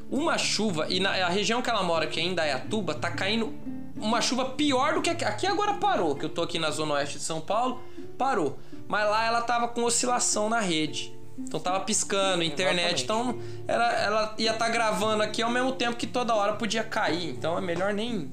Uma 0.09 0.37
chuva, 0.37 0.87
e 0.89 0.99
na 0.99 1.09
a 1.25 1.29
região 1.29 1.61
que 1.61 1.69
ela 1.69 1.81
mora, 1.81 2.05
que 2.07 2.19
é 2.19 2.23
Indaiatuba, 2.23 2.93
tá 2.93 3.09
caindo 3.09 3.53
uma 3.95 4.21
chuva 4.21 4.45
pior 4.45 4.93
do 4.93 5.01
que 5.01 5.09
aqui. 5.09 5.25
Aqui 5.25 5.47
agora 5.47 5.75
parou, 5.75 6.15
que 6.15 6.25
eu 6.25 6.29
tô 6.29 6.43
aqui 6.43 6.59
na 6.59 6.69
zona 6.69 6.95
oeste 6.95 7.17
de 7.17 7.23
São 7.23 7.41
Paulo, 7.41 7.81
parou. 8.17 8.57
Mas 8.87 9.09
lá 9.09 9.25
ela 9.25 9.41
tava 9.41 9.67
com 9.67 9.83
oscilação 9.83 10.49
na 10.49 10.59
rede. 10.59 11.15
Então 11.37 11.59
tava 11.59 11.81
piscando, 11.81 12.43
internet. 12.43 13.03
Exatamente. 13.03 13.03
Então 13.03 13.39
era, 13.67 13.91
ela 14.01 14.35
ia 14.37 14.51
estar 14.51 14.65
tá 14.65 14.71
gravando 14.71 15.21
aqui 15.23 15.41
ao 15.41 15.49
mesmo 15.51 15.71
tempo 15.73 15.97
que 15.97 16.07
toda 16.07 16.33
hora 16.35 16.53
podia 16.53 16.83
cair. 16.83 17.31
Então 17.31 17.57
é 17.57 17.61
melhor 17.61 17.93
nem, 17.93 18.29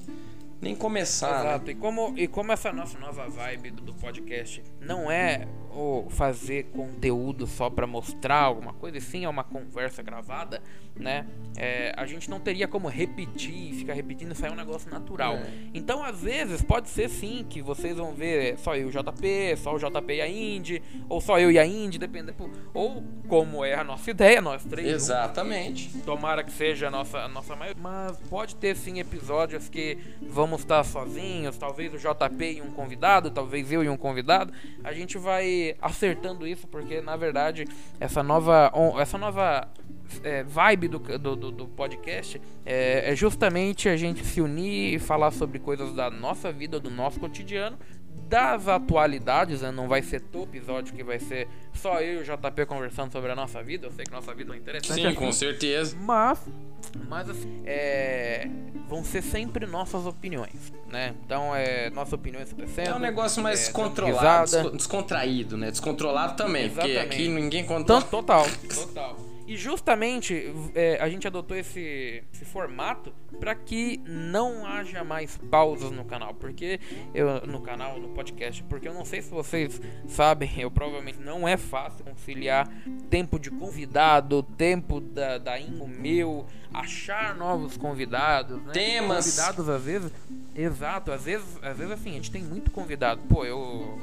nem 0.61 0.75
começar. 0.75 1.43
Né? 1.43 1.49
Exato. 1.49 1.65
Né? 1.65 1.71
E, 1.71 1.75
como, 1.75 2.13
e 2.17 2.27
como 2.27 2.51
essa 2.51 2.71
nossa 2.71 2.97
nova 2.99 3.27
vibe 3.27 3.71
do, 3.71 3.81
do 3.81 3.93
podcast 3.93 4.63
não 4.79 5.11
é 5.11 5.47
o 5.75 6.07
fazer 6.09 6.65
conteúdo 6.65 7.47
só 7.47 7.69
para 7.69 7.87
mostrar 7.87 8.41
alguma 8.41 8.73
coisa, 8.73 8.97
e 8.97 9.01
sim 9.01 9.25
é 9.25 9.29
uma 9.29 9.43
conversa 9.43 10.01
gravada, 10.03 10.61
né? 10.95 11.25
É, 11.57 11.93
a 11.95 12.05
gente 12.05 12.29
não 12.29 12.39
teria 12.39 12.67
como 12.67 12.87
repetir, 12.87 13.73
ficar 13.73 13.93
repetindo, 13.93 14.31
isso 14.31 14.45
é 14.45 14.51
um 14.51 14.55
negócio 14.55 14.89
natural. 14.89 15.35
É. 15.35 15.51
Então, 15.73 16.03
às 16.03 16.21
vezes, 16.21 16.61
pode 16.61 16.89
ser 16.89 17.09
sim 17.09 17.45
que 17.47 17.61
vocês 17.61 17.97
vão 17.97 18.13
ver 18.13 18.57
só 18.57 18.75
eu 18.75 18.89
e 18.89 18.89
o 18.89 18.91
JP, 18.91 19.57
só 19.57 19.75
o 19.75 19.79
JP 19.79 20.13
e 20.13 20.21
a 20.21 20.27
Indy, 20.27 20.81
ou 21.09 21.21
só 21.21 21.39
eu 21.39 21.51
e 21.51 21.59
a 21.59 21.65
Indy, 21.65 21.97
dependendo. 21.97 22.35
Ou 22.73 23.03
como 23.27 23.63
é 23.63 23.75
a 23.75 23.83
nossa 23.83 24.11
ideia, 24.11 24.41
nós 24.41 24.63
três. 24.63 24.87
Exatamente. 24.87 25.89
Juntos, 25.89 26.05
tomara 26.05 26.43
que 26.43 26.51
seja 26.51 26.87
a 26.87 26.91
nossa, 26.91 27.19
a 27.19 27.27
nossa 27.27 27.55
maior. 27.55 27.75
Mas 27.79 28.17
pode 28.29 28.55
ter 28.55 28.75
sim 28.75 28.99
episódios 28.99 29.69
que 29.69 29.97
vamos 30.21 30.61
estar 30.61 30.83
sozinhos, 30.83 31.57
talvez 31.57 31.93
o 31.93 31.97
JP 31.97 32.43
e 32.43 32.61
um 32.61 32.71
convidado, 32.71 33.31
talvez 33.31 33.71
eu 33.71 33.83
e 33.83 33.89
um 33.89 33.97
convidado. 33.97 34.53
A 34.83 34.93
gente 34.93 35.17
vai 35.17 35.62
acertando 35.81 36.47
isso, 36.47 36.67
porque 36.67 37.01
na 37.01 37.15
verdade 37.15 37.65
essa 37.99 38.21
nova, 38.21 38.71
essa 38.99 39.17
nova 39.17 39.67
é, 40.23 40.43
vibe 40.43 40.87
do, 40.87 40.99
do, 40.99 41.51
do 41.51 41.67
podcast 41.67 42.39
é, 42.65 43.11
é, 43.11 43.15
justamente 43.15 43.89
a 43.89 43.97
gente 43.97 44.23
se 44.25 44.41
unir 44.41 44.93
e 44.93 44.99
falar 44.99 45.31
sobre 45.31 45.59
coisas 45.59 45.93
da 45.93 46.09
nossa 46.09 46.51
vida, 46.51 46.79
do 46.79 46.91
nosso 46.91 47.19
cotidiano, 47.19 47.77
das 48.27 48.67
atualidades, 48.67 49.61
né? 49.61 49.71
não 49.71 49.87
vai 49.87 50.01
ser 50.01 50.21
todo 50.21 50.49
episódio 50.49 50.93
que 50.93 51.03
vai 51.03 51.19
ser 51.19 51.47
só 51.73 52.01
eu 52.01 52.19
e 52.19 52.21
o 52.21 52.23
JP 52.23 52.65
conversando 52.65 53.11
sobre 53.11 53.31
a 53.31 53.35
nossa 53.35 53.61
vida. 53.61 53.87
Eu 53.87 53.91
sei 53.91 54.05
que 54.05 54.11
nossa 54.11 54.33
vida 54.33 54.53
é 54.53 54.57
interessante. 54.57 55.01
Sim, 55.01 55.13
com 55.13 55.31
certeza. 55.31 55.95
Mas, 55.99 56.39
mas 57.07 57.29
assim, 57.29 57.61
é, 57.65 58.47
vão 58.87 59.03
ser 59.03 59.21
sempre 59.21 59.65
nossas 59.65 60.05
opiniões, 60.05 60.73
né? 60.89 61.13
Então, 61.25 61.55
é 61.55 61.89
nossa 61.89 62.15
opinião 62.15 62.41
é 62.41 62.87
É 62.87 62.93
um 62.93 62.99
negócio 62.99 63.41
mais 63.41 63.69
é, 63.69 63.71
controlado, 63.71 64.71
descontraído, 64.71 65.57
né? 65.57 65.71
Descontrolado 65.71 66.35
também, 66.35 66.65
Exatamente. 66.65 66.99
porque 66.99 67.15
aqui 67.15 67.27
ninguém 67.27 67.65
controla. 67.65 68.01
Total, 68.03 68.45
total. 68.73 69.32
E 69.45 69.57
justamente 69.57 70.53
é, 70.73 70.97
a 71.01 71.09
gente 71.09 71.27
adotou 71.27 71.57
esse, 71.57 72.23
esse 72.33 72.45
formato 72.45 73.13
para 73.39 73.53
que 73.53 73.99
não 74.05 74.65
haja 74.65 75.03
mais 75.03 75.37
pausas 75.37 75.91
no 75.91 76.05
canal, 76.05 76.33
porque 76.33 76.79
eu 77.13 77.41
no 77.45 77.61
canal, 77.61 77.99
no 77.99 78.09
podcast, 78.09 78.63
porque 78.63 78.87
eu 78.87 78.93
não 78.93 79.03
sei 79.03 79.21
se 79.21 79.29
vocês 79.29 79.81
sabem, 80.07 80.49
eu 80.59 80.71
provavelmente 80.71 81.19
não 81.19 81.47
é 81.47 81.57
fácil 81.57 82.05
conciliar 82.05 82.69
tempo 83.09 83.37
de 83.37 83.51
convidado, 83.51 84.43
tempo 84.43 85.01
da, 85.01 85.37
da 85.37 85.53
meu, 85.87 86.45
achar 86.73 87.35
novos 87.35 87.77
convidados, 87.77 88.61
né? 88.63 88.73
Temas. 88.73 89.25
Convidados 89.25 89.69
às 89.69 89.83
vezes, 89.83 90.11
exato, 90.55 91.11
às 91.11 91.23
vezes, 91.23 91.45
às 91.61 91.77
vezes 91.77 91.93
assim, 91.93 92.11
a 92.11 92.13
gente 92.13 92.31
tem 92.31 92.43
muito 92.43 92.71
convidado. 92.71 93.21
Pô, 93.29 93.45
eu 93.45 93.99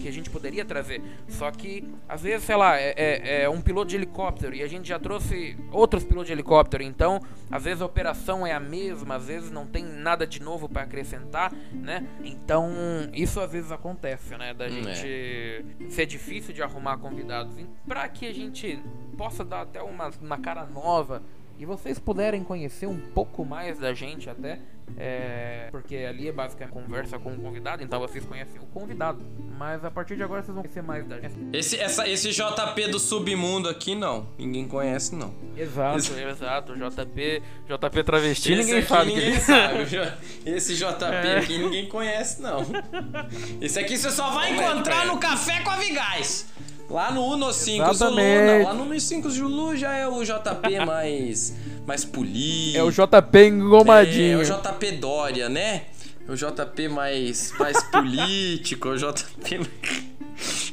que 0.00 0.08
a 0.08 0.12
gente 0.12 0.30
poderia 0.30 0.64
trazer. 0.64 1.02
Só 1.28 1.50
que, 1.50 1.86
às 2.08 2.22
vezes, 2.22 2.44
sei 2.44 2.56
lá, 2.56 2.78
é, 2.78 2.94
é, 2.96 3.42
é, 3.42 3.50
um 3.50 3.60
piloto 3.60 3.88
de 3.88 3.96
helicóptero 3.96 4.54
e 4.54 4.62
a 4.62 4.66
gente 4.66 4.88
já 4.88 4.98
trouxe 4.98 5.56
outros 5.70 6.02
pilotos 6.02 6.26
de 6.26 6.32
helicóptero. 6.32 6.82
Então, 6.82 7.20
às 7.50 7.64
vezes 7.64 7.82
a 7.82 7.86
operação 7.86 8.46
é 8.46 8.52
a 8.52 8.60
mesma, 8.60 9.16
às 9.16 9.26
vezes 9.26 9.50
não 9.50 9.66
tem 9.66 9.84
nada 9.84 10.26
de 10.26 10.40
novo 10.40 10.68
para 10.68 10.82
acrescentar, 10.82 11.52
né? 11.72 12.06
Então, 12.24 12.70
isso 13.12 13.40
às 13.40 13.52
vezes 13.52 13.70
acontece, 13.70 14.36
né? 14.36 14.54
Da 14.54 14.66
hum, 14.66 14.70
gente 14.70 15.06
é. 15.06 15.62
ser 15.88 16.06
difícil 16.06 16.54
de 16.54 16.62
arrumar 16.62 16.98
convidados. 16.98 17.54
Para 17.86 18.08
que 18.08 18.26
a 18.26 18.34
gente 18.34 18.80
possa 19.16 19.44
dar 19.44 19.62
até 19.62 19.82
uma, 19.82 20.10
uma 20.20 20.38
cara 20.38 20.64
nova 20.64 21.22
e 21.60 21.66
vocês 21.66 21.98
puderem 21.98 22.42
conhecer 22.42 22.86
um 22.86 22.98
pouco 22.98 23.44
mais 23.44 23.78
da 23.78 23.92
gente 23.92 24.30
até, 24.30 24.58
é, 24.96 25.68
porque 25.70 25.94
ali 25.94 26.26
é 26.26 26.32
basicamente 26.32 26.72
conversa 26.72 27.18
com 27.18 27.34
o 27.34 27.36
convidado, 27.36 27.82
então 27.82 28.00
vocês 28.00 28.24
conhecem 28.24 28.58
o 28.58 28.66
convidado. 28.66 29.22
Mas 29.58 29.84
a 29.84 29.90
partir 29.90 30.16
de 30.16 30.22
agora 30.22 30.42
vocês 30.42 30.54
vão 30.54 30.62
conhecer 30.62 30.82
mais 30.82 31.06
da 31.06 31.20
gente. 31.20 31.34
Esse, 31.52 31.78
essa, 31.78 32.08
esse 32.08 32.30
JP 32.30 32.88
do 32.88 32.98
submundo 32.98 33.68
aqui, 33.68 33.94
não. 33.94 34.26
Ninguém 34.38 34.66
conhece, 34.66 35.14
não. 35.14 35.34
Exato, 35.54 35.98
esse... 35.98 36.22
exato. 36.22 36.72
JP, 36.74 37.42
JP 37.68 38.04
travesti, 38.04 38.54
esse 38.54 38.62
ninguém 38.62 38.82
sabe. 38.86 39.06
Ninguém 39.14 39.32
que... 39.32 39.40
sabe. 39.44 39.82
Esse 40.46 40.74
JP 40.74 41.04
é. 41.04 41.38
aqui 41.40 41.58
ninguém 41.58 41.88
conhece, 41.90 42.40
não. 42.40 42.64
Esse 43.60 43.78
aqui 43.78 43.98
você 43.98 44.10
só 44.10 44.30
vai 44.30 44.54
encontrar 44.54 45.04
no 45.04 45.18
Café 45.18 45.60
com 45.60 45.68
a 45.68 45.76
Vigais. 45.76 46.48
Lá 46.90 47.12
no 47.12 47.24
Uno 47.24 47.52
5 47.52 47.94
Zulu, 47.94 48.16
não. 48.16 48.64
Lá 48.64 48.74
no 48.74 48.82
Uno 48.82 49.00
5 49.00 49.30
Zulu 49.30 49.76
já 49.76 49.94
é 49.94 50.08
o 50.08 50.24
JP 50.24 50.84
mais, 50.84 51.54
mais 51.86 52.04
polido. 52.04 52.78
É 52.78 52.82
o 52.82 52.90
JP 52.90 53.46
engomadinho. 53.46 54.42
É, 54.42 54.44
é 54.48 54.52
o 54.52 54.60
JP 54.60 54.92
Dória, 54.92 55.48
né? 55.48 55.84
É 56.28 56.32
o 56.32 56.34
JP 56.34 56.88
mais, 56.88 57.52
mais 57.58 57.82
político, 57.84 58.88
é 58.88 58.90
o 58.92 58.96
JP... 58.96 59.70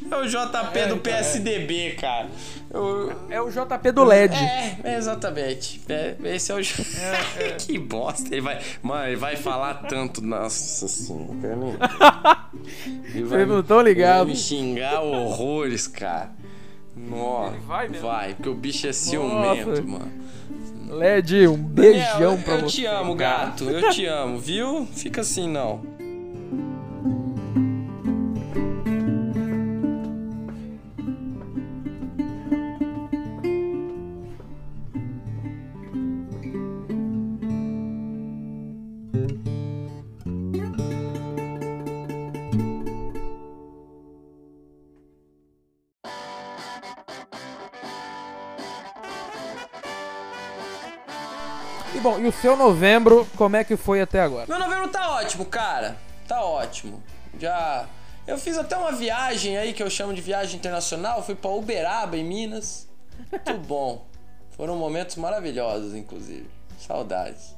É 0.09 0.15
o 0.15 0.26
JP 0.26 0.80
é, 0.80 0.88
do 0.88 0.97
PSDB, 0.97 1.91
cara. 1.99 2.28
Eu... 2.74 3.13
É 3.30 3.41
o 3.41 3.49
JP 3.49 3.91
do 3.91 4.03
LED. 4.03 4.36
É, 4.36 4.78
é 4.84 4.97
exatamente. 4.97 5.82
É, 5.89 6.15
esse 6.26 6.51
é 6.51 6.55
o. 6.55 6.59
É, 6.59 7.47
é. 7.47 7.51
que 7.59 7.78
bosta. 7.78 8.28
Ele 8.34 8.41
vai. 8.41 8.61
Mano, 8.82 9.07
ele 9.07 9.15
vai 9.15 9.36
falar 9.36 9.76
tanto. 9.88 10.22
Nossa 10.22 10.88
senhora, 10.88 11.55
nem. 11.55 11.78
Vocês 13.26 13.47
não 13.47 13.59
estão 13.59 13.82
ligados. 13.82 14.26
Vai 14.26 14.34
me 14.34 14.36
xingar 14.36 15.01
horrores, 15.01 15.88
cara. 15.88 16.32
Nossa. 16.95 17.55
Ele 17.55 17.65
vai 17.65 17.88
mesmo? 17.89 18.07
Vai, 18.07 18.34
porque 18.34 18.49
o 18.49 18.55
bicho 18.55 18.88
é 18.88 18.93
ciumento, 18.93 19.70
Nossa. 19.70 19.82
mano. 19.82 20.28
LED, 20.89 21.47
um 21.47 21.57
beijão 21.57 22.36
Daniel, 22.36 22.38
pra 22.43 22.53
eu 22.55 22.59
você. 22.61 22.65
Eu 22.65 22.70
te 22.70 22.86
amo, 22.86 23.15
gato. 23.15 23.70
Eu 23.70 23.89
te 23.89 24.05
amo, 24.05 24.39
viu? 24.39 24.88
Fica 24.93 25.22
assim, 25.22 25.49
não. 25.49 25.97
E 51.96 52.00
bom, 52.00 52.20
e 52.20 52.28
o 52.28 52.32
seu 52.32 52.56
novembro, 52.56 53.28
como 53.36 53.56
é 53.56 53.64
que 53.64 53.76
foi 53.76 54.02
até 54.02 54.22
agora? 54.22 54.46
Meu 54.48 54.60
novembro 54.60 54.90
tá 54.90 55.12
ótimo, 55.12 55.46
cara. 55.46 55.98
Tá 56.28 56.42
ótimo. 56.44 57.02
Já. 57.40 57.86
Eu 58.26 58.38
fiz 58.38 58.58
até 58.58 58.76
uma 58.76 58.92
viagem 58.92 59.58
aí 59.58 59.74
que 59.74 59.82
eu 59.82 59.90
chamo 59.90 60.14
de 60.14 60.22
viagem 60.22 60.58
internacional. 60.58 61.24
Fui 61.24 61.34
pra 61.36 61.50
Uberaba, 61.50 62.18
em 62.18 62.24
Minas. 62.24 62.88
Muito 63.32 63.54
bom. 63.66 64.06
Foram 64.56 64.76
momentos 64.76 65.16
maravilhosos, 65.16 65.96
inclusive. 65.96 66.50
Saudades. 66.86 67.56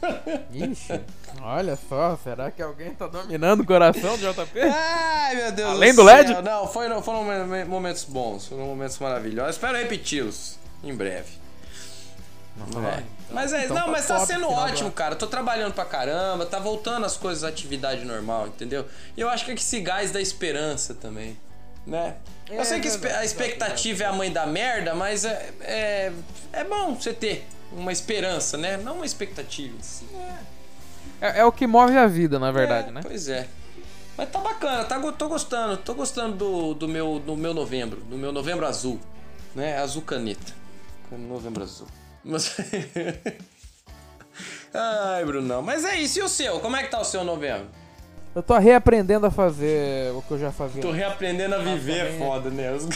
Ixi, 0.52 1.00
olha 1.42 1.76
só, 1.88 2.18
será 2.22 2.50
que 2.50 2.62
alguém 2.62 2.94
tá 2.94 3.06
dominando 3.06 3.60
o 3.60 3.66
coração 3.66 4.16
do 4.16 4.32
JP? 4.32 4.60
Ai, 4.60 5.34
meu 5.36 5.52
Deus 5.52 5.70
Além 5.70 5.92
do, 5.92 5.96
do 5.96 6.02
LED? 6.04 6.28
céu. 6.28 6.42
Não, 6.42 6.68
foi, 6.68 6.88
foram 7.02 7.24
momentos 7.66 8.04
bons, 8.04 8.46
foram 8.46 8.66
momentos 8.66 8.98
maravilhosos. 8.98 9.56
Espero 9.56 9.76
repeti-los 9.76 10.58
em 10.84 10.94
breve. 10.94 11.32
É. 12.58 13.02
Mas 13.30 13.52
é, 13.52 13.64
então 13.64 13.76
não, 13.76 13.86
tá 13.86 13.90
mas 13.90 14.06
tá 14.06 14.24
sendo 14.24 14.48
ótimo, 14.48 14.90
cara. 14.90 15.16
Tô 15.16 15.26
trabalhando 15.26 15.72
pra 15.72 15.84
caramba, 15.84 16.46
tá 16.46 16.58
voltando 16.58 17.04
as 17.04 17.16
coisas 17.16 17.42
à 17.44 17.48
atividade 17.48 18.04
normal, 18.04 18.46
entendeu? 18.46 18.86
E 19.16 19.20
eu 19.20 19.28
acho 19.28 19.44
que 19.44 19.50
é 19.50 19.54
esse 19.54 19.80
gás 19.80 20.10
da 20.10 20.20
esperança 20.20 20.94
também, 20.94 21.36
né? 21.86 22.16
É 22.48 22.60
eu 22.60 22.64
sei 22.64 22.80
que 22.80 22.88
a 22.88 23.24
expectativa 23.24 24.04
é 24.04 24.06
a 24.06 24.12
mãe 24.12 24.30
da 24.30 24.46
merda, 24.46 24.94
mas 24.94 25.24
é, 25.24 25.50
é, 25.60 26.12
é 26.52 26.64
bom 26.64 26.94
você 26.94 27.12
ter 27.12 27.46
uma 27.72 27.92
esperança, 27.92 28.56
né? 28.56 28.76
Não 28.76 28.96
uma 28.96 29.06
expectativa 29.06 29.76
si. 29.80 30.06
É, 31.20 31.40
é 31.40 31.44
o 31.44 31.50
que 31.50 31.66
move 31.66 31.96
a 31.96 32.06
vida, 32.06 32.38
na 32.38 32.52
verdade, 32.52 32.88
É, 32.88 32.92
né? 32.92 33.00
Pois 33.02 33.28
é. 33.28 33.48
Mas 34.16 34.30
tá 34.30 34.38
bacana, 34.38 34.84
tá, 34.84 34.98
tô 35.12 35.28
gostando, 35.28 35.76
tô 35.78 35.94
gostando 35.94 36.36
do, 36.36 36.74
do, 36.74 36.88
meu, 36.88 37.18
do 37.18 37.36
meu 37.36 37.52
novembro, 37.52 38.00
do 38.02 38.16
meu 38.16 38.32
novembro 38.32 38.66
azul, 38.66 38.98
né? 39.54 39.76
Azul 39.78 40.02
caneta. 40.02 40.54
Novembro 41.10 41.62
azul. 41.62 41.86
Mas... 42.26 42.56
Ai, 44.74 45.24
Brunão. 45.24 45.62
Mas 45.62 45.84
é 45.84 45.96
isso, 45.96 46.18
e 46.18 46.22
o 46.22 46.28
seu? 46.28 46.60
Como 46.60 46.76
é 46.76 46.82
que 46.82 46.90
tá 46.90 47.00
o 47.00 47.04
seu 47.04 47.24
novembro? 47.24 47.66
Eu 48.34 48.42
tô 48.42 48.58
reaprendendo 48.58 49.26
a 49.26 49.30
fazer 49.30 50.12
o 50.12 50.20
que 50.20 50.32
eu 50.32 50.38
já 50.38 50.52
fazia. 50.52 50.82
Tô 50.82 50.90
reaprendendo 50.90 51.54
a 51.54 51.58
viver, 51.58 52.14
é 52.14 52.18
foda, 52.18 52.50
né? 52.50 52.72
Os- 52.72 52.86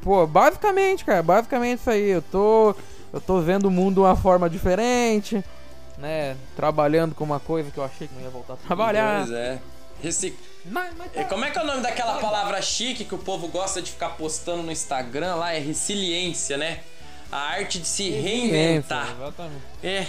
Pô, 0.00 0.24
basicamente, 0.26 1.04
cara, 1.04 1.22
basicamente 1.22 1.80
isso 1.80 1.90
aí. 1.90 2.08
Eu 2.08 2.22
tô, 2.22 2.74
eu 3.12 3.20
tô 3.20 3.40
vendo 3.40 3.66
o 3.66 3.70
mundo 3.70 3.94
de 3.94 4.00
uma 4.00 4.14
forma 4.14 4.48
diferente, 4.48 5.42
né? 5.98 6.36
Trabalhando 6.54 7.14
com 7.16 7.24
uma 7.24 7.40
coisa 7.40 7.70
que 7.72 7.78
eu 7.78 7.84
achei 7.84 8.06
que 8.06 8.14
não 8.14 8.22
ia 8.22 8.30
voltar 8.30 8.52
a 8.52 8.56
trabalhar. 8.56 9.24
Pois 9.26 9.32
é. 9.36 9.58
Recic... 10.00 10.38
Mas, 10.66 10.94
mas 10.96 11.10
É, 11.16 11.24
Como 11.24 11.44
é 11.44 11.50
que 11.50 11.58
é 11.58 11.62
o 11.62 11.66
nome 11.66 11.80
daquela 11.82 12.20
palavra 12.20 12.62
chique 12.62 13.04
que 13.04 13.14
o 13.14 13.18
povo 13.18 13.48
gosta 13.48 13.82
de 13.82 13.90
ficar 13.90 14.10
postando 14.10 14.62
no 14.62 14.70
Instagram 14.70 15.34
lá? 15.34 15.52
É 15.52 15.58
resiliência, 15.58 16.56
né? 16.56 16.80
A 17.30 17.36
arte 17.36 17.78
de 17.78 17.86
se 17.86 18.10
reinventar. 18.10 19.10
Exatamente. 19.10 19.62
É. 19.82 20.06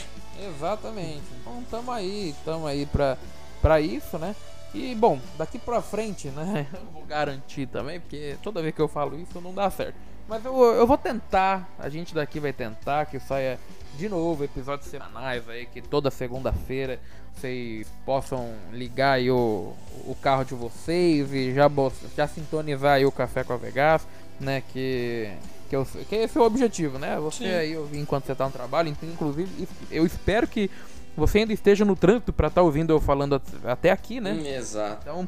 Exatamente. 0.47 1.24
Então 1.41 1.63
tamo 1.70 1.91
aí, 1.91 2.34
tamo 2.45 2.65
aí 2.65 2.86
pra, 2.86 3.17
pra 3.61 3.82
isso, 3.82 4.17
né? 4.17 4.36
E 4.74 4.93
bom, 4.95 5.20
daqui 5.38 5.57
pra 5.57 5.82
frente, 5.82 6.30
né? 6.30 6.67
Eu 6.74 6.84
não 6.86 6.91
vou 6.91 7.05
garantir 7.05 7.67
também, 7.67 7.99
porque 7.99 8.38
toda 8.41 8.61
vez 8.61 8.74
que 8.74 8.82
eu 8.82 8.88
falo 8.88 9.20
isso 9.20 9.41
não 9.41 9.53
dá 9.53 9.70
certo. 9.70 9.95
Mas 10.28 10.45
eu, 10.45 10.55
eu 10.55 10.86
vou 10.86 10.97
tentar, 10.97 11.67
a 11.80 11.89
gente 11.89 12.13
daqui 12.13 12.39
vai 12.39 12.53
tentar 12.53 13.07
que 13.07 13.20
saia 13.20 13.59
de 13.97 14.07
novo 14.07 14.43
episódios 14.43 14.88
semanais 14.88 15.49
aí, 15.49 15.65
que 15.65 15.82
toda 15.82 16.11
segunda-feira 16.11 16.99
vocês 17.34 17.88
possam 18.05 18.53
ligar 18.72 19.13
aí 19.13 19.32
o, 19.32 19.74
o 20.05 20.15
carro 20.22 20.43
de 20.43 20.53
vocês 20.53 21.34
e 21.34 21.51
já, 21.51 21.67
já 22.15 22.28
sintonizar 22.28 22.93
aí 22.93 23.05
o 23.07 23.11
Café 23.11 23.43
com 23.43 23.53
a 23.53 23.57
Vegas, 23.57 24.05
né? 24.39 24.61
Que, 24.72 25.32
que, 25.70 25.76
eu, 25.76 25.86
que 26.09 26.15
esse 26.15 26.38
é 26.38 26.41
o 26.41 26.43
objetivo, 26.43 26.97
né? 26.99 27.17
Você 27.20 27.43
Sim. 27.43 27.51
aí 27.53 27.78
ouvir 27.78 27.99
enquanto 27.99 28.26
você 28.26 28.36
tá 28.36 28.45
no 28.45 28.51
trabalho, 28.51 28.89
então, 28.89 29.07
inclusive 29.07 29.67
eu 29.91 30.05
espero 30.05 30.47
que 30.47 30.70
você 31.15 31.39
ainda 31.39 31.53
esteja 31.53 31.86
no 31.86 31.95
trânsito 31.95 32.34
pra 32.34 32.47
estar 32.47 32.61
ouvindo 32.61 32.91
eu 32.91 32.99
falando 32.99 33.36
at- 33.36 33.65
até 33.65 33.91
aqui, 33.91 34.20
né? 34.20 34.34
Hum, 34.34 34.45
exato. 34.45 34.99
Então, 35.03 35.28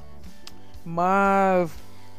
mas 0.86 1.70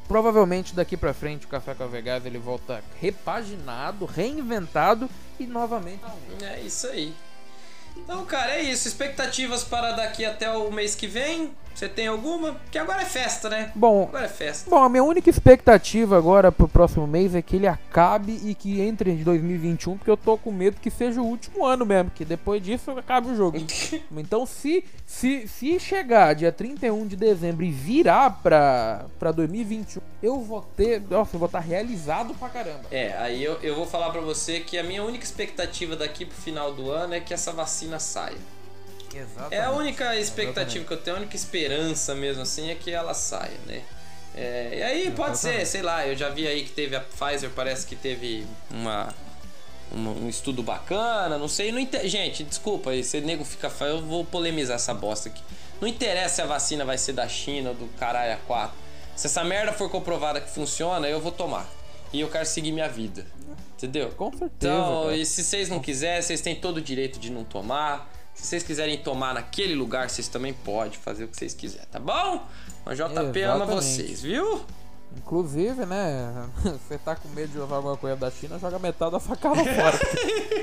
provavelmente 0.08 0.74
daqui 0.74 0.96
pra 0.96 1.14
frente 1.14 1.46
o 1.46 1.48
Café 1.48 1.74
com 1.74 1.84
a 1.84 1.86
Vegas 1.86 2.24
ele 2.26 2.38
volta 2.38 2.82
repaginado, 3.00 4.04
reinventado 4.04 5.08
e 5.40 5.46
novamente. 5.46 6.00
É 6.42 6.60
isso 6.60 6.86
aí. 6.86 7.14
Então, 7.96 8.24
cara, 8.24 8.52
é 8.52 8.62
isso. 8.62 8.88
Expectativas 8.88 9.64
para 9.64 9.92
daqui 9.92 10.24
até 10.24 10.50
o 10.50 10.70
mês 10.70 10.94
que 10.94 11.06
vem? 11.06 11.52
Você 11.74 11.88
tem 11.88 12.06
alguma? 12.06 12.54
Porque 12.54 12.78
agora 12.78 13.02
é 13.02 13.04
festa, 13.04 13.48
né? 13.48 13.72
Bom, 13.74 14.04
Agora 14.04 14.26
é 14.26 14.28
festa. 14.28 14.68
Bom, 14.68 14.82
a 14.82 14.88
minha 14.88 15.02
única 15.02 15.28
expectativa 15.28 16.16
agora 16.16 16.52
pro 16.52 16.68
próximo 16.68 17.06
mês 17.06 17.34
é 17.34 17.42
que 17.42 17.56
ele 17.56 17.66
acabe 17.66 18.40
e 18.44 18.54
que 18.54 18.80
entre 18.80 19.10
em 19.10 19.22
2021, 19.22 19.96
porque 19.96 20.10
eu 20.10 20.16
tô 20.16 20.36
com 20.36 20.52
medo 20.52 20.80
que 20.80 20.90
seja 20.90 21.20
o 21.20 21.24
último 21.24 21.64
ano 21.64 21.84
mesmo, 21.84 22.10
que 22.10 22.24
depois 22.24 22.62
disso 22.62 22.90
acabe 22.92 23.28
o 23.28 23.36
jogo. 23.36 23.58
Então, 24.14 24.46
se, 24.46 24.84
se, 25.04 25.48
se 25.48 25.80
chegar 25.80 26.34
dia 26.34 26.52
31 26.52 27.06
de 27.06 27.16
dezembro 27.16 27.64
e 27.64 27.70
virar 27.70 28.40
pra, 28.42 29.06
pra 29.18 29.32
2021, 29.32 30.00
eu 30.22 30.40
vou 30.40 30.62
ter. 30.76 31.00
Nossa, 31.10 31.34
eu 31.34 31.40
vou 31.40 31.46
estar 31.46 31.58
realizado 31.58 32.34
pra 32.34 32.48
caramba. 32.48 32.82
É, 32.90 33.16
aí 33.18 33.42
eu, 33.42 33.54
eu 33.62 33.74
vou 33.74 33.86
falar 33.86 34.10
pra 34.10 34.20
você 34.20 34.60
que 34.60 34.78
a 34.78 34.82
minha 34.82 35.02
única 35.02 35.24
expectativa 35.24 35.96
daqui 35.96 36.24
pro 36.24 36.36
final 36.36 36.72
do 36.72 36.90
ano 36.90 37.14
é 37.14 37.20
que 37.20 37.34
essa 37.34 37.52
vacina 37.52 37.98
saia. 37.98 38.38
Exatamente. 39.14 39.54
É 39.54 39.62
a 39.64 39.70
única 39.72 40.16
expectativa 40.16 40.84
que 40.84 40.92
eu 40.92 40.96
tenho, 40.96 41.16
a 41.16 41.20
única 41.20 41.36
esperança 41.36 42.14
mesmo 42.14 42.42
assim 42.42 42.70
é 42.70 42.74
que 42.74 42.90
ela 42.90 43.14
saia, 43.14 43.56
né? 43.66 43.82
É, 44.34 44.76
e 44.78 44.82
aí 44.82 45.10
pode 45.10 45.36
ser, 45.38 45.48
Exatamente. 45.48 45.68
sei 45.68 45.82
lá, 45.82 46.06
eu 46.06 46.16
já 46.16 46.30
vi 46.30 46.46
aí 46.46 46.64
que 46.64 46.70
teve 46.70 46.96
a 46.96 47.00
Pfizer, 47.00 47.50
parece 47.50 47.86
que 47.86 47.94
teve 47.94 48.46
uma, 48.70 49.12
uma- 49.90 50.12
um 50.12 50.28
estudo 50.28 50.62
bacana, 50.62 51.36
não 51.36 51.48
sei, 51.48 51.70
não 51.70 51.78
inte- 51.78 52.08
gente, 52.08 52.42
desculpa 52.42 52.90
aí, 52.90 53.04
se 53.04 53.20
nego 53.20 53.44
fica, 53.44 53.70
eu 53.80 54.00
vou 54.00 54.24
polemizar 54.24 54.76
essa 54.76 54.94
bosta 54.94 55.28
aqui. 55.28 55.42
Não 55.80 55.86
interessa 55.88 56.36
se 56.36 56.42
a 56.42 56.46
vacina 56.46 56.84
vai 56.84 56.96
ser 56.96 57.12
da 57.12 57.28
China 57.28 57.70
ou 57.70 57.74
do 57.74 57.86
caralho 57.98 58.32
a 58.34 58.36
4. 58.36 58.74
Se 59.16 59.26
essa 59.26 59.44
merda 59.44 59.72
for 59.72 59.90
comprovada 59.90 60.40
que 60.40 60.48
funciona, 60.50 61.06
eu 61.08 61.20
vou 61.20 61.32
tomar. 61.32 61.68
E 62.12 62.20
eu 62.20 62.28
quero 62.30 62.46
seguir 62.46 62.72
minha 62.72 62.88
vida. 62.88 63.26
Entendeu? 63.76 64.10
Com 64.10 64.30
certeza. 64.30 64.50
Então, 64.58 65.02
cara. 65.04 65.16
e 65.16 65.26
se 65.26 65.42
vocês 65.42 65.68
não 65.68 65.80
quiserem, 65.80 66.22
vocês 66.22 66.40
têm 66.40 66.54
todo 66.54 66.76
o 66.76 66.80
direito 66.80 67.18
de 67.18 67.30
não 67.30 67.42
tomar. 67.42 68.10
Se 68.42 68.48
vocês 68.48 68.62
quiserem 68.64 68.98
tomar 68.98 69.34
naquele 69.34 69.74
lugar, 69.74 70.10
vocês 70.10 70.26
também 70.28 70.52
podem 70.52 70.98
fazer 70.98 71.24
o 71.24 71.28
que 71.28 71.36
vocês 71.36 71.54
quiserem, 71.54 71.86
tá 71.90 72.00
bom? 72.00 72.44
Mas 72.84 72.98
JP 72.98 73.08
ama 73.14 73.28
Exatamente. 73.64 73.66
vocês, 73.70 74.22
viu? 74.22 74.64
Inclusive, 75.16 75.84
né? 75.86 76.48
Você 76.88 76.96
tá 76.98 77.14
com 77.14 77.28
medo 77.28 77.52
de 77.52 77.58
levar 77.58 77.76
alguma 77.76 77.96
coisa 77.98 78.16
da 78.16 78.30
China, 78.30 78.58
joga 78.58 78.78
metade 78.78 79.12
da 79.12 79.20
sua 79.20 79.36
cara 79.36 79.56
fora. 79.56 79.98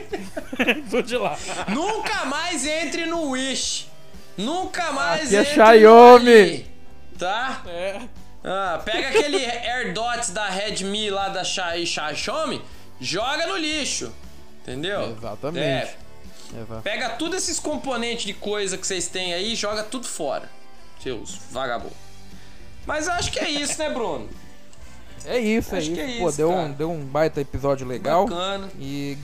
Tô 0.89 1.01
de 1.03 1.15
lá. 1.17 1.37
Nunca 1.69 2.25
mais 2.25 2.65
entre 2.65 3.05
no 3.05 3.29
Wish. 3.29 3.87
Nunca 4.37 4.91
mais 4.91 5.27
Aqui 5.27 5.35
é 5.35 5.39
entre 5.41 5.53
Xiaomi. 5.53 5.83
no 5.85 6.15
Ali, 6.15 6.71
Tá? 7.17 7.61
É. 7.67 8.01
Ah, 8.43 8.81
pega 8.83 9.09
aquele 9.09 9.45
AirDots 9.45 10.31
da 10.31 10.47
Redmi 10.49 11.09
lá 11.11 11.29
da 11.29 11.43
Xi- 11.43 11.85
Xiaomi, 12.15 12.61
joga 12.99 13.45
no 13.47 13.55
lixo. 13.57 14.11
Entendeu? 14.63 15.15
Exatamente. 15.15 15.63
É, 15.65 15.95
Exato. 16.55 16.81
Pega 16.81 17.09
tudo 17.09 17.35
esses 17.35 17.59
componentes 17.59 18.25
de 18.25 18.33
coisa 18.33 18.77
que 18.77 18.85
vocês 18.85 19.07
têm 19.07 19.33
aí 19.33 19.53
e 19.53 19.55
joga 19.55 19.83
tudo 19.83 20.07
fora. 20.07 20.49
Seus 21.01 21.39
vagabundos. 21.51 21.97
Mas 22.85 23.07
acho 23.07 23.31
que 23.31 23.39
é 23.39 23.49
isso, 23.49 23.77
né, 23.79 23.89
Bruno? 23.89 24.27
É 25.25 25.37
isso, 25.37 25.75
é 25.75 25.77
Acho 25.77 25.87
isso. 25.91 25.95
que 25.95 26.01
é 26.01 26.19
Pô, 26.19 26.29
isso, 26.29 26.37
deu, 26.37 26.49
cara. 26.49 26.61
um, 26.61 26.71
deu 26.71 26.91
um 26.91 27.05
baita 27.05 27.41
episódio 27.41 27.85
legal. 27.85 28.25
Bacana. 28.25 28.69
E. 28.79 29.17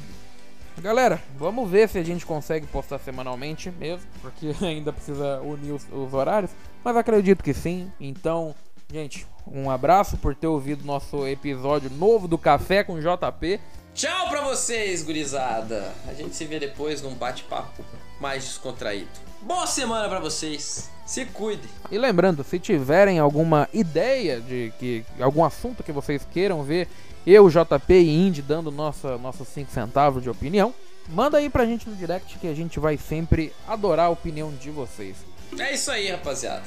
Galera, 0.81 1.21
vamos 1.37 1.69
ver 1.69 1.87
se 1.87 1.97
a 1.97 2.03
gente 2.03 2.25
consegue 2.25 2.67
postar 2.67 2.99
semanalmente 2.99 3.71
mesmo, 3.71 4.05
porque 4.21 4.53
ainda 4.61 4.91
precisa 4.91 5.39
unir 5.41 5.71
os, 5.71 5.85
os 5.91 6.13
horários, 6.13 6.51
mas 6.83 6.97
acredito 6.97 7.43
que 7.43 7.53
sim. 7.53 7.89
Então, 7.99 8.53
gente, 8.91 9.25
um 9.47 9.69
abraço 9.71 10.17
por 10.17 10.35
ter 10.35 10.47
ouvido 10.47 10.85
nosso 10.85 11.25
episódio 11.25 11.89
novo 11.89 12.27
do 12.27 12.37
Café 12.37 12.83
com 12.83 12.99
JP. 12.99 13.59
Tchau 13.95 14.27
pra 14.27 14.41
vocês, 14.41 15.01
gurizada. 15.03 15.93
A 16.05 16.13
gente 16.13 16.35
se 16.35 16.43
vê 16.43 16.59
depois 16.59 17.01
num 17.01 17.13
bate-papo 17.15 17.81
mais 18.19 18.43
descontraído. 18.43 19.07
Boa 19.39 19.65
semana 19.65 20.09
pra 20.09 20.19
vocês. 20.19 20.89
Se 21.05 21.23
cuidem. 21.23 21.69
E 21.89 21.97
lembrando, 21.97 22.43
se 22.43 22.59
tiverem 22.59 23.19
alguma 23.19 23.69
ideia 23.73 24.41
de 24.41 24.73
que 24.77 25.05
algum 25.17 25.45
assunto 25.45 25.81
que 25.81 25.93
vocês 25.93 26.27
queiram 26.29 26.61
ver 26.61 26.89
eu, 27.25 27.49
JP 27.49 27.93
e 27.93 28.27
Indy 28.27 28.41
dando 28.41 28.69
nossa, 28.69 29.17
nossos 29.17 29.47
5 29.47 29.71
centavos 29.71 30.21
de 30.21 30.29
opinião, 30.29 30.73
manda 31.07 31.37
aí 31.37 31.49
pra 31.49 31.65
gente 31.65 31.89
no 31.89 31.95
direct 31.95 32.37
que 32.37 32.47
a 32.47 32.53
gente 32.53 32.81
vai 32.81 32.97
sempre 32.97 33.53
adorar 33.65 34.07
a 34.07 34.09
opinião 34.09 34.51
de 34.51 34.71
vocês. 34.71 35.15
É 35.57 35.73
isso 35.73 35.89
aí, 35.89 36.11
rapaziada. 36.11 36.63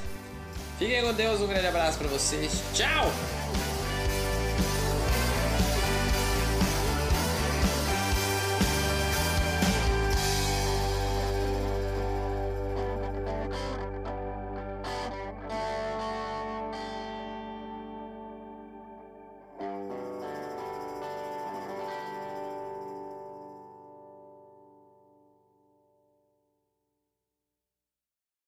Fiquem 0.78 1.02
com 1.02 1.12
Deus, 1.12 1.42
um 1.42 1.46
grande 1.46 1.66
abraço 1.66 1.98
pra 1.98 2.08
vocês. 2.08 2.62
Tchau! 2.72 3.12